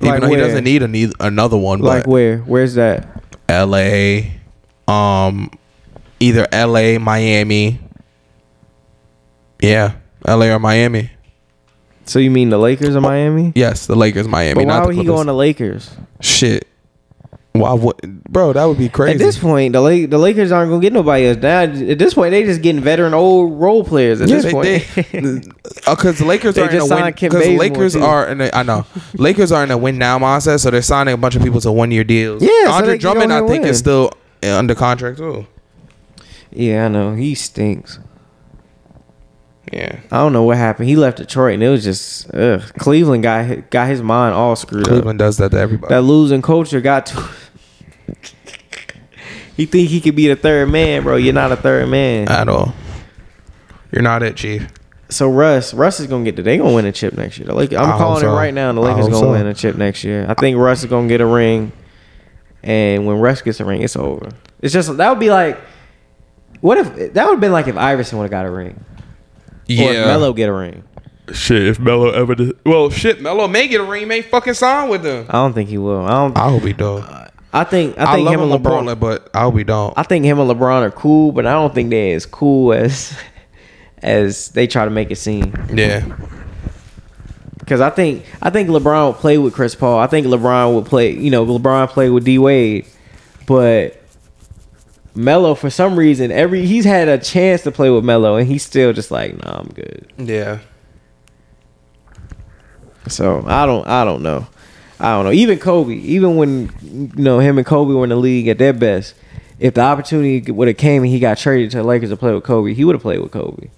Even 0.00 0.12
Like 0.12 0.20
though 0.22 0.28
where? 0.30 0.38
he 0.38 0.44
doesn't 0.44 0.64
need 0.64 0.82
a 0.82 0.88
need 0.88 1.12
another 1.20 1.56
one, 1.58 1.80
Like 1.80 2.06
where? 2.06 2.38
Where's 2.38 2.74
that? 2.74 3.06
L.A., 3.48 4.32
um, 4.86 5.50
either 6.20 6.46
L.A., 6.52 6.98
Miami. 6.98 7.80
Yeah, 9.60 9.94
L.A. 10.26 10.50
or 10.52 10.58
Miami. 10.58 11.10
So 12.04 12.18
you 12.18 12.30
mean 12.30 12.48
the 12.50 12.58
Lakers 12.58 12.94
or 12.96 13.00
Miami? 13.00 13.52
Yes, 13.54 13.86
the 13.86 13.96
Lakers, 13.96 14.26
Miami. 14.28 14.54
But 14.54 14.66
why 14.66 14.72
not 14.74 14.80
the 14.82 14.86
would 14.88 14.96
he 14.96 15.04
go 15.04 15.16
on 15.16 15.26
the 15.26 15.34
Lakers? 15.34 15.90
Shit. 16.20 16.66
Why 17.60 17.72
would, 17.74 18.24
bro? 18.24 18.52
That 18.52 18.64
would 18.64 18.78
be 18.78 18.88
crazy. 18.88 19.12
At 19.12 19.18
this 19.18 19.38
point, 19.38 19.72
the 19.72 19.80
La- 19.80 20.06
the 20.06 20.18
Lakers 20.18 20.52
aren't 20.52 20.70
gonna 20.70 20.80
get 20.82 20.92
nobody 20.92 21.26
else. 21.26 21.38
Now 21.38 21.62
at 21.62 21.98
this 21.98 22.14
point, 22.14 22.30
they 22.32 22.44
just 22.44 22.62
getting 22.62 22.80
veteran 22.82 23.14
old 23.14 23.60
role 23.60 23.84
players. 23.84 24.20
At 24.20 24.28
Yeah, 24.28 24.36
this 24.36 24.44
they, 24.44 24.52
point, 24.52 24.86
because 24.94 25.86
uh, 25.86 26.12
the 26.12 26.24
Lakers 26.24 26.54
They 26.54 26.62
are 26.62 26.70
in 26.70 26.80
a 26.80 26.86
win. 26.86 27.14
Because 27.14 27.48
Lakers 27.48 27.96
are, 27.96 28.28
in 28.28 28.40
a, 28.40 28.50
I 28.52 28.62
know 28.62 28.86
Lakers 29.14 29.52
are 29.52 29.62
in 29.64 29.70
a 29.70 29.78
win 29.78 29.98
now 29.98 30.18
mindset, 30.18 30.60
so 30.60 30.70
they're 30.70 30.82
signing 30.82 31.14
a 31.14 31.18
bunch 31.18 31.36
of 31.36 31.42
people 31.42 31.60
to 31.60 31.72
one 31.72 31.90
year 31.90 32.04
deals. 32.04 32.42
Yeah, 32.42 32.48
so 32.66 32.70
Andre 32.72 32.98
go 32.98 33.12
Drummond, 33.12 33.32
I 33.32 33.38
think, 33.46 33.62
win. 33.62 33.70
is 33.70 33.78
still 33.78 34.12
uh, 34.42 34.56
under 34.56 34.74
contract 34.74 35.18
too. 35.18 35.46
Yeah, 36.50 36.86
I 36.86 36.88
know 36.88 37.14
he 37.14 37.34
stinks. 37.34 37.98
Yeah. 39.72 40.00
I 40.10 40.16
don't 40.18 40.32
know 40.32 40.44
what 40.44 40.56
happened. 40.56 40.88
He 40.88 40.96
left 40.96 41.18
Detroit 41.18 41.54
and 41.54 41.62
it 41.62 41.68
was 41.68 41.84
just 41.84 42.32
ugh. 42.34 42.62
Cleveland 42.78 43.22
got 43.22 43.68
got 43.70 43.88
his 43.88 44.00
mind 44.02 44.34
all 44.34 44.56
screwed 44.56 44.84
up. 44.84 44.88
Cleveland 44.88 45.18
does 45.18 45.36
that 45.38 45.50
to 45.50 45.58
everybody. 45.58 45.92
That 45.94 46.02
losing 46.02 46.40
culture 46.42 46.80
got 46.80 47.06
to. 47.06 47.28
He 49.56 49.66
think 49.66 49.88
he 49.88 50.00
could 50.00 50.16
be 50.16 50.28
the 50.28 50.36
third 50.36 50.70
man, 50.70 51.02
bro. 51.02 51.16
You're 51.16 51.34
not 51.34 51.52
a 51.52 51.56
third 51.56 51.88
man. 51.88 52.28
at 52.28 52.48
all. 52.48 52.74
You're 53.90 54.02
not 54.02 54.22
it, 54.22 54.36
Chief. 54.36 54.68
So 55.10 55.30
Russ, 55.30 55.72
Russ 55.72 56.00
is 56.00 56.06
gonna 56.06 56.24
get 56.24 56.36
the. 56.36 56.42
They 56.42 56.58
gonna 56.58 56.74
win 56.74 56.84
a 56.84 56.92
chip 56.92 57.14
next 57.14 57.38
year. 57.38 57.46
The 57.46 57.54
Lakers, 57.54 57.78
I'm 57.78 57.92
I 57.92 57.98
calling 57.98 58.20
so. 58.20 58.30
it 58.30 58.34
right 58.36 58.52
now. 58.52 58.72
The 58.72 58.82
I 58.82 58.92
Lakers 58.92 59.06
gonna 59.06 59.18
so. 59.18 59.30
win 59.30 59.46
a 59.46 59.54
chip 59.54 59.76
next 59.76 60.04
year. 60.04 60.26
I 60.28 60.34
think 60.34 60.58
Russ 60.58 60.80
is 60.80 60.90
gonna 60.90 61.08
get 61.08 61.22
a 61.22 61.26
ring, 61.26 61.72
and 62.62 63.06
when 63.06 63.18
Russ 63.18 63.40
gets 63.40 63.58
a 63.60 63.64
ring, 63.64 63.82
it's 63.82 63.96
over. 63.96 64.28
It's 64.60 64.74
just 64.74 64.94
that 64.94 65.08
would 65.08 65.18
be 65.18 65.30
like, 65.30 65.58
what 66.60 66.76
if 66.76 67.14
that 67.14 67.24
would 67.24 67.32
have 67.32 67.40
been 67.40 67.52
like 67.52 67.68
if 67.68 67.76
Iverson 67.76 68.18
would 68.18 68.24
have 68.24 68.30
got 68.30 68.44
a 68.44 68.50
ring, 68.50 68.84
or 69.70 69.92
if 69.92 70.06
Melo 70.06 70.32
get 70.34 70.50
a 70.50 70.52
ring. 70.52 70.84
Shit, 71.32 71.66
if 71.66 71.78
Melo 71.78 72.10
ever 72.10 72.34
did. 72.34 72.58
Well, 72.64 72.90
shit, 72.90 73.20
Melo 73.20 73.48
may 73.48 73.68
get 73.68 73.80
a 73.80 73.84
ring, 73.84 74.08
may 74.08 74.22
fucking 74.22 74.54
sign 74.54 74.88
with 74.88 75.02
them. 75.02 75.26
I 75.28 75.32
don't 75.32 75.52
think 75.54 75.68
he 75.70 75.78
will. 75.78 76.04
I 76.04 76.10
don't. 76.10 76.36
I 76.36 76.50
hope 76.50 76.62
he 76.62 76.72
do. 76.74 77.02
I 77.60 77.64
think. 77.64 77.98
I 77.98 78.04
I, 78.12 78.14
think 78.14 78.24
love 78.26 78.34
him 78.34 78.40
him 78.40 78.52
and 78.52 78.64
LeBron. 78.64 78.84
LeBron, 78.94 79.00
but 79.00 79.30
I 79.34 79.40
hope 79.42 79.56
he 79.56 79.64
don't. 79.64 79.92
I 79.96 80.02
think 80.02 80.24
him 80.24 80.38
and 80.38 80.50
LeBron 80.50 80.82
are 80.82 80.90
cool, 80.90 81.32
but 81.32 81.46
I 81.46 81.52
don't 81.52 81.74
think 81.74 81.90
they're 81.90 82.14
as 82.14 82.26
cool 82.26 82.72
as 82.72 83.18
as 84.02 84.48
they 84.50 84.66
try 84.66 84.84
to 84.84 84.90
make 84.90 85.10
it 85.10 85.16
seem. 85.16 85.52
yeah. 85.72 86.04
Because 87.58 87.80
I 87.82 87.90
think 87.90 88.24
I 88.40 88.48
think 88.48 88.70
LeBron 88.70 89.08
would 89.08 89.16
play 89.16 89.36
with 89.36 89.52
Chris 89.52 89.74
Paul. 89.74 89.98
I 89.98 90.06
think 90.06 90.26
LeBron 90.26 90.74
would 90.74 90.86
play. 90.86 91.10
You 91.12 91.30
know, 91.30 91.44
LeBron 91.44 91.88
played 91.90 92.10
with 92.10 92.24
D 92.24 92.38
Wade, 92.38 92.86
but 93.46 94.00
Melo 95.14 95.54
for 95.54 95.68
some 95.68 95.98
reason 95.98 96.30
every 96.30 96.64
he's 96.64 96.84
had 96.84 97.08
a 97.08 97.18
chance 97.18 97.62
to 97.64 97.72
play 97.72 97.90
with 97.90 98.04
Melo, 98.04 98.36
and 98.36 98.46
he's 98.48 98.64
still 98.64 98.92
just 98.94 99.10
like, 99.10 99.36
nah, 99.44 99.58
I'm 99.58 99.68
good. 99.68 100.10
Yeah. 100.16 100.60
So 103.08 103.44
I 103.46 103.66
don't 103.66 103.86
I 103.86 104.04
don't 104.04 104.22
know. 104.22 104.46
I 105.00 105.14
don't 105.14 105.24
know. 105.24 105.32
Even 105.32 105.58
Kobe, 105.58 105.94
even 105.94 106.36
when 106.36 106.72
you 106.82 107.10
know 107.14 107.38
him 107.38 107.58
and 107.58 107.66
Kobe 107.66 107.94
were 107.94 108.04
in 108.04 108.10
the 108.10 108.16
league 108.16 108.48
at 108.48 108.58
their 108.58 108.72
best, 108.72 109.14
if 109.60 109.74
the 109.74 109.80
opportunity 109.80 110.50
would 110.50 110.68
have 110.68 110.76
came 110.76 111.02
and 111.02 111.10
he 111.10 111.18
got 111.18 111.38
traded 111.38 111.70
to 111.72 111.78
the 111.78 111.82
Lakers 111.84 112.10
to 112.10 112.16
play 112.16 112.32
with 112.32 112.44
Kobe, 112.44 112.74
he 112.74 112.84
would 112.84 112.94
have 112.94 113.02
played 113.02 113.20
with 113.20 113.30
Kobe. 113.32 113.68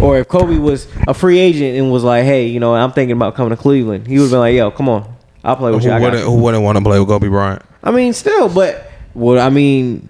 Or 0.00 0.18
if 0.18 0.28
Kobe 0.28 0.58
was 0.58 0.86
a 1.06 1.14
free 1.14 1.38
agent 1.38 1.76
and 1.76 1.90
was 1.90 2.04
like, 2.04 2.24
"Hey, 2.24 2.46
you 2.46 2.60
know, 2.60 2.74
I'm 2.74 2.92
thinking 2.92 3.16
about 3.16 3.34
coming 3.34 3.50
to 3.50 3.56
Cleveland," 3.56 4.06
he 4.06 4.14
would 4.18 4.24
have 4.24 4.30
been 4.30 4.40
like, 4.40 4.54
"Yo, 4.54 4.70
come 4.70 4.88
on, 4.88 5.04
I'll 5.42 5.56
play 5.56 5.70
Who 5.70 5.76
with 5.76 5.84
you." 5.84 5.90
I, 5.90 6.00
wouldn't, 6.00 6.22
you." 6.22 6.30
who 6.30 6.36
wouldn't 6.36 6.62
want 6.62 6.78
to 6.78 6.84
play 6.84 6.98
with 6.98 7.08
Kobe 7.08 7.28
Bryant? 7.28 7.62
I 7.82 7.90
mean, 7.90 8.12
still, 8.12 8.48
but 8.48 8.90
well, 9.14 9.44
I 9.44 9.50
mean, 9.50 10.08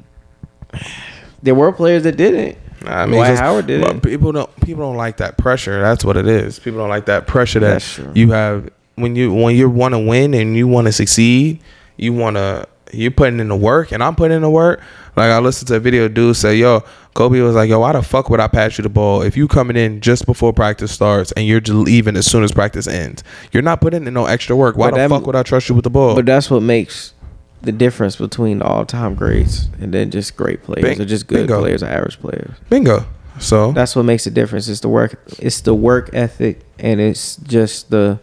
there 1.43 1.55
were 1.55 1.73
players 1.73 2.03
that 2.05 2.17
didn't. 2.17 2.59
I 2.87 3.07
mean, 3.07 3.17
Dwight 3.17 3.39
Howard 3.39 3.67
did 3.67 3.81
but 3.81 3.97
it. 3.97 4.03
People 4.03 4.33
don't. 4.33 4.61
People 4.61 4.85
don't 4.85 4.97
like 4.97 5.17
that 5.19 5.39
pressure. 5.39 5.81
That's 5.81 6.05
what 6.05 6.17
it 6.17 6.27
is. 6.27 6.59
People 6.59 6.81
don't 6.81 6.91
like 6.91 7.07
that 7.07 7.27
pressure 7.27 7.61
that 7.61 8.13
you 8.15 8.33
have 8.33 8.71
when 8.97 9.17
you 9.17 9.33
when 9.33 9.57
you 9.57 9.69
want 9.71 9.95
to 9.95 9.99
win 9.99 10.35
and 10.35 10.57
you 10.57 10.69
want 10.69 10.87
to 10.87 10.93
succeed. 10.93 11.61
You 11.97 12.13
want 12.13 12.37
to. 12.37 12.67
You're 12.93 13.11
putting 13.11 13.41
in 13.41 13.49
the 13.49 13.57
work, 13.57 13.91
and 13.91 14.03
I'm 14.05 14.15
putting 14.15 14.37
in 14.37 14.43
the 14.43 14.51
work. 14.51 14.81
Like 15.17 15.31
I 15.31 15.39
listened 15.41 15.69
to 15.69 15.77
a 15.77 15.81
video, 15.81 16.07
dude 16.07 16.37
say, 16.37 16.57
"Yo, 16.57 16.85
Kobe 17.15 17.41
was 17.41 17.55
like, 17.57 17.69
yo, 17.69 17.81
why 17.81 17.93
the 17.93 18.03
fuck 18.03 18.31
would 18.31 18.39
I 18.41 18.47
pass 18.47 18.79
you 18.79 18.83
the 18.83 18.89
ball 18.89 19.23
if 19.23 19.37
you 19.37 19.49
coming 19.49 19.77
in 19.77 20.01
just 20.01 20.27
before 20.27 20.53
practice 20.53 20.93
starts 20.93 21.33
and 21.33 21.45
you're 21.47 21.61
leaving 21.61 22.17
as 22.17 22.27
soon 22.27 22.45
as 22.45 22.53
practice 22.53 22.87
ends? 22.87 23.25
You're 23.53 23.63
not 23.65 23.81
putting 23.81 24.07
in 24.07 24.15
no 24.15 24.27
extra 24.27 24.55
work. 24.55 24.77
Why 24.77 24.91
But 24.91 24.97
the 24.97 25.01
that- 25.03 25.11
fuck 25.11 25.27
would 25.27 25.35
I 25.37 25.43
trust 25.43 25.69
you 25.69 25.75
with 25.75 25.85
the 25.85 25.91
ball? 25.91 26.15
But 26.15 26.27
that's 26.27 26.51
what 26.51 26.63
makes 26.63 27.15
the 27.63 27.73
difference 27.73 28.15
between 28.17 28.61
all-time 28.63 29.15
greats 29.15 29.69
and 29.81 29.93
then 29.95 30.11
just 30.11 30.37
great 30.37 30.63
players 30.63 30.83
Bing- 30.85 31.01
or 31.01 31.05
just 31.05 31.27
good 31.27 31.47
bingo. 31.47 31.61
players 31.61 31.83
or 31.83 31.87
average 31.87 32.21
players. 32.21 32.51
Bingo. 32.69 33.07
So 33.41 33.73
That's 33.73 33.97
what 33.97 34.05
makes 34.05 34.25
the 34.25 34.31
difference. 34.31 34.69
It's 34.69 34.81
the 34.81 34.89
work. 34.89 35.19
It's 35.41 35.63
the 35.63 35.75
work 35.75 36.11
ethic, 36.13 36.61
and 36.79 37.01
it's 37.01 37.37
just 37.37 37.91
the 37.91 38.21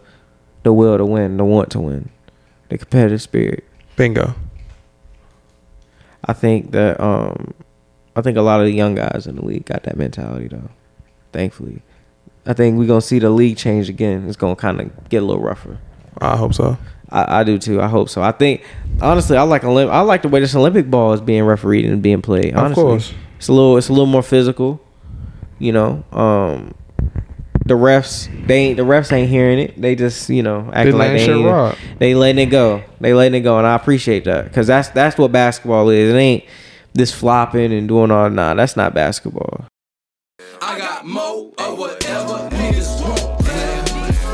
the 0.62 0.72
will 0.72 0.96
to 0.98 1.04
win, 1.04 1.36
the 1.36 1.44
want 1.44 1.70
to 1.72 1.80
win, 1.80 2.10
the 2.68 2.78
competitive 2.78 3.22
spirit. 3.22 3.64
bingo. 3.96 4.34
I 6.24 6.32
think 6.32 6.70
that 6.70 7.00
um, 7.00 7.52
I 8.14 8.22
think 8.22 8.36
a 8.36 8.42
lot 8.42 8.60
of 8.60 8.66
the 8.66 8.72
young 8.72 8.94
guys 8.94 9.26
in 9.26 9.36
the 9.36 9.44
league 9.44 9.64
got 9.64 9.82
that 9.84 9.96
mentality 9.96 10.48
though. 10.48 10.70
Thankfully, 11.32 11.82
I 12.46 12.52
think 12.52 12.78
we're 12.78 12.86
gonna 12.86 13.00
see 13.00 13.18
the 13.18 13.30
league 13.30 13.56
change 13.56 13.88
again. 13.88 14.28
It's 14.28 14.36
gonna 14.36 14.56
kind 14.56 14.80
of 14.80 15.08
get 15.08 15.22
a 15.22 15.26
little 15.26 15.42
rougher. 15.42 15.78
I 16.18 16.36
hope 16.36 16.54
so. 16.54 16.76
I, 17.10 17.40
I 17.40 17.44
do 17.44 17.58
too. 17.58 17.80
I 17.80 17.88
hope 17.88 18.08
so. 18.08 18.22
I 18.22 18.32
think 18.32 18.64
honestly, 19.00 19.36
I 19.36 19.42
like 19.42 19.62
Olymp- 19.62 19.90
I 19.90 20.00
like 20.00 20.22
the 20.22 20.28
way 20.28 20.40
this 20.40 20.54
Olympic 20.54 20.90
ball 20.90 21.12
is 21.12 21.20
being 21.20 21.44
refereed 21.44 21.86
and 21.86 22.02
being 22.02 22.22
played. 22.22 22.54
Honestly. 22.54 22.82
Of 22.82 22.86
course. 22.88 23.14
it's 23.38 23.48
a 23.48 23.52
little 23.52 23.76
it's 23.76 23.88
a 23.88 23.92
little 23.92 24.06
more 24.06 24.22
physical. 24.22 24.80
You 25.58 25.72
know, 25.72 26.04
um, 26.12 26.74
the 27.66 27.74
refs 27.74 28.28
they 28.46 28.58
ain't 28.58 28.76
the 28.76 28.82
refs 28.82 29.12
ain't 29.12 29.28
hearing 29.28 29.58
it. 29.58 29.80
They 29.80 29.94
just 29.94 30.28
you 30.28 30.42
know 30.42 30.70
acting 30.72 30.98
like 30.98 31.12
they 31.12 31.30
ain't, 31.30 31.46
rock. 31.46 31.78
they 31.98 32.14
letting 32.14 32.46
it 32.46 32.50
go. 32.50 32.82
They 33.00 33.14
letting 33.14 33.40
it 33.40 33.44
go, 33.44 33.58
and 33.58 33.66
I 33.66 33.74
appreciate 33.74 34.24
that 34.24 34.44
because 34.44 34.66
that's 34.66 34.88
that's 34.88 35.16
what 35.16 35.32
basketball 35.32 35.88
is. 35.90 36.12
It 36.12 36.16
ain't 36.16 36.44
this 36.92 37.12
flopping 37.12 37.72
and 37.72 37.88
doing 37.88 38.10
all. 38.10 38.28
Nah, 38.30 38.54
that's 38.54 38.76
not 38.76 38.94
basketball. 38.94 39.66
I 40.60 40.78
got 40.78 41.06
mo 41.06 41.52
or 41.58 41.76
whatever 41.76 42.48
niggas 42.50 43.00
want. 43.00 43.48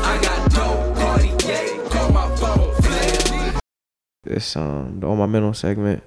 I 0.05 0.19
got 0.21 0.51
dope, 0.51 0.95
Cartier, 0.97 1.89
call 1.89 2.11
my 2.11 2.35
phone. 2.35 3.59
This 4.23 4.55
um 4.55 4.99
the 4.99 5.07
on 5.07 5.17
my 5.17 5.25
mental 5.27 5.53
segment. 5.53 6.03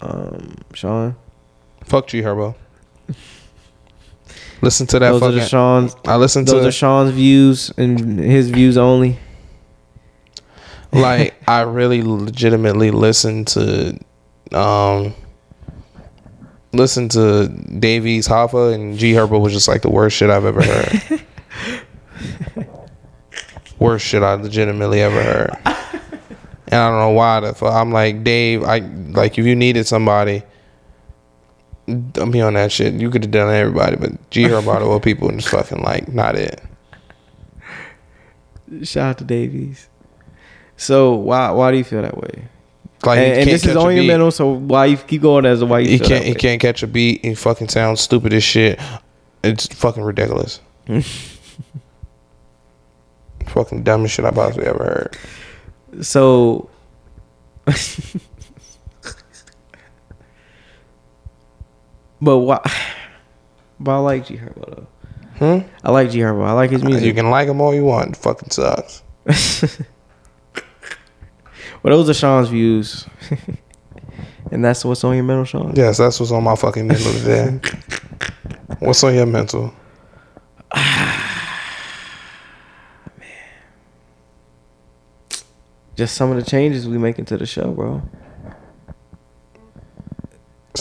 Um, 0.00 0.54
Sean, 0.74 1.16
Fuck 1.84 2.06
G 2.06 2.22
Herbo. 2.22 2.54
Listen 4.60 4.86
to 4.88 4.98
that 4.98 5.10
those 5.12 5.22
are 5.22 5.26
fucking. 5.26 5.38
the 5.38 5.46
Sean's. 5.46 5.96
I 6.06 6.16
listened 6.16 6.48
Those 6.48 6.62
to 6.62 6.68
are 6.68 6.72
Sean's 6.72 7.10
views 7.12 7.70
and 7.76 8.18
his 8.18 8.50
views 8.50 8.76
only. 8.76 9.18
like 10.92 11.34
I 11.48 11.60
really 11.62 12.02
legitimately 12.02 12.90
listened 12.90 13.46
to 13.48 13.98
um 14.52 15.14
listen 16.72 17.08
to 17.10 17.48
Dave 17.78 18.06
East 18.06 18.28
Hoffa 18.28 18.74
and 18.74 18.98
G 18.98 19.12
Herbo 19.12 19.40
was 19.40 19.52
just 19.52 19.68
like 19.68 19.82
the 19.82 19.90
worst 19.90 20.16
shit 20.16 20.30
I've 20.30 20.44
ever 20.44 20.62
heard. 20.62 21.24
worst 23.78 24.04
shit 24.06 24.22
I 24.22 24.34
legitimately 24.34 25.00
ever 25.02 25.22
heard. 25.22 25.50
And 26.70 26.78
I 26.82 26.90
don't 26.90 26.98
know 26.98 27.10
why 27.12 27.40
the 27.40 27.54
fuck 27.54 27.72
I'm 27.72 27.90
like 27.92 28.22
Dave, 28.24 28.62
I 28.62 28.80
like 28.80 29.38
if 29.38 29.46
you 29.46 29.56
needed 29.56 29.86
somebody 29.86 30.42
don't 31.88 32.30
be 32.30 32.40
on 32.40 32.54
that 32.54 32.70
shit. 32.70 32.94
You 32.94 33.10
could 33.10 33.24
have 33.24 33.30
done 33.30 33.52
everybody, 33.52 33.96
but 33.96 34.30
G 34.30 34.44
Herbo 34.44 34.74
out 34.74 34.82
of 34.82 34.88
all 34.88 35.00
people 35.00 35.28
and 35.28 35.40
just 35.40 35.50
fucking 35.50 35.82
like 35.82 36.12
not 36.12 36.34
it. 36.34 36.62
Shout 38.82 39.10
out 39.10 39.18
to 39.18 39.24
Dave 39.24 39.54
East. 39.54 39.88
So 40.76 41.14
why 41.14 41.50
why 41.50 41.70
do 41.70 41.78
you 41.78 41.84
feel 41.84 42.02
that 42.02 42.16
way? 42.16 42.48
Like 43.04 43.18
and 43.18 43.40
and 43.40 43.48
this 43.50 43.62
is 43.62 43.68
catch 43.68 43.76
a 43.76 43.80
on 43.80 43.94
your 43.94 44.04
mental. 44.04 44.30
So 44.30 44.52
why 44.52 44.86
you 44.86 44.96
keep 44.96 45.22
going 45.22 45.46
as 45.46 45.62
a 45.62 45.66
why 45.66 45.80
you 45.80 45.88
he 45.88 45.98
can't 45.98 46.24
he 46.24 46.34
can't 46.34 46.60
catch 46.60 46.82
a 46.82 46.86
beat. 46.86 47.24
He 47.24 47.34
fucking 47.34 47.68
sounds 47.68 48.00
stupid 48.00 48.32
as 48.32 48.44
shit. 48.44 48.78
It's 49.42 49.66
fucking 49.66 50.02
ridiculous. 50.02 50.60
fucking 53.46 53.82
dumbest 53.82 54.14
shit 54.14 54.24
I 54.24 54.30
possibly 54.30 54.66
ever 54.66 55.12
heard. 55.92 56.04
So. 56.04 56.68
but 62.20 62.38
why? 62.38 62.60
But 63.80 63.92
I 63.92 63.98
like 63.98 64.26
G 64.26 64.36
Herbo 64.36 64.74
though. 64.74 64.86
Hmm? 65.38 65.68
I 65.84 65.92
like 65.92 66.10
G 66.10 66.18
Herbo. 66.18 66.44
I 66.44 66.50
like 66.50 66.72
his 66.72 66.82
music. 66.82 67.04
You 67.04 67.14
can 67.14 67.30
like 67.30 67.46
him 67.46 67.60
all 67.60 67.72
you 67.72 67.84
want. 67.84 68.16
Fucking 68.16 68.50
sucks. 68.50 69.04
Well, 71.82 71.96
those 71.96 72.10
are 72.10 72.14
Sean's 72.14 72.48
views, 72.48 73.06
and 74.50 74.64
that's 74.64 74.84
what's 74.84 75.04
on 75.04 75.14
your 75.14 75.22
mental, 75.24 75.44
Sean. 75.44 75.74
Yes, 75.76 75.98
that's 75.98 76.18
what's 76.18 76.32
on 76.32 76.42
my 76.42 76.56
fucking 76.56 76.86
mental 76.86 77.12
today. 77.12 77.60
what's 78.80 79.04
on 79.04 79.14
your 79.14 79.26
mental? 79.26 79.72
Man, 80.74 80.82
Just 85.94 86.16
some 86.16 86.30
of 86.32 86.36
the 86.36 86.50
changes 86.50 86.88
we 86.88 86.98
making 86.98 87.26
to 87.26 87.36
the 87.36 87.46
show, 87.46 87.70
bro. 87.70 88.02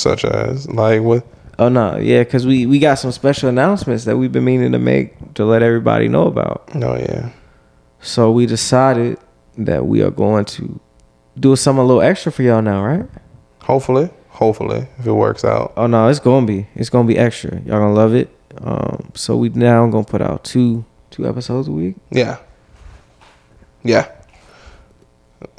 Such 0.08 0.26
as 0.26 0.70
like 0.70 1.01
what? 1.01 1.26
Oh 1.60 1.70
no, 1.70 1.97
yeah, 1.97 2.24
because 2.24 2.45
we 2.45 2.66
we 2.66 2.80
got 2.80 2.95
some 2.95 3.12
special 3.12 3.49
announcements 3.49 4.05
that 4.05 4.16
we've 4.18 4.32
been 4.32 4.45
meaning 4.45 4.72
to 4.72 4.80
make 4.80 5.34
to 5.34 5.43
let 5.43 5.62
everybody 5.64 6.08
know 6.08 6.28
about. 6.28 6.74
No, 6.76 6.95
yeah. 6.95 7.32
So 7.99 8.32
we 8.32 8.45
decided 8.45 9.18
that 9.58 9.86
we 9.86 10.01
are 10.01 10.12
going 10.12 10.45
to 10.45 10.80
do 11.39 11.55
something 11.55 11.82
a 11.82 11.86
little 11.86 12.01
extra 12.01 12.32
for 12.32 12.43
y'all 12.43 12.62
now, 12.62 12.84
right? 12.86 13.05
Hopefully, 13.64 14.10
hopefully, 14.30 14.88
if 14.99 15.08
it 15.08 15.12
works 15.12 15.43
out. 15.43 15.74
Oh 15.76 15.88
no, 15.88 16.08
it's 16.08 16.20
gonna 16.20 16.45
be 16.45 16.68
it's 16.76 16.89
gonna 16.89 17.08
be 17.08 17.18
extra. 17.18 17.60
Y'all 17.62 17.80
gonna 17.80 17.93
love 17.93 18.14
it. 18.14 18.30
Um, 18.62 19.12
so 19.14 19.36
we 19.36 19.49
now 19.49 19.88
gonna 19.88 20.03
put 20.05 20.22
out 20.22 20.43
two 20.43 20.86
two 21.10 21.28
episodes 21.28 21.68
a 21.68 21.72
week. 21.72 21.95
Yeah. 22.12 22.38
Yeah. 23.84 24.10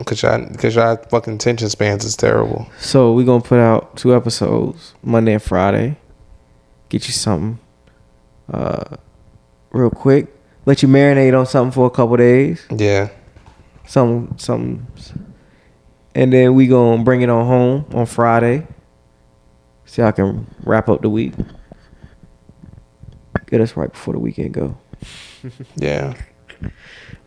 Cause 0.05 0.23
y'all, 0.23 0.45
cause 0.57 0.75
y'all 0.75 0.97
fucking 0.97 1.35
attention 1.35 1.69
spans 1.69 2.05
is 2.05 2.17
terrible. 2.17 2.69
So 2.81 3.13
we 3.13 3.25
gonna 3.25 3.43
put 3.43 3.61
out 3.61 3.97
two 3.97 4.15
episodes 4.15 4.95
Monday 5.03 5.35
and 5.35 5.43
Friday. 5.43 5.97
Get 6.89 7.07
you 7.07 7.13
something, 7.13 7.61
uh, 8.53 8.97
real 9.71 9.91
quick. 9.91 10.35
Let 10.67 10.83
you 10.83 10.89
marinate 10.89 11.39
on 11.39 11.47
something 11.47 11.71
for 11.73 11.87
a 11.87 11.91
couple 11.91 12.17
days. 12.17 12.67
Yeah. 12.75 13.11
Some 13.87 14.35
some, 14.37 14.87
and 16.15 16.33
then 16.33 16.55
we 16.55 16.67
gonna 16.67 17.05
bring 17.05 17.23
it 17.23 17.31
on 17.31 17.47
home 17.47 17.87
on 17.95 18.07
Friday. 18.07 18.67
See 19.85 20.03
how 20.03 20.09
I 20.09 20.13
can 20.13 20.47
wrap 20.65 20.89
up 20.89 21.03
the 21.03 21.11
week. 21.11 21.35
Get 23.47 23.61
us 23.61 23.77
right 23.77 23.91
before 23.91 24.15
the 24.15 24.21
weekend 24.21 24.55
go. 24.55 24.77
Yeah. 25.77 26.15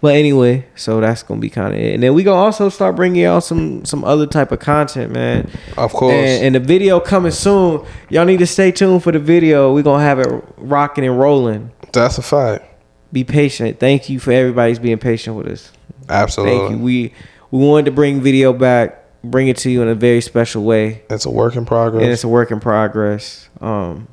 But 0.01 0.15
anyway, 0.15 0.65
so 0.75 0.99
that's 0.99 1.21
gonna 1.21 1.39
be 1.39 1.49
kind 1.51 1.73
of 1.75 1.79
it, 1.79 1.93
and 1.93 2.01
then 2.01 2.15
we 2.15 2.23
gonna 2.23 2.41
also 2.41 2.69
start 2.69 2.95
bringing 2.95 3.21
y'all 3.21 3.39
some 3.39 3.85
some 3.85 4.03
other 4.03 4.25
type 4.25 4.51
of 4.51 4.59
content, 4.59 5.11
man. 5.13 5.47
Of 5.77 5.93
course. 5.93 6.13
And, 6.15 6.45
and 6.45 6.55
the 6.55 6.59
video 6.59 6.99
coming 6.99 7.31
soon. 7.31 7.85
Y'all 8.09 8.25
need 8.25 8.39
to 8.39 8.47
stay 8.47 8.71
tuned 8.71 9.03
for 9.03 9.11
the 9.11 9.19
video. 9.19 9.71
we 9.73 9.83
gonna 9.83 10.03
have 10.03 10.19
it 10.19 10.43
rocking 10.57 11.05
and 11.05 11.19
rolling. 11.19 11.71
That's 11.93 12.17
a 12.17 12.23
fact. 12.23 12.65
Be 13.13 13.23
patient. 13.23 13.79
Thank 13.79 14.09
you 14.09 14.19
for 14.19 14.31
everybody's 14.31 14.79
being 14.79 14.97
patient 14.97 15.35
with 15.37 15.47
us. 15.47 15.71
Absolutely. 16.09 16.57
Thank 16.57 16.71
you. 16.71 16.77
We 16.79 17.13
we 17.51 17.59
wanted 17.67 17.85
to 17.85 17.91
bring 17.91 18.21
video 18.21 18.53
back, 18.53 19.03
bring 19.23 19.49
it 19.49 19.57
to 19.57 19.69
you 19.69 19.83
in 19.83 19.87
a 19.87 19.93
very 19.95 20.21
special 20.21 20.63
way, 20.63 21.03
It's 21.11 21.25
a 21.25 21.29
work 21.29 21.55
in 21.55 21.65
progress. 21.65 22.01
and 22.01 22.11
it's 22.11 22.23
a 22.23 22.27
work 22.27 22.49
in 22.49 22.59
progress. 22.59 23.49
Um, 23.59 24.07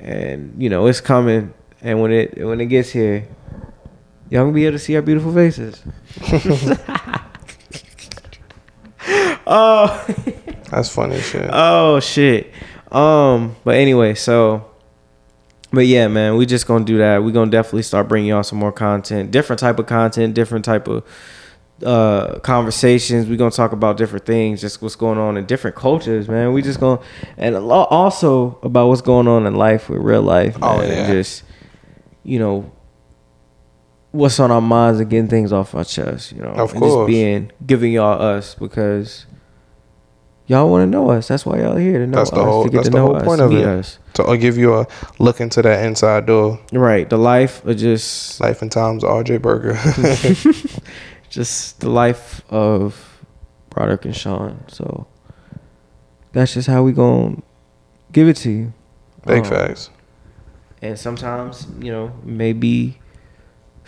and 0.00 0.54
you 0.58 0.68
know 0.70 0.86
it's 0.86 1.00
coming, 1.00 1.52
and 1.82 2.00
when 2.00 2.10
it 2.10 2.44
when 2.44 2.60
it 2.60 2.66
gets 2.66 2.90
here, 2.90 3.28
y'all 4.30 4.44
gonna 4.44 4.52
be 4.52 4.64
able 4.64 4.78
to 4.78 4.78
see 4.78 4.96
our 4.96 5.02
beautiful 5.02 5.34
faces. 5.34 5.82
oh. 9.46 10.06
That's 10.70 10.88
funny 10.88 11.20
shit. 11.20 11.50
Oh 11.52 12.00
shit. 12.00 12.52
Um, 12.92 13.56
but 13.64 13.74
anyway, 13.76 14.14
so 14.14 14.70
but 15.72 15.86
yeah, 15.86 16.08
man, 16.08 16.36
we 16.36 16.46
just 16.46 16.66
gonna 16.66 16.84
do 16.84 16.98
that. 16.98 17.22
we 17.22 17.32
gonna 17.32 17.50
definitely 17.50 17.82
start 17.82 18.08
bringing 18.08 18.30
y'all 18.30 18.42
some 18.42 18.58
more 18.58 18.72
content, 18.72 19.30
different 19.30 19.60
type 19.60 19.78
of 19.78 19.86
content, 19.86 20.34
different 20.34 20.64
type 20.64 20.88
of 20.88 21.04
uh 21.84 22.38
conversations. 22.40 23.26
we 23.26 23.36
gonna 23.36 23.50
talk 23.50 23.72
about 23.72 23.96
different 23.96 24.26
things, 24.26 24.60
just 24.60 24.82
what's 24.82 24.96
going 24.96 25.18
on 25.18 25.36
in 25.36 25.46
different 25.46 25.76
cultures, 25.76 26.28
man. 26.28 26.52
We 26.52 26.62
just 26.62 26.80
gonna 26.80 27.00
and 27.36 27.54
a 27.54 27.60
lot 27.60 27.88
also 27.90 28.58
about 28.62 28.88
what's 28.88 29.00
going 29.00 29.28
on 29.28 29.46
in 29.46 29.54
life 29.54 29.88
with 29.88 30.02
real 30.02 30.22
life, 30.22 30.58
man. 30.58 30.70
Oh, 30.70 30.80
and 30.80 31.06
just 31.06 31.44
you 32.22 32.38
know 32.38 32.70
what's 34.12 34.40
on 34.40 34.50
our 34.50 34.60
minds 34.60 35.00
and 35.00 35.08
getting 35.10 35.28
things 35.28 35.52
off 35.52 35.74
our 35.74 35.84
chest, 35.84 36.32
you 36.32 36.42
know. 36.42 36.50
Of 36.50 36.72
and 36.72 36.82
just 36.82 37.06
being 37.06 37.52
giving 37.66 37.92
y'all 37.92 38.20
us 38.20 38.54
because 38.56 39.26
y'all 40.46 40.68
want 40.68 40.82
to 40.82 40.86
know 40.90 41.10
us. 41.10 41.28
That's 41.28 41.46
why 41.46 41.60
y'all 41.60 41.76
here 41.76 41.98
to 41.98 42.06
know 42.06 42.16
That's 42.18 42.30
us. 42.32 42.36
the 42.38 42.44
whole- 42.44 42.64
to 42.64 42.70
get 42.70 42.76
that's 42.78 42.88
to 42.88 42.92
the 42.92 43.00
whole 43.00 43.16
us, 43.16 43.24
point 43.24 43.40
of 43.40 43.52
it. 43.52 43.64
us. 43.64 43.98
So 44.16 44.24
I'll 44.24 44.36
give 44.36 44.58
you 44.58 44.74
a 44.74 44.86
look 45.20 45.40
into 45.40 45.62
that 45.62 45.84
inside 45.84 46.26
door. 46.26 46.58
Right, 46.72 47.08
the 47.08 47.18
life 47.18 47.64
of 47.64 47.76
just 47.76 48.40
Life 48.40 48.60
and 48.62 48.70
Times 48.72 49.04
RJ 49.04 49.40
Burger. 49.40 49.74
just 51.30 51.80
the 51.80 51.88
life 51.88 52.42
of 52.50 53.22
Broderick 53.70 54.04
and 54.04 54.16
Sean. 54.16 54.64
So 54.68 55.06
that's 56.32 56.54
just 56.54 56.66
how 56.68 56.82
we 56.82 56.92
gonna 56.92 57.36
give 58.12 58.26
it 58.28 58.36
to 58.38 58.50
you. 58.50 58.72
Big 59.26 59.44
Um, 59.44 59.50
facts. 59.50 59.90
And 60.82 60.98
sometimes, 60.98 61.66
you 61.80 61.92
know, 61.92 62.10
maybe 62.24 62.98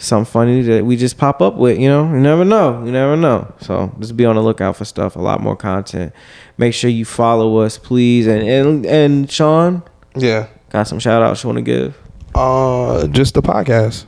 something 0.03 0.31
funny 0.31 0.63
that 0.63 0.85
we 0.85 0.97
just 0.97 1.17
pop 1.19 1.41
up 1.41 1.55
with, 1.57 1.79
you 1.79 1.89
know. 1.89 2.05
You 2.13 2.21
never 2.21 2.45
know. 2.45 2.85
You 2.85 2.93
never 2.93 3.17
know. 3.17 3.53
So 3.61 3.95
just 4.01 4.17
be 4.17 4.25
on 4.25 4.37
the 4.37 4.43
lookout 4.43 4.77
for 4.77 4.85
stuff, 4.85 5.17
a 5.17 5.21
lot 5.21 5.41
more 5.41 5.57
content. 5.57 6.13
Make 6.59 6.75
sure 6.75 6.91
you 6.91 7.05
follow 7.05 7.59
us, 7.59 7.79
please. 7.79 8.27
And 8.27 8.43
and 8.43 8.87
and 8.87 9.31
Sean, 9.31 9.83
Yeah. 10.17 10.47
got 10.71 10.89
some 10.89 10.99
shout 10.99 11.23
outs 11.23 11.43
you 11.43 11.49
wanna 11.49 11.63
give? 11.63 11.97
Uh, 12.35 13.07
just 13.09 13.35
the 13.35 13.43
podcast. 13.43 14.05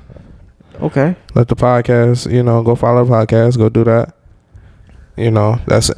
Okay. 0.80 1.14
Let 1.34 1.48
the 1.48 1.56
podcast, 1.56 2.30
you 2.32 2.42
know, 2.42 2.62
go 2.62 2.74
follow 2.74 3.04
the 3.04 3.10
podcast. 3.10 3.56
Go 3.58 3.68
do 3.68 3.84
that. 3.84 4.14
You 5.16 5.30
know, 5.30 5.60
that's 5.66 5.90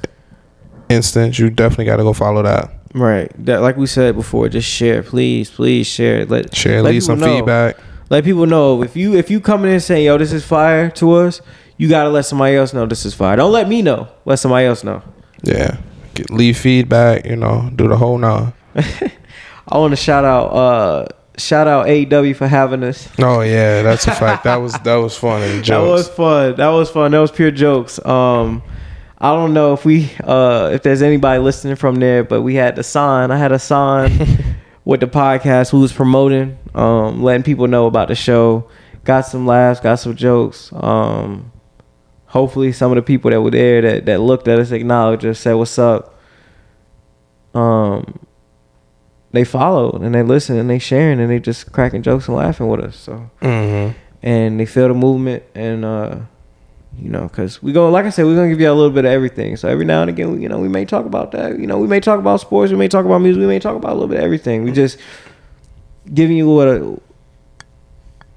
instant. 0.89 1.39
You 1.39 1.49
definitely 1.51 1.87
got 1.87 1.97
to 1.97 2.03
go 2.03 2.13
follow 2.13 2.43
that. 2.43 2.71
Right. 2.95 3.31
That 3.45 3.63
like 3.63 3.77
we 3.77 3.87
said 3.87 4.15
before, 4.17 4.49
just 4.49 4.69
share, 4.69 5.03
please, 5.03 5.51
please 5.51 5.87
share. 5.87 6.25
Let 6.27 6.55
Share, 6.55 6.83
let 6.83 6.91
leave 6.93 7.03
some 7.05 7.19
know. 7.21 7.37
feedback. 7.37 7.77
Let 8.09 8.25
people 8.25 8.47
know 8.47 8.83
if 8.83 8.97
you 8.97 9.15
if 9.15 9.31
you 9.31 9.41
coming 9.41 9.73
in 9.73 9.81
saying, 9.81 10.05
yo, 10.05 10.17
this 10.19 10.33
is 10.33 10.45
fire 10.45 10.91
to 10.91 11.13
us, 11.13 11.41
you 11.77 11.89
gotta 11.89 12.09
let 12.09 12.25
somebody 12.25 12.57
else 12.57 12.73
know 12.73 12.87
this 12.87 13.05
is 13.05 13.15
fire. 13.15 13.37
Don't 13.37 13.53
let 13.53 13.69
me 13.69 13.83
know. 13.83 14.09
Let 14.25 14.39
somebody 14.39 14.67
else 14.67 14.85
know. 14.85 15.03
Yeah. 15.43 15.79
Get, 16.15 16.31
leave 16.31 16.57
feedback. 16.57 17.27
You 17.27 17.37
know, 17.37 17.71
do 17.75 17.89
the 17.89 17.97
whole 17.97 18.19
nine. 18.19 18.53
I 18.75 19.79
want 19.79 19.93
to 19.93 19.97
shout 19.97 20.25
out 20.25 20.47
uh 20.47 21.07
shout 21.37 21.67
out 21.67 21.87
AEW 21.87 22.37
for 22.37 22.47
having 22.47 22.85
us. 22.85 23.09
Oh 23.19 23.41
yeah, 23.41 23.83
that's 23.83 24.07
a 24.07 24.13
fact. 24.15 24.45
That 24.45 24.57
was 24.57 24.73
that 24.75 24.97
was 24.97 25.17
funny. 25.17 25.61
That 25.67 25.81
was 25.81 26.09
fun. 26.09 26.57
That 26.57 26.69
was 26.69 26.91
fun. 26.91 27.11
That 27.11 27.19
was 27.19 27.33
pure 27.33 27.51
jokes. 27.51 28.05
Um 28.07 28.63
I 29.19 29.33
don't 29.33 29.53
know 29.53 29.73
if 29.73 29.85
we 29.85 30.11
uh 30.23 30.71
if 30.73 30.83
there's 30.83 31.03
anybody 31.03 31.41
listening 31.41 31.75
from 31.77 31.97
there, 31.97 32.23
but 32.23 32.43
we 32.43 32.55
had 32.55 32.77
the 32.77 32.85
sign. 32.85 33.33
I 33.33 33.37
had 33.37 33.51
a 33.51 33.59
sign 33.59 34.13
with 34.87 35.01
the 35.01 35.07
podcast 35.07 35.71
who 35.71 35.81
was 35.81 35.93
promoting, 35.93 36.57
um, 36.75 37.23
letting 37.23 37.43
people 37.43 37.67
know 37.69 37.85
about 37.87 38.09
the 38.09 38.15
show. 38.15 38.69
Got 39.05 39.23
some 39.23 39.47
laughs, 39.47 39.81
got 39.81 39.97
some 39.97 40.17
jokes. 40.17 40.73
Um 40.73 41.53
hopefully 42.27 42.73
some 42.73 42.91
of 42.91 42.97
the 42.97 43.03
people 43.03 43.31
that 43.31 43.41
were 43.41 43.51
there 43.51 43.81
that, 43.81 44.07
that 44.07 44.21
looked 44.21 44.49
at 44.49 44.59
us 44.59 44.71
acknowledged 44.73 45.25
us, 45.25 45.39
said 45.41 45.53
what's 45.55 45.79
up. 45.79 46.19
Um 47.55 48.19
they 49.33 49.45
followed 49.45 50.03
and 50.03 50.15
they 50.15 50.23
listened 50.23 50.59
and 50.59 50.71
they 50.71 50.79
sharing 50.79 51.21
and 51.21 51.31
they 51.31 51.39
just 51.41 51.73
cracking 51.73 52.03
jokes 52.03 52.27
and 52.29 52.37
laughing 52.37 52.69
with 52.69 52.81
us. 52.81 52.97
So 52.97 53.31
Mm-hmm. 53.43 53.97
and 54.23 54.59
they 54.61 54.67
feel 54.67 54.89
the 54.89 54.95
movement 54.95 55.43
and 55.55 55.85
uh 55.85 56.19
you 56.99 57.09
know 57.11 57.23
because 57.29 57.63
we 57.63 57.73
go 57.73 57.91
like 57.91 58.05
i 58.07 58.11
said 58.11 58.25
we're 58.25 58.35
gonna 58.35 58.49
give 58.49 58.61
you 58.61 58.71
a 58.71 58.73
little 58.73 58.91
bit 58.91 59.05
of 59.05 59.11
everything 59.11 59.57
so 59.57 59.69
every 59.69 59.85
now 59.85 60.01
and 60.03 60.09
again 60.11 60.33
we- 60.33 60.43
you 60.43 60.49
know 60.49 60.59
we 60.59 60.69
may 60.69 60.85
talk 60.85 61.05
about 61.07 61.31
that 61.33 61.59
you 61.59 61.67
know 61.67 61.79
we 61.79 61.87
may 61.87 62.01
talk 62.01 62.19
about 62.19 62.41
sports 62.41 62.71
we 62.73 62.79
may 62.79 62.89
talk 62.89 63.05
about 63.05 63.19
music 63.19 63.41
we 63.41 63.47
may 63.47 63.59
talk 63.59 63.77
about 63.77 63.91
a 63.93 63.95
little 63.95 64.09
bit 64.09 64.19
of 64.19 64.25
everything 64.25 64.63
we 64.65 64.73
just 64.73 64.99
giving 66.15 66.37
you 66.37 66.49
what 66.49 66.69
a, 66.69 67.01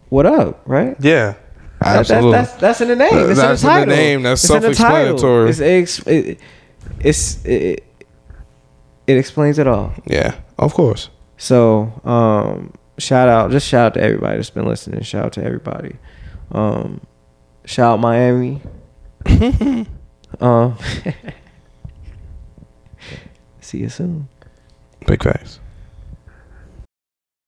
what 0.09 0.25
up 0.25 0.61
right 0.65 0.95
Yeah. 0.99 1.33
That- 1.33 1.37
that's, 1.79 2.11
Absolutely. 2.11 2.31
that's 2.31 2.53
that's 2.55 2.81
in 2.81 2.87
the 2.89 2.95
name 2.97 3.29
it's 3.29 3.39
That's 3.39 3.63
in 3.63 3.69
in 3.69 3.75
the 3.79 3.85
the 3.85 3.85
title 3.85 3.95
name. 3.95 4.23
That's 4.23 4.43
It's 4.43 4.53
in 4.53 4.61
the 4.61 4.73
title. 4.73 5.17
self-explanatory. 5.17 5.49
it's 5.49 5.59
ex- 5.61 6.07
it, 6.07 6.39
it's 6.99 7.45
it, 7.45 7.83
it 9.07 9.17
explains 9.17 9.59
it 9.59 9.67
all 9.67 9.93
yeah. 10.05 10.35
Of 10.57 10.73
course. 10.73 11.09
so, 11.37 11.93
um, 12.03 12.73
shout 12.97 13.29
out, 13.29 13.49
just 13.51 13.65
shout 13.65 13.85
out 13.85 13.93
to 13.93 14.01
everybody 14.01 14.35
that's 14.35 14.49
been 14.49 14.65
listening. 14.65 15.01
Shout 15.03 15.25
out 15.27 15.33
to 15.33 15.43
everybody. 15.43 15.95
Um, 16.51 16.99
shout 17.69 17.93
out 17.93 17.99
Miami. 17.99 18.61
um, 20.41 20.75
see 23.61 23.77
you 23.77 23.89
soon. 23.89 24.27
Big 25.05 25.23
facts. 25.23 25.59